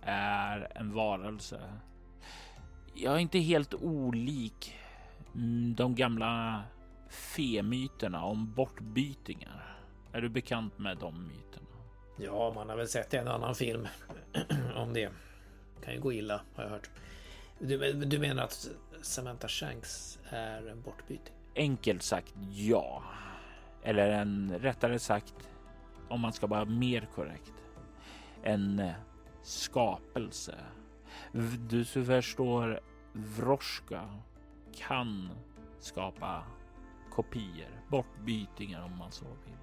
är 0.03 0.68
en 0.74 0.93
varelse. 0.93 1.61
Jag 2.95 3.14
är 3.14 3.18
inte 3.18 3.39
helt 3.39 3.74
olik 3.74 4.76
de 5.76 5.95
gamla 5.95 6.62
femyterna 7.09 8.24
om 8.24 8.53
bortbytingar. 8.53 9.76
Är 10.12 10.20
du 10.20 10.28
bekant 10.28 10.78
med 10.78 10.99
de 10.99 11.28
myterna? 11.28 11.66
Ja, 12.16 12.53
man 12.55 12.68
har 12.68 12.76
väl 12.76 12.89
sett 12.89 13.14
en 13.14 13.28
annan 13.28 13.55
film 13.55 13.89
om 14.76 14.93
det. 14.93 15.11
Kan 15.85 15.95
ju 15.95 16.01
gå 16.01 16.12
illa 16.12 16.41
har 16.55 16.64
jag 16.64 16.70
hört. 16.70 16.91
Du, 17.59 17.93
du 17.93 18.18
menar 18.18 18.43
att 18.43 18.68
Samantha 19.03 19.49
Shanks 19.49 20.18
är 20.30 20.66
en 20.66 20.82
bortbyting? 20.82 21.35
Enkelt 21.57 22.02
sagt 22.02 22.34
ja. 22.52 23.02
Eller 23.82 24.11
en 24.11 24.59
rättare 24.59 24.98
sagt, 24.98 25.48
om 26.09 26.20
man 26.20 26.32
ska 26.32 26.46
vara 26.46 26.64
mer 26.64 27.09
korrekt, 27.14 27.52
en 28.42 28.90
skapelse. 29.42 30.55
Du 31.68 31.84
förstår, 31.84 32.80
Vroska 33.12 34.09
kan 34.76 35.30
skapa 35.78 36.42
kopior, 37.11 37.82
bortbytingar 37.88 38.84
om 38.84 38.98
man 38.98 39.12
så 39.12 39.24
vill. 39.24 39.55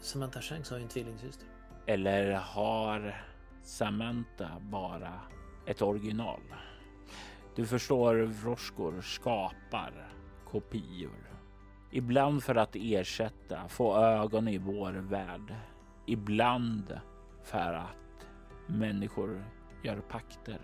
Samantha 0.00 0.40
Shanks 0.40 0.70
har 0.70 0.76
ju 0.76 0.82
en 0.82 0.88
tvillingsyster. 0.88 1.48
Eller 1.86 2.32
har 2.32 3.24
Samantha 3.62 4.60
bara 4.60 5.20
ett 5.66 5.82
original? 5.82 6.40
Du 7.56 7.66
förstår, 7.66 8.14
Vroskor 8.14 9.00
skapar 9.00 10.08
kopior. 10.50 11.38
Ibland 11.90 12.42
för 12.42 12.54
att 12.54 12.76
ersätta, 12.76 13.68
få 13.68 13.96
ögon 13.96 14.48
i 14.48 14.58
vår 14.58 14.92
värld. 14.92 15.54
Ibland 16.06 17.00
för 17.42 17.74
att 17.74 18.26
människor 18.66 19.44
gör 19.82 20.00
pakter 20.00 20.60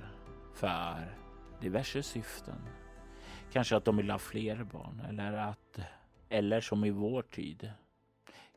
för 0.54 1.16
diverse 1.60 2.02
syften. 2.02 2.68
Kanske 3.52 3.76
att 3.76 3.84
de 3.84 3.96
vill 3.96 4.10
ha 4.10 4.18
fler 4.18 4.64
barn 4.64 5.00
eller 5.08 5.32
att, 5.32 5.78
eller 6.28 6.60
som 6.60 6.84
i 6.84 6.90
vår 6.90 7.22
tid, 7.22 7.72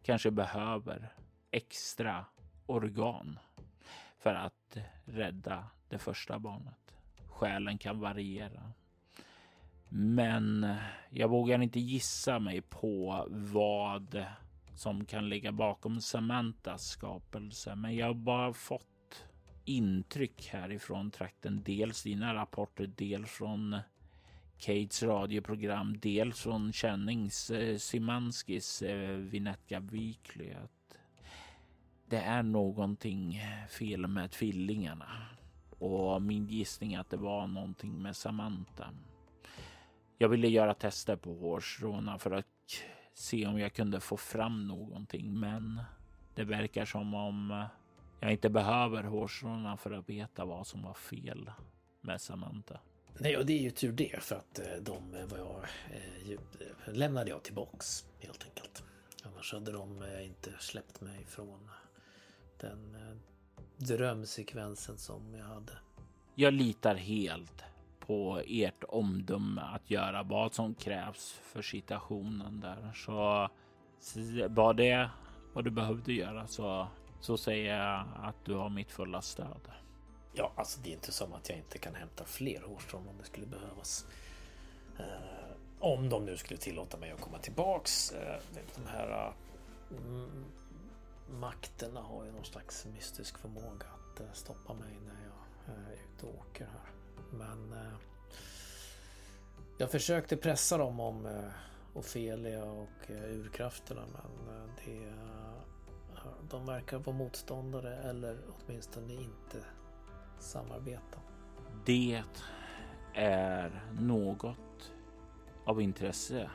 kanske 0.03 0.31
behöver 0.31 1.13
extra 1.51 2.25
organ 2.65 3.39
för 4.19 4.33
att 4.33 4.77
rädda 5.05 5.67
det 5.89 5.97
första 5.97 6.39
barnet. 6.39 6.95
Skälen 7.29 7.77
kan 7.77 7.99
variera. 7.99 8.73
Men 9.89 10.75
jag 11.09 11.27
vågar 11.29 11.61
inte 11.61 11.79
gissa 11.79 12.39
mig 12.39 12.61
på 12.61 13.25
vad 13.29 14.25
som 14.75 15.05
kan 15.05 15.29
ligga 15.29 15.51
bakom 15.51 16.01
Samantas 16.01 16.87
skapelse. 16.87 17.75
Men 17.75 17.95
jag 17.95 18.07
har 18.07 18.13
bara 18.13 18.53
fått 18.53 19.25
intryck 19.65 20.47
härifrån 20.47 21.11
trakten. 21.11 21.61
Dels 21.65 22.03
dina 22.03 22.33
rapporter, 22.33 22.91
dels 22.95 23.29
från 23.29 23.77
Kates 24.59 25.03
radioprogram, 25.03 25.97
dels 26.01 26.39
från 26.39 26.73
Kennings 26.73 27.49
eh, 27.49 27.77
Simanskis 27.77 28.81
eh, 28.81 29.09
Vinetka 29.09 29.79
Weekly. 29.79 30.51
Att 30.51 30.97
det 32.09 32.17
är 32.19 32.43
någonting 32.43 33.41
fel 33.69 34.07
med 34.07 34.31
tvillingarna. 34.31 35.25
Och 35.69 36.21
min 36.21 36.47
gissning 36.47 36.93
är 36.93 36.99
att 36.99 37.09
det 37.09 37.17
var 37.17 37.47
någonting 37.47 38.01
med 38.01 38.15
Samantha. 38.15 38.89
Jag 40.17 40.29
ville 40.29 40.47
göra 40.47 40.73
tester 40.73 41.15
på 41.15 41.33
hårstråna 41.33 42.19
för 42.19 42.31
att 42.31 42.45
se 43.13 43.47
om 43.47 43.59
jag 43.59 43.73
kunde 43.73 43.99
få 43.99 44.17
fram 44.17 44.67
någonting, 44.67 45.39
men 45.39 45.81
det 46.35 46.43
verkar 46.43 46.85
som 46.85 47.13
om 47.13 47.65
jag 48.19 48.31
inte 48.31 48.49
behöver 48.49 49.03
hårstråna 49.03 49.77
för 49.77 49.91
att 49.91 50.09
veta 50.09 50.45
vad 50.45 50.67
som 50.67 50.83
var 50.83 50.93
fel 50.93 51.51
med 52.01 52.21
Samantha. 52.21 52.79
Nej, 53.19 53.37
och 53.37 53.45
det 53.45 53.53
är 53.53 53.61
ju 53.61 53.71
tur 53.71 53.91
det 53.91 54.23
för 54.23 54.35
att 54.35 54.59
eh, 54.59 54.65
de 54.81 55.15
eh, 55.15 55.25
var 55.25 55.37
jag, 55.37 55.63
eh, 56.27 56.93
lämnade 56.93 57.29
jag 57.29 57.43
tillbaks 57.43 58.05
helt 58.19 58.43
enkelt. 58.43 58.83
Annars 59.23 59.53
hade 59.53 59.71
de 59.71 60.03
inte 60.23 60.53
släppt 60.59 61.01
mig 61.01 61.25
från 61.25 61.69
den 62.59 62.97
drömsekvensen 63.77 64.97
som 64.97 65.35
jag 65.35 65.45
hade. 65.45 65.71
Jag 66.35 66.53
litar 66.53 66.95
helt 66.95 67.63
på 68.07 68.41
ert 68.47 68.83
omdöme 68.87 69.61
att 69.61 69.91
göra 69.91 70.23
vad 70.23 70.53
som 70.53 70.75
krävs 70.75 71.31
för 71.43 71.61
situationen 71.61 72.59
där. 72.59 72.91
Så 72.95 73.49
var 74.49 74.73
det 74.73 75.09
vad 75.53 75.63
du 75.63 75.71
behövde 75.71 76.13
göra 76.13 76.47
så, 76.47 76.87
så 77.19 77.37
säger 77.37 77.77
jag 77.77 78.05
att 78.23 78.45
du 78.45 78.53
har 78.53 78.69
mitt 78.69 78.91
fulla 78.91 79.21
stöd. 79.21 79.71
Ja, 80.33 80.51
alltså 80.55 80.79
det 80.83 80.89
är 80.89 80.93
inte 80.93 81.11
som 81.11 81.33
att 81.33 81.49
jag 81.49 81.57
inte 81.57 81.77
kan 81.77 81.95
hämta 81.95 82.25
fler 82.25 82.61
hårstrån 82.61 83.07
om 83.07 83.17
det 83.17 83.23
skulle 83.23 83.45
behövas. 83.47 84.05
Eh, 84.99 85.05
om 85.79 86.09
de 86.09 86.25
nu 86.25 86.37
skulle 86.37 86.59
tillåta 86.59 86.97
mig 86.97 87.11
att 87.11 87.21
komma 87.21 87.37
tillbaks. 87.37 88.11
Eh, 88.11 88.41
de 88.75 88.89
här 88.89 89.33
uh, 89.91 90.27
makterna 91.29 92.01
har 92.01 92.25
ju 92.25 92.31
någon 92.31 92.45
slags 92.45 92.85
mystisk 92.85 93.37
förmåga 93.37 93.85
att 93.85 94.19
eh, 94.19 94.31
stoppa 94.33 94.73
mig 94.73 94.99
när 95.05 95.23
jag 95.23 95.75
eh, 95.75 95.87
är 95.89 95.93
ute 95.93 96.25
och 96.25 96.35
åker 96.39 96.65
här. 96.65 96.96
Men 97.31 97.73
eh, 97.73 97.93
jag 99.77 99.91
försökte 99.91 100.37
pressa 100.37 100.77
dem 100.77 100.99
om 100.99 101.25
eh, 101.25 101.43
Ofelia 101.93 102.63
och 102.63 103.11
eh, 103.11 103.39
urkrafterna 103.39 104.01
men 104.45 104.69
det, 104.85 105.13
de 106.49 106.65
verkar 106.65 106.97
vara 106.99 107.15
motståndare 107.15 107.95
eller 107.97 108.37
åtminstone 108.47 109.13
inte 109.13 109.65
samarbeta. 110.39 111.19
Det 111.85 112.23
är 113.13 113.83
något 113.99 114.91
av 115.65 115.81
intresse. 115.81 116.49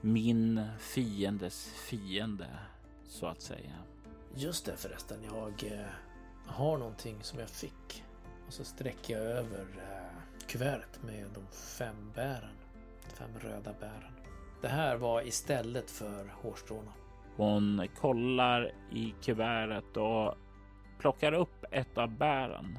Min 0.00 0.66
fiendes 0.78 1.66
fiende, 1.66 2.58
så 3.08 3.26
att 3.26 3.42
säga. 3.42 3.74
Just 4.34 4.66
det 4.66 4.76
förresten, 4.76 5.18
jag 5.24 5.84
har 6.46 6.78
någonting 6.78 7.22
som 7.22 7.38
jag 7.38 7.48
fick. 7.48 8.04
Och 8.46 8.52
så 8.52 8.64
sträcker 8.64 9.18
jag 9.18 9.26
över 9.26 9.60
eh, 9.60 10.46
kuvertet 10.46 11.02
med 11.02 11.26
de 11.34 11.56
fem 11.78 12.12
bären. 12.14 12.56
Fem 13.18 13.30
röda 13.40 13.72
bären. 13.80 14.12
Det 14.62 14.68
här 14.68 14.96
var 14.96 15.26
istället 15.26 15.90
för 15.90 16.32
hårstråna. 16.42 16.92
Hon 17.36 17.88
kollar 18.00 18.72
i 18.92 19.14
kuvertet 19.22 19.96
och 19.96 20.34
plockar 20.98 21.32
upp 21.32 21.64
ett 21.70 21.98
av 21.98 22.10
bären. 22.10 22.78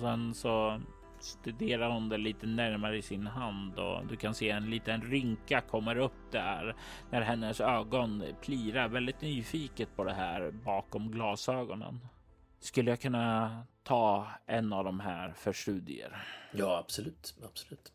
Sen 0.00 0.34
så 0.34 0.80
studerar 1.20 1.90
hon 1.90 2.08
det 2.08 2.18
lite 2.18 2.46
närmare 2.46 2.98
i 2.98 3.02
sin 3.02 3.26
hand 3.26 3.78
och 3.78 4.06
du 4.06 4.16
kan 4.16 4.34
se 4.34 4.50
en 4.50 4.70
liten 4.70 5.02
rynka 5.02 5.60
kommer 5.60 5.96
upp 5.96 6.32
där 6.32 6.76
när 7.10 7.20
hennes 7.20 7.60
ögon 7.60 8.24
plirar 8.42 8.88
väldigt 8.88 9.20
nyfiket 9.20 9.96
på 9.96 10.04
det 10.04 10.12
här 10.12 10.50
bakom 10.50 11.10
glasögonen. 11.10 12.00
Skulle 12.62 12.90
jag 12.90 13.00
kunna 13.00 13.66
ta 13.82 14.28
en 14.46 14.72
av 14.72 14.84
de 14.84 15.00
här 15.00 15.32
för 15.32 15.52
studier? 15.52 16.26
Ja, 16.52 16.78
absolut, 16.78 17.34
absolut. 17.44 17.92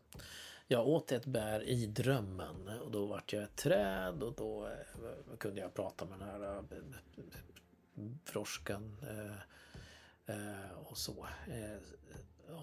Jag 0.66 0.88
åt 0.88 1.12
ett 1.12 1.26
bär 1.26 1.62
i 1.62 1.86
drömmen 1.86 2.68
och 2.68 2.90
då 2.90 3.06
vart 3.06 3.32
jag 3.32 3.42
ett 3.42 3.56
träd 3.56 4.22
och 4.22 4.34
då 4.34 4.66
eh, 4.66 5.36
kunde 5.38 5.60
jag 5.60 5.74
prata 5.74 6.04
med 6.04 6.18
den 6.18 6.28
här 6.28 6.56
eh, 6.56 6.62
frosken 8.24 8.96
eh, 10.26 10.70
och 10.70 10.98
så. 10.98 11.26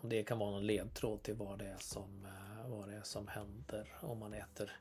Om 0.01 0.09
det 0.09 0.23
kan 0.23 0.39
vara 0.39 0.51
någon 0.51 0.67
ledtråd 0.67 1.23
till 1.23 1.35
vad 1.35 1.59
det 1.59 1.65
är 1.65 1.77
som, 1.79 2.27
vad 2.65 2.89
det 2.89 2.95
är 2.95 3.03
som 3.03 3.27
händer 3.27 3.93
om 4.01 4.19
man 4.19 4.33
äter 4.33 4.71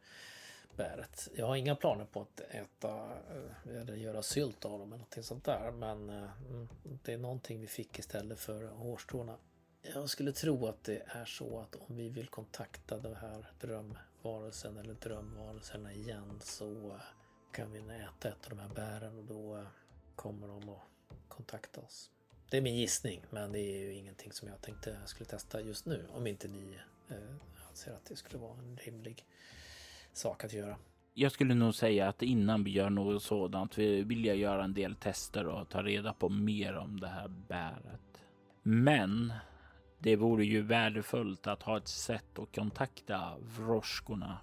bäret. 0.77 1.29
Jag 1.35 1.47
har 1.47 1.57
inga 1.57 1.75
planer 1.75 2.05
på 2.05 2.21
att 2.21 2.41
äta 2.41 2.89
eh, 2.89 3.81
eller 3.81 3.95
göra 3.95 4.23
sylt 4.23 4.65
av 4.65 4.71
dem 4.71 4.81
eller 4.81 4.99
någonting 4.99 5.23
sånt 5.23 5.45
där. 5.45 5.71
Men 5.71 6.11
eh, 6.11 6.31
mm, 6.49 6.69
det 7.05 7.13
är 7.13 7.19
någonting 7.19 7.61
vi 7.61 7.67
fick 7.67 7.99
istället 7.99 8.41
för 8.41 8.65
hårstråna. 8.65 9.37
Jag 9.83 10.11
skulle 10.11 10.33
tro 10.33 10.67
att 10.67 10.85
det 10.85 11.03
är 11.07 11.25
så 11.25 11.61
att 11.61 11.75
om 11.75 11.97
vi 11.97 12.09
vill 12.09 12.27
kontakta 12.29 12.99
den 12.99 13.15
här 13.15 13.51
drömvarelsen 13.61 14.77
eller 14.77 14.95
drömvarelserna 14.95 15.93
igen 15.93 16.41
så 16.43 16.91
eh, 16.91 17.01
kan 17.53 17.73
vi 17.73 17.79
äta 17.79 18.29
ett 18.29 18.45
av 18.45 18.51
de 18.51 18.59
här 18.59 18.75
bären 18.75 19.19
och 19.19 19.25
då 19.25 19.67
kommer 20.15 20.49
de 20.49 20.69
att 20.69 20.83
kontakta 21.29 21.81
oss. 21.81 22.11
Det 22.51 22.57
är 22.57 22.63
min 22.63 22.77
gissning, 22.77 23.23
men 23.31 23.53
det 23.53 23.59
är 23.59 23.79
ju 23.79 23.95
ingenting 23.95 24.33
som 24.33 24.49
jag 24.49 24.61
tänkte 24.61 24.97
jag 25.01 25.09
skulle 25.09 25.31
testa 25.31 25.61
just 25.61 25.87
nu. 25.87 26.07
Om 26.13 26.27
inte 26.27 26.49
ni 26.49 26.79
eh, 27.09 27.17
anser 27.69 27.93
att 27.93 28.05
det 28.05 28.17
skulle 28.17 28.39
vara 28.39 28.59
en 28.59 28.77
rimlig 28.77 29.27
sak 30.17 30.45
att 30.45 30.53
göra. 30.53 30.77
Jag 31.15 31.33
skulle 31.33 31.55
nog 31.55 31.75
säga 31.75 32.09
att 32.09 32.23
innan 32.23 32.65
vi 32.65 32.71
gör 32.71 32.91
något 32.91 33.23
sådant 33.23 33.79
vill 33.79 34.25
jag 34.25 34.37
göra 34.37 34.65
en 34.65 34.75
del 34.75 34.95
tester 34.95 35.47
och 35.47 35.69
ta 35.69 35.83
reda 35.83 36.13
på 36.13 36.29
mer 36.29 36.77
om 36.77 37.01
det 37.01 37.09
här 37.09 37.29
bäret. 37.29 38.01
Men 38.63 39.33
Det 40.05 40.17
vore 40.17 40.45
ju 40.45 40.63
värdefullt 40.63 41.47
att 41.47 41.63
ha 41.63 41.77
ett 41.77 41.89
sätt 41.89 42.39
att 42.39 42.55
kontakta 42.55 43.37
vrorskorna 43.41 44.39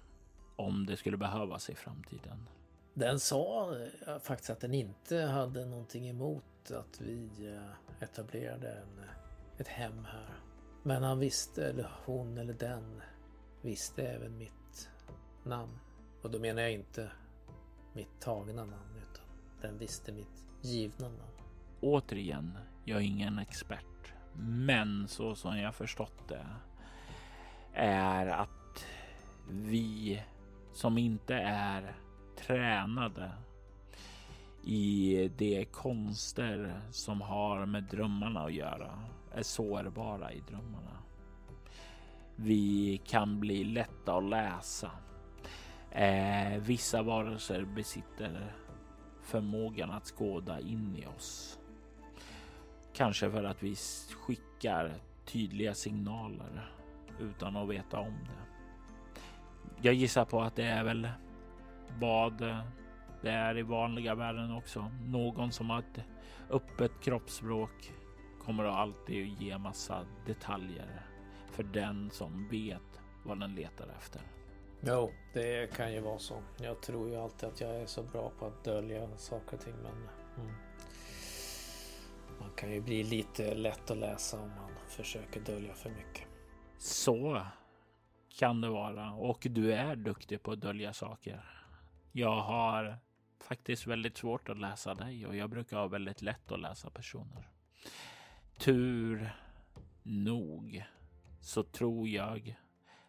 om 0.56 0.86
det 0.86 0.96
skulle 0.96 1.16
behövas 1.16 1.70
i 1.70 1.74
framtiden. 1.74 2.48
Den 2.94 3.20
sa 3.20 3.76
eh, 4.06 4.18
faktiskt 4.18 4.50
att 4.50 4.60
den 4.60 4.74
inte 4.74 5.16
hade 5.16 5.64
någonting 5.66 6.08
emot 6.08 6.70
att 6.70 7.00
vi 7.00 7.28
eh, 7.54 8.02
etablerade 8.04 8.68
en, 8.68 9.04
ett 9.58 9.68
hem 9.68 10.04
här. 10.04 10.34
Men 10.82 11.02
han 11.02 11.18
visste, 11.18 11.66
eller 11.66 11.90
hon 12.04 12.38
eller 12.38 12.54
den, 12.54 13.02
visste 13.62 14.02
även 14.02 14.38
mitt 14.38 14.61
namn. 15.44 15.78
Och 16.22 16.30
då 16.30 16.38
menar 16.38 16.62
jag 16.62 16.72
inte 16.72 17.10
mitt 17.92 18.20
tagna 18.20 18.64
namn 18.64 18.96
utan 18.96 19.24
den 19.60 19.78
visste 19.78 20.12
mitt 20.12 20.44
givna 20.60 21.08
namn. 21.08 21.22
Återigen, 21.80 22.58
jag 22.84 22.98
är 22.98 23.04
ingen 23.04 23.38
expert. 23.38 24.12
Men 24.36 25.08
så 25.08 25.34
som 25.34 25.58
jag 25.58 25.74
förstått 25.74 26.28
det 26.28 26.46
är 27.74 28.26
att 28.26 28.86
vi 29.50 30.22
som 30.72 30.98
inte 30.98 31.34
är 31.44 31.96
tränade 32.36 33.30
i 34.64 35.30
de 35.38 35.64
konster 35.64 36.80
som 36.90 37.20
har 37.20 37.66
med 37.66 37.82
drömmarna 37.82 38.44
att 38.44 38.52
göra 38.52 38.98
är 39.32 39.42
sårbara 39.42 40.32
i 40.32 40.40
drömmarna. 40.40 40.98
Vi 42.36 43.00
kan 43.04 43.40
bli 43.40 43.64
lätta 43.64 44.16
att 44.16 44.24
läsa. 44.24 44.90
Eh, 45.94 46.58
vissa 46.58 47.02
varelser 47.02 47.64
besitter 47.64 48.54
förmågan 49.22 49.90
att 49.90 50.06
skåda 50.06 50.60
in 50.60 50.96
i 50.96 51.06
oss. 51.06 51.58
Kanske 52.92 53.30
för 53.30 53.44
att 53.44 53.62
vi 53.62 53.76
skickar 54.10 54.92
tydliga 55.24 55.74
signaler 55.74 56.70
utan 57.20 57.56
att 57.56 57.68
veta 57.68 57.98
om 57.98 58.14
det. 58.24 58.42
Jag 59.82 59.94
gissar 59.94 60.24
på 60.24 60.40
att 60.40 60.56
det 60.56 60.64
är 60.64 60.84
väl 60.84 61.08
vad 61.98 62.38
det 63.22 63.30
är 63.30 63.58
i 63.58 63.62
vanliga 63.62 64.14
världen 64.14 64.52
också. 64.52 64.90
Någon 65.06 65.52
som 65.52 65.70
har 65.70 65.78
ett 65.78 66.04
öppet 66.50 67.00
kroppsspråk 67.00 67.92
kommer 68.44 68.64
att 68.64 68.76
alltid 68.76 69.42
ge 69.42 69.58
massa 69.58 70.04
detaljer 70.26 71.06
för 71.50 71.62
den 71.62 72.10
som 72.10 72.48
vet 72.48 73.00
vad 73.24 73.40
den 73.40 73.54
letar 73.54 73.88
efter. 73.98 74.22
Jo, 74.84 75.12
det 75.32 75.76
kan 75.76 75.92
ju 75.92 76.00
vara 76.00 76.18
så. 76.18 76.42
Jag 76.60 76.82
tror 76.82 77.08
ju 77.08 77.16
alltid 77.16 77.48
att 77.48 77.60
jag 77.60 77.76
är 77.76 77.86
så 77.86 78.02
bra 78.02 78.30
på 78.38 78.46
att 78.46 78.64
dölja 78.64 79.16
saker 79.16 79.56
och 79.56 79.62
ting, 79.62 79.74
men 79.82 80.08
mm. 80.44 80.54
man 82.40 82.50
kan 82.56 82.72
ju 82.72 82.80
bli 82.80 83.04
lite 83.04 83.54
lätt 83.54 83.90
att 83.90 83.96
läsa 83.96 84.40
om 84.40 84.48
man 84.48 84.70
försöker 84.88 85.40
dölja 85.40 85.74
för 85.74 85.90
mycket. 85.90 86.28
Så 86.78 87.46
kan 88.38 88.60
det 88.60 88.68
vara 88.68 89.12
och 89.12 89.46
du 89.50 89.72
är 89.72 89.96
duktig 89.96 90.42
på 90.42 90.52
att 90.52 90.60
dölja 90.60 90.92
saker. 90.92 91.44
Jag 92.12 92.40
har 92.40 92.98
faktiskt 93.40 93.86
väldigt 93.86 94.16
svårt 94.16 94.48
att 94.48 94.58
läsa 94.58 94.94
dig 94.94 95.26
och 95.26 95.36
jag 95.36 95.50
brukar 95.50 95.76
ha 95.76 95.86
väldigt 95.86 96.22
lätt 96.22 96.52
att 96.52 96.60
läsa 96.60 96.90
personer. 96.90 97.50
Tur 98.58 99.32
nog 100.02 100.84
så 101.40 101.62
tror 101.62 102.08
jag 102.08 102.56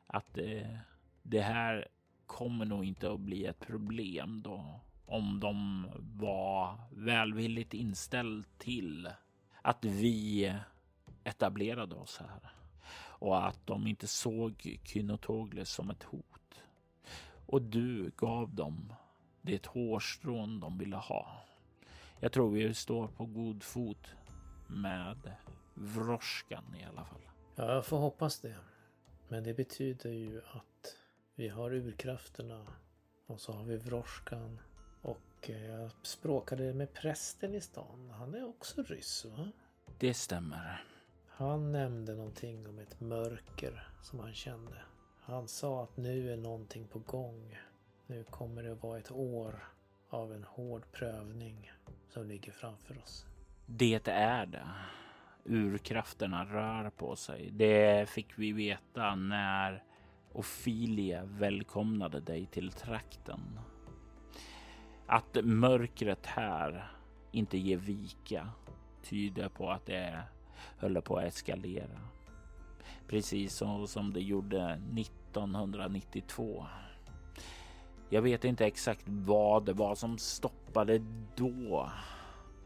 att 0.07 0.34
det, 0.34 0.80
det 1.24 1.41
här 1.41 1.88
kommer 2.26 2.65
nog 2.65 2.86
inte 2.86 3.11
att 3.11 3.19
bli 3.19 3.45
ett 3.45 3.59
problem 3.59 4.41
då 4.41 4.80
om 5.05 5.39
de 5.39 5.88
var 5.97 6.80
välvilligt 6.91 7.74
inställd 7.74 8.45
till 8.57 9.09
att 9.61 9.86
vi 9.86 10.53
etablerade 11.24 11.95
oss 11.95 12.17
här 12.17 12.51
och 12.95 13.47
att 13.47 13.67
de 13.67 13.88
inte 13.88 14.07
såg 14.07 14.80
Kynotogles 14.84 15.69
som 15.69 15.89
ett 15.89 16.03
hot. 16.03 16.63
Och 17.45 17.61
du 17.61 18.11
gav 18.17 18.55
dem 18.55 18.93
det 19.41 19.65
hårstrån 19.65 20.59
de 20.59 20.78
ville 20.78 20.95
ha. 20.95 21.43
Jag 22.19 22.32
tror 22.32 22.51
vi 22.51 22.74
står 22.74 23.07
på 23.07 23.26
god 23.26 23.63
fot 23.63 24.15
med 24.67 25.32
Vroskan 25.74 26.76
i 26.82 26.84
alla 26.84 27.05
fall. 27.05 27.21
Ja, 27.55 27.74
jag 27.74 27.86
får 27.86 27.97
hoppas 27.97 28.39
det. 28.39 28.55
Men 29.28 29.43
det 29.43 29.53
betyder 29.53 30.09
ju 30.09 30.41
att 30.51 30.97
vi 31.36 31.49
har 31.49 31.73
urkrafterna 31.73 32.67
och 33.25 33.39
så 33.39 33.51
har 33.51 33.63
vi 33.63 33.77
Vrorskan 33.77 34.59
och 35.01 35.49
eh, 35.49 35.65
jag 35.65 35.91
språkade 36.01 36.73
med 36.73 36.93
prästen 36.93 37.55
i 37.55 37.61
stan. 37.61 38.13
Han 38.17 38.34
är 38.34 38.49
också 38.49 38.84
ryss 38.84 39.25
va? 39.25 39.51
Det 39.99 40.13
stämmer. 40.13 40.84
Han 41.27 41.71
nämnde 41.71 42.15
någonting 42.15 42.67
om 42.67 42.79
ett 42.79 42.99
mörker 42.99 43.88
som 44.01 44.19
han 44.19 44.34
kände. 44.34 44.77
Han 45.21 45.47
sa 45.47 45.84
att 45.84 45.97
nu 45.97 46.34
är 46.34 46.38
någonting 46.38 46.88
på 46.88 46.99
gång. 46.99 47.59
Nu 48.07 48.23
kommer 48.23 48.63
det 48.63 48.75
vara 48.75 48.99
ett 48.99 49.11
år 49.11 49.63
av 50.09 50.34
en 50.34 50.43
hård 50.43 50.91
prövning 50.91 51.71
som 52.09 52.27
ligger 52.27 52.51
framför 52.51 52.97
oss. 52.97 53.25
Det 53.65 54.07
är 54.07 54.45
det. 54.45 54.67
Urkrafterna 55.45 56.45
rör 56.45 56.89
på 56.89 57.15
sig. 57.15 57.49
Det 57.51 58.09
fick 58.09 58.39
vi 58.39 58.51
veta 58.51 59.15
när 59.15 59.84
Ofilie 60.34 61.21
välkomnade 61.23 62.19
dig 62.19 62.45
till 62.45 62.71
trakten. 62.71 63.59
Att 65.05 65.38
mörkret 65.43 66.25
här 66.25 66.91
inte 67.31 67.57
ger 67.57 67.77
vika 67.77 68.49
tyder 69.03 69.49
på 69.49 69.69
att 69.69 69.86
det 69.86 70.23
höll 70.77 71.01
på 71.01 71.17
att 71.17 71.23
eskalera. 71.23 71.99
Precis 73.07 73.55
så 73.55 73.88
som 73.88 74.13
det 74.13 74.21
gjorde 74.21 74.81
1992. 74.97 76.65
Jag 78.09 78.21
vet 78.21 78.45
inte 78.45 78.65
exakt 78.65 79.03
vad 79.07 79.65
det 79.65 79.73
var 79.73 79.95
som 79.95 80.17
stoppade 80.17 81.01
då, 81.36 81.89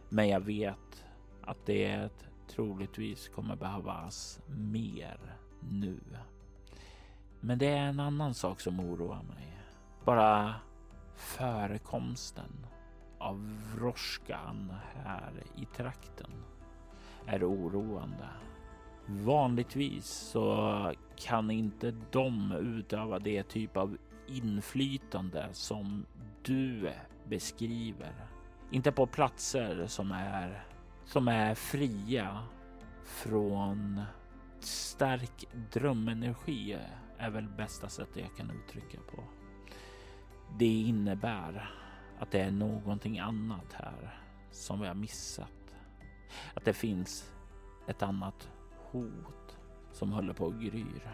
men 0.10 0.30
jag 0.30 0.40
vet 0.40 1.06
att 1.42 1.66
det 1.66 2.10
troligtvis 2.48 3.30
kommer 3.30 3.56
behövas 3.56 4.40
mer 4.48 5.20
nu. 5.60 6.00
Men 7.40 7.58
det 7.58 7.68
är 7.68 7.84
en 7.84 8.00
annan 8.00 8.34
sak 8.34 8.62
som 8.62 8.80
oroar 8.80 9.24
mig. 9.24 9.58
Bara 10.06 10.56
förekomsten 11.16 12.66
av 13.18 13.62
vroskan 13.76 14.74
här 14.96 15.44
i 15.56 15.66
trakten 15.66 16.32
är 17.26 17.50
oroande. 17.50 18.28
Vanligtvis 19.06 20.06
så 20.06 20.94
kan 21.16 21.52
inte 21.52 21.94
de 22.12 22.52
utöva 22.52 23.20
det 23.20 23.44
typ 23.44 23.78
av 23.78 23.98
inflytande 24.28 25.48
som 25.52 26.06
du 26.44 26.92
beskriver. 27.26 28.14
Inte 28.72 28.92
på 28.92 29.08
platser 29.08 29.88
som 29.88 30.12
är 30.12 30.64
som 31.06 31.28
är 31.28 31.56
fria 31.56 32.44
från 33.04 34.02
stark 34.60 35.46
drömenergi 35.72 36.78
är 37.18 37.30
väl 37.30 37.48
bästa 37.48 37.90
sättet 37.90 38.18
jag 38.18 38.38
kan 38.38 38.52
uttrycka 38.52 38.98
på. 39.12 39.24
Det 40.60 40.82
innebär 40.82 41.70
att 42.20 42.32
det 42.32 42.40
är 42.40 42.52
någonting 42.52 43.20
annat 43.20 43.74
här 43.74 44.22
som 44.52 44.82
vi 44.82 44.88
har 44.88 44.96
missat. 44.96 45.76
Att 46.54 46.66
det 46.66 46.74
finns 46.74 47.34
ett 47.88 48.02
annat 48.02 48.50
hot 48.92 49.58
som 49.92 50.12
håller 50.12 50.34
på 50.34 50.48
att 50.48 50.62
gryr. 50.62 51.12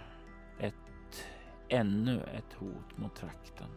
Ett, 0.60 1.26
ännu 1.70 2.24
ett 2.24 2.54
hot 2.54 2.98
mot 2.98 3.16
trakten. 3.16 3.70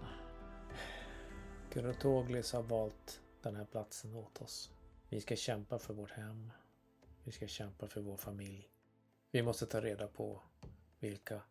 Kurotoglis 1.71 2.53
har 2.53 2.63
valt 2.63 3.21
den 3.43 3.57
här 3.57 3.65
platsen 3.65 4.15
åt 4.15 4.43
oss. 4.43 4.71
Vi 5.09 5.21
ska 5.21 5.37
kämpa 5.37 5.79
för 5.79 5.95
vårt 5.95 6.11
hem. 6.11 6.53
Vi 7.25 7.33
ska 7.33 7.47
kämpa 7.47 7.87
för 7.87 8.01
vår 8.01 8.17
familj. 8.17 8.71
Vi 9.31 9.43
måste 9.43 9.67
ta 9.67 9.81
reda 9.81 10.07
på 10.07 10.43
vilka 10.99 11.43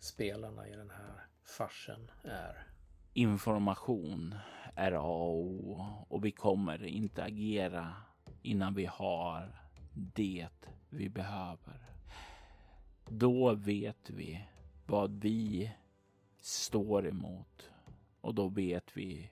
spelarna 0.00 0.68
i 0.68 0.76
den 0.76 0.90
här 0.90 1.26
farsen 1.44 2.10
är. 2.22 2.66
Information 3.12 4.34
är 4.74 4.92
A 4.92 5.00
och 5.00 5.36
O 5.36 5.84
och 6.08 6.24
vi 6.24 6.30
kommer 6.30 6.84
inte 6.84 7.24
agera 7.24 7.94
innan 8.42 8.74
vi 8.74 8.86
har 8.86 9.62
det 9.92 10.48
vi 10.88 11.08
behöver. 11.08 11.90
Då 13.08 13.54
vet 13.54 14.10
vi 14.10 14.48
vad 14.86 15.20
vi 15.20 15.72
står 16.40 17.06
emot 17.06 17.70
och 18.20 18.34
då 18.34 18.48
vet 18.48 18.96
vi 18.96 19.30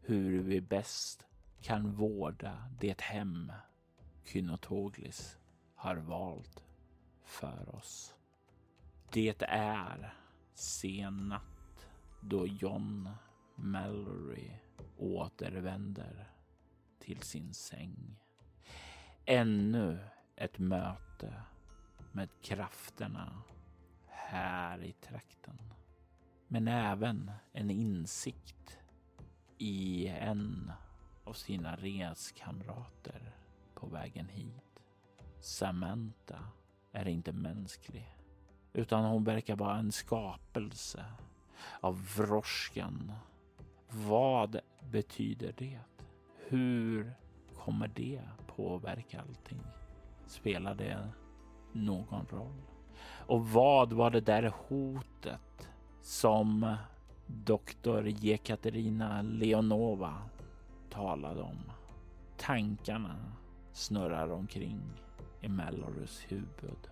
hur 0.00 0.42
vi 0.42 0.60
bäst 0.60 1.26
kan 1.60 1.94
vårda 1.94 2.70
det 2.80 3.00
hem 3.00 3.52
Kynotoglis 4.24 5.38
har 5.74 5.96
valt 5.96 6.64
för 7.24 7.74
oss. 7.74 8.14
Det 9.12 9.42
är 9.48 10.14
sen 10.54 11.28
natt 11.28 11.86
då 12.20 12.46
John 12.46 13.08
Mallory 13.54 14.50
återvänder 14.98 16.28
till 16.98 17.22
sin 17.22 17.54
säng. 17.54 18.16
Ännu 19.24 19.98
ett 20.36 20.58
möte 20.58 21.42
med 22.12 22.28
krafterna 22.42 23.42
här 24.06 24.82
i 24.82 24.92
trakten. 24.92 25.58
Men 26.48 26.68
även 26.68 27.30
en 27.52 27.70
insikt 27.70 28.78
i 29.58 30.06
en 30.08 30.72
av 31.24 31.32
sina 31.32 31.76
reskamrater 31.76 33.32
på 33.74 33.86
vägen 33.86 34.28
hit. 34.28 34.82
Samantha 35.40 36.50
är 36.92 37.08
inte 37.08 37.32
mänsklig, 37.32 38.16
utan 38.72 39.04
hon 39.04 39.24
verkar 39.24 39.56
vara 39.56 39.76
en 39.76 39.92
skapelse 39.92 41.04
av 41.80 42.06
vrorskan. 42.16 43.12
Vad 43.88 44.60
betyder 44.90 45.54
det? 45.58 45.78
Hur 46.48 47.14
kommer 47.58 47.88
det 47.88 48.20
påverka 48.46 49.20
allting? 49.20 49.60
Spelar 50.26 50.74
det 50.74 51.08
någon 51.72 52.26
roll? 52.30 52.62
Och 53.26 53.48
vad 53.48 53.92
var 53.92 54.10
det 54.10 54.20
där 54.20 54.52
hotet 54.68 55.68
som 56.00 56.76
doktor 57.26 58.08
Jekaterina 58.08 59.22
Leonova 59.22 60.22
talade 60.90 61.42
om? 61.42 61.72
Tankarna 62.36 63.32
snurrar 63.72 64.30
omkring 64.30 64.80
i 65.40 65.48
Mellorus 65.48 66.24
huvud 66.28 66.91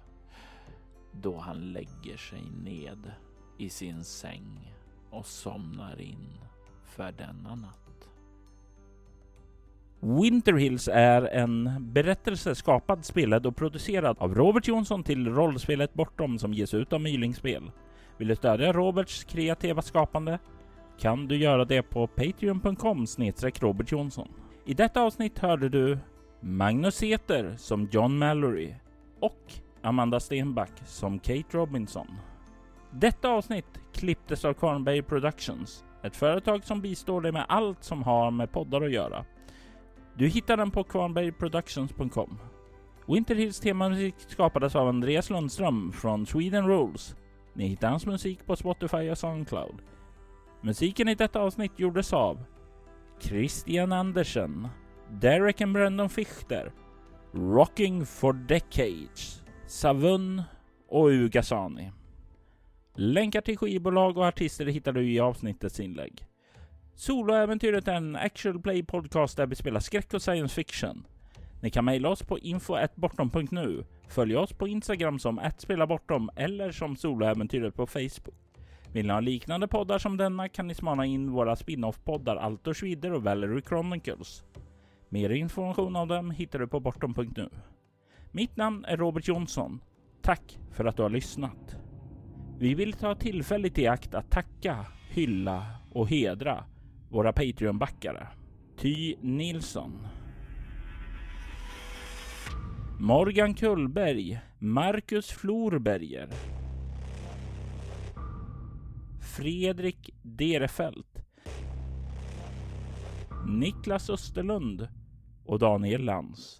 då 1.12 1.38
han 1.38 1.72
lägger 1.72 2.16
sig 2.16 2.42
ned 2.64 3.12
i 3.58 3.70
sin 3.70 4.04
säng 4.04 4.74
och 5.10 5.26
somnar 5.26 6.00
in 6.00 6.38
för 6.84 7.12
denna 7.12 7.54
natt. 7.54 7.76
Winter 10.00 10.52
Hills 10.52 10.88
är 10.92 11.22
en 11.22 11.76
berättelse 11.92 12.54
skapad, 12.54 13.04
spelad 13.04 13.46
och 13.46 13.56
producerad 13.56 14.16
av 14.18 14.34
Robert 14.34 14.68
Jonsson 14.68 15.02
till 15.02 15.28
rollspelet 15.28 15.94
Bortom 15.94 16.38
som 16.38 16.54
ges 16.54 16.74
ut 16.74 16.92
av 16.92 17.00
Mylingspel. 17.00 17.70
Vill 18.18 18.28
du 18.28 18.36
stödja 18.36 18.72
Roberts 18.72 19.24
kreativa 19.24 19.82
skapande 19.82 20.38
kan 20.98 21.28
du 21.28 21.36
göra 21.36 21.64
det 21.64 21.82
på 21.82 22.06
patreon.com 22.06 23.06
snedstreck 23.06 23.62
Robert 23.62 23.92
Jonsson. 23.92 24.28
I 24.66 24.74
detta 24.74 25.02
avsnitt 25.02 25.38
hörde 25.38 25.68
du 25.68 25.98
Magnus 26.40 27.02
Eter 27.02 27.54
som 27.58 27.88
John 27.92 28.18
Mallory 28.18 28.74
och 29.20 29.52
Amanda 29.82 30.20
Stenback 30.20 30.72
som 30.84 31.18
Kate 31.18 31.56
Robinson. 31.56 32.06
Detta 32.90 33.28
avsnitt 33.28 33.80
klipptes 33.92 34.44
av 34.44 34.54
Kvarnberg 34.54 35.02
Productions, 35.02 35.84
ett 36.02 36.16
företag 36.16 36.64
som 36.64 36.80
bistår 36.80 37.20
dig 37.20 37.32
med 37.32 37.46
allt 37.48 37.84
som 37.84 38.02
har 38.02 38.30
med 38.30 38.52
poddar 38.52 38.82
att 38.82 38.92
göra. 38.92 39.24
Du 40.14 40.26
hittar 40.26 40.56
den 40.56 40.70
på 40.70 40.84
kvarnbergproductions.com. 40.84 42.38
Winter 43.06 43.34
Hills 43.34 43.60
temamusik 43.60 44.14
skapades 44.18 44.76
av 44.76 44.88
Andreas 44.88 45.30
Lundström 45.30 45.92
från 45.92 46.26
Sweden 46.26 46.66
Rules. 46.66 47.16
Ni 47.54 47.66
hittar 47.66 47.90
hans 47.90 48.06
musik 48.06 48.46
på 48.46 48.56
Spotify 48.56 49.10
och 49.10 49.18
Soundcloud. 49.18 49.82
Musiken 50.60 51.08
i 51.08 51.14
detta 51.14 51.40
avsnitt 51.40 51.72
gjordes 51.78 52.12
av 52.12 52.44
Christian 53.20 53.92
Andersen, 53.92 54.68
Derek 55.10 55.60
and 55.60 55.72
Brandon 55.72 56.08
Fichter, 56.08 56.72
Rocking 57.32 58.06
for 58.06 58.32
Decades, 58.32 59.39
Savun 59.70 60.42
och 60.88 61.08
Ugasani. 61.08 61.90
Länkar 62.94 63.40
till 63.40 63.58
skivbolag 63.58 64.16
och 64.16 64.24
artister 64.24 64.66
hittar 64.66 64.92
du 64.92 65.12
i 65.12 65.20
avsnittets 65.20 65.80
inlägg. 65.80 66.26
Soloäventyret 66.94 67.88
är 67.88 67.94
en 67.94 68.16
actual 68.16 68.60
play 68.60 68.82
podcast 68.82 69.36
där 69.36 69.46
vi 69.46 69.54
spelar 69.54 69.80
skräck 69.80 70.14
och 70.14 70.22
science 70.22 70.54
fiction. 70.54 71.06
Ni 71.62 71.70
kan 71.70 71.84
mejla 71.84 72.08
oss 72.08 72.22
på 72.22 72.38
info.bortom.nu, 72.38 73.84
Följ 74.08 74.36
oss 74.36 74.52
på 74.52 74.68
Instagram 74.68 75.18
som 75.18 75.40
@spelabortom 75.58 76.30
eller 76.36 76.72
som 76.72 76.96
Soloäventyret 76.96 77.74
på 77.74 77.86
Facebook. 77.86 78.34
Vill 78.92 79.06
ni 79.06 79.12
ha 79.12 79.20
liknande 79.20 79.68
poddar 79.68 79.98
som 79.98 80.16
denna 80.16 80.48
kan 80.48 80.66
ni 80.66 80.74
smana 80.74 81.06
in 81.06 81.30
våra 81.30 81.56
spin-off-poddar 81.56 82.36
Altor 82.36 82.74
Schwider 82.74 83.12
och 83.12 83.22
Valerie 83.22 83.62
Chronicles. 83.68 84.44
Mer 85.08 85.30
information 85.30 85.96
om 85.96 86.08
dem 86.08 86.30
hittar 86.30 86.58
du 86.58 86.66
på 86.66 86.80
bortom.nu. 86.80 87.48
Mitt 88.32 88.56
namn 88.56 88.84
är 88.84 88.96
Robert 88.96 89.28
Jonsson. 89.28 89.80
Tack 90.22 90.58
för 90.72 90.84
att 90.84 90.96
du 90.96 91.02
har 91.02 91.10
lyssnat. 91.10 91.76
Vi 92.58 92.74
vill 92.74 92.92
ta 92.92 93.14
tillfället 93.14 93.78
i 93.78 93.86
akt 93.86 94.14
att 94.14 94.30
tacka, 94.30 94.86
hylla 95.08 95.66
och 95.90 96.08
hedra 96.08 96.64
våra 97.08 97.32
Patreon-backare. 97.32 98.26
Ty 98.76 99.16
Nilsson. 99.20 100.06
Morgan 102.98 103.54
Kullberg. 103.54 104.40
Marcus 104.58 105.30
Florberger. 105.30 106.28
Fredrik 109.36 110.10
Derefelt. 110.22 111.24
Niklas 113.46 114.10
Österlund 114.10 114.88
och 115.44 115.58
Daniel 115.58 116.04
Lantz. 116.04 116.58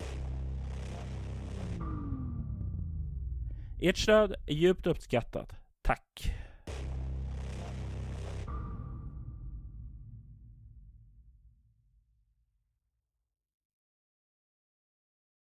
Ert 3.82 3.96
stöd 3.98 4.34
är 4.46 4.52
djupt 4.52 4.86
uppskattat. 4.86 5.52
Tack! 5.82 6.34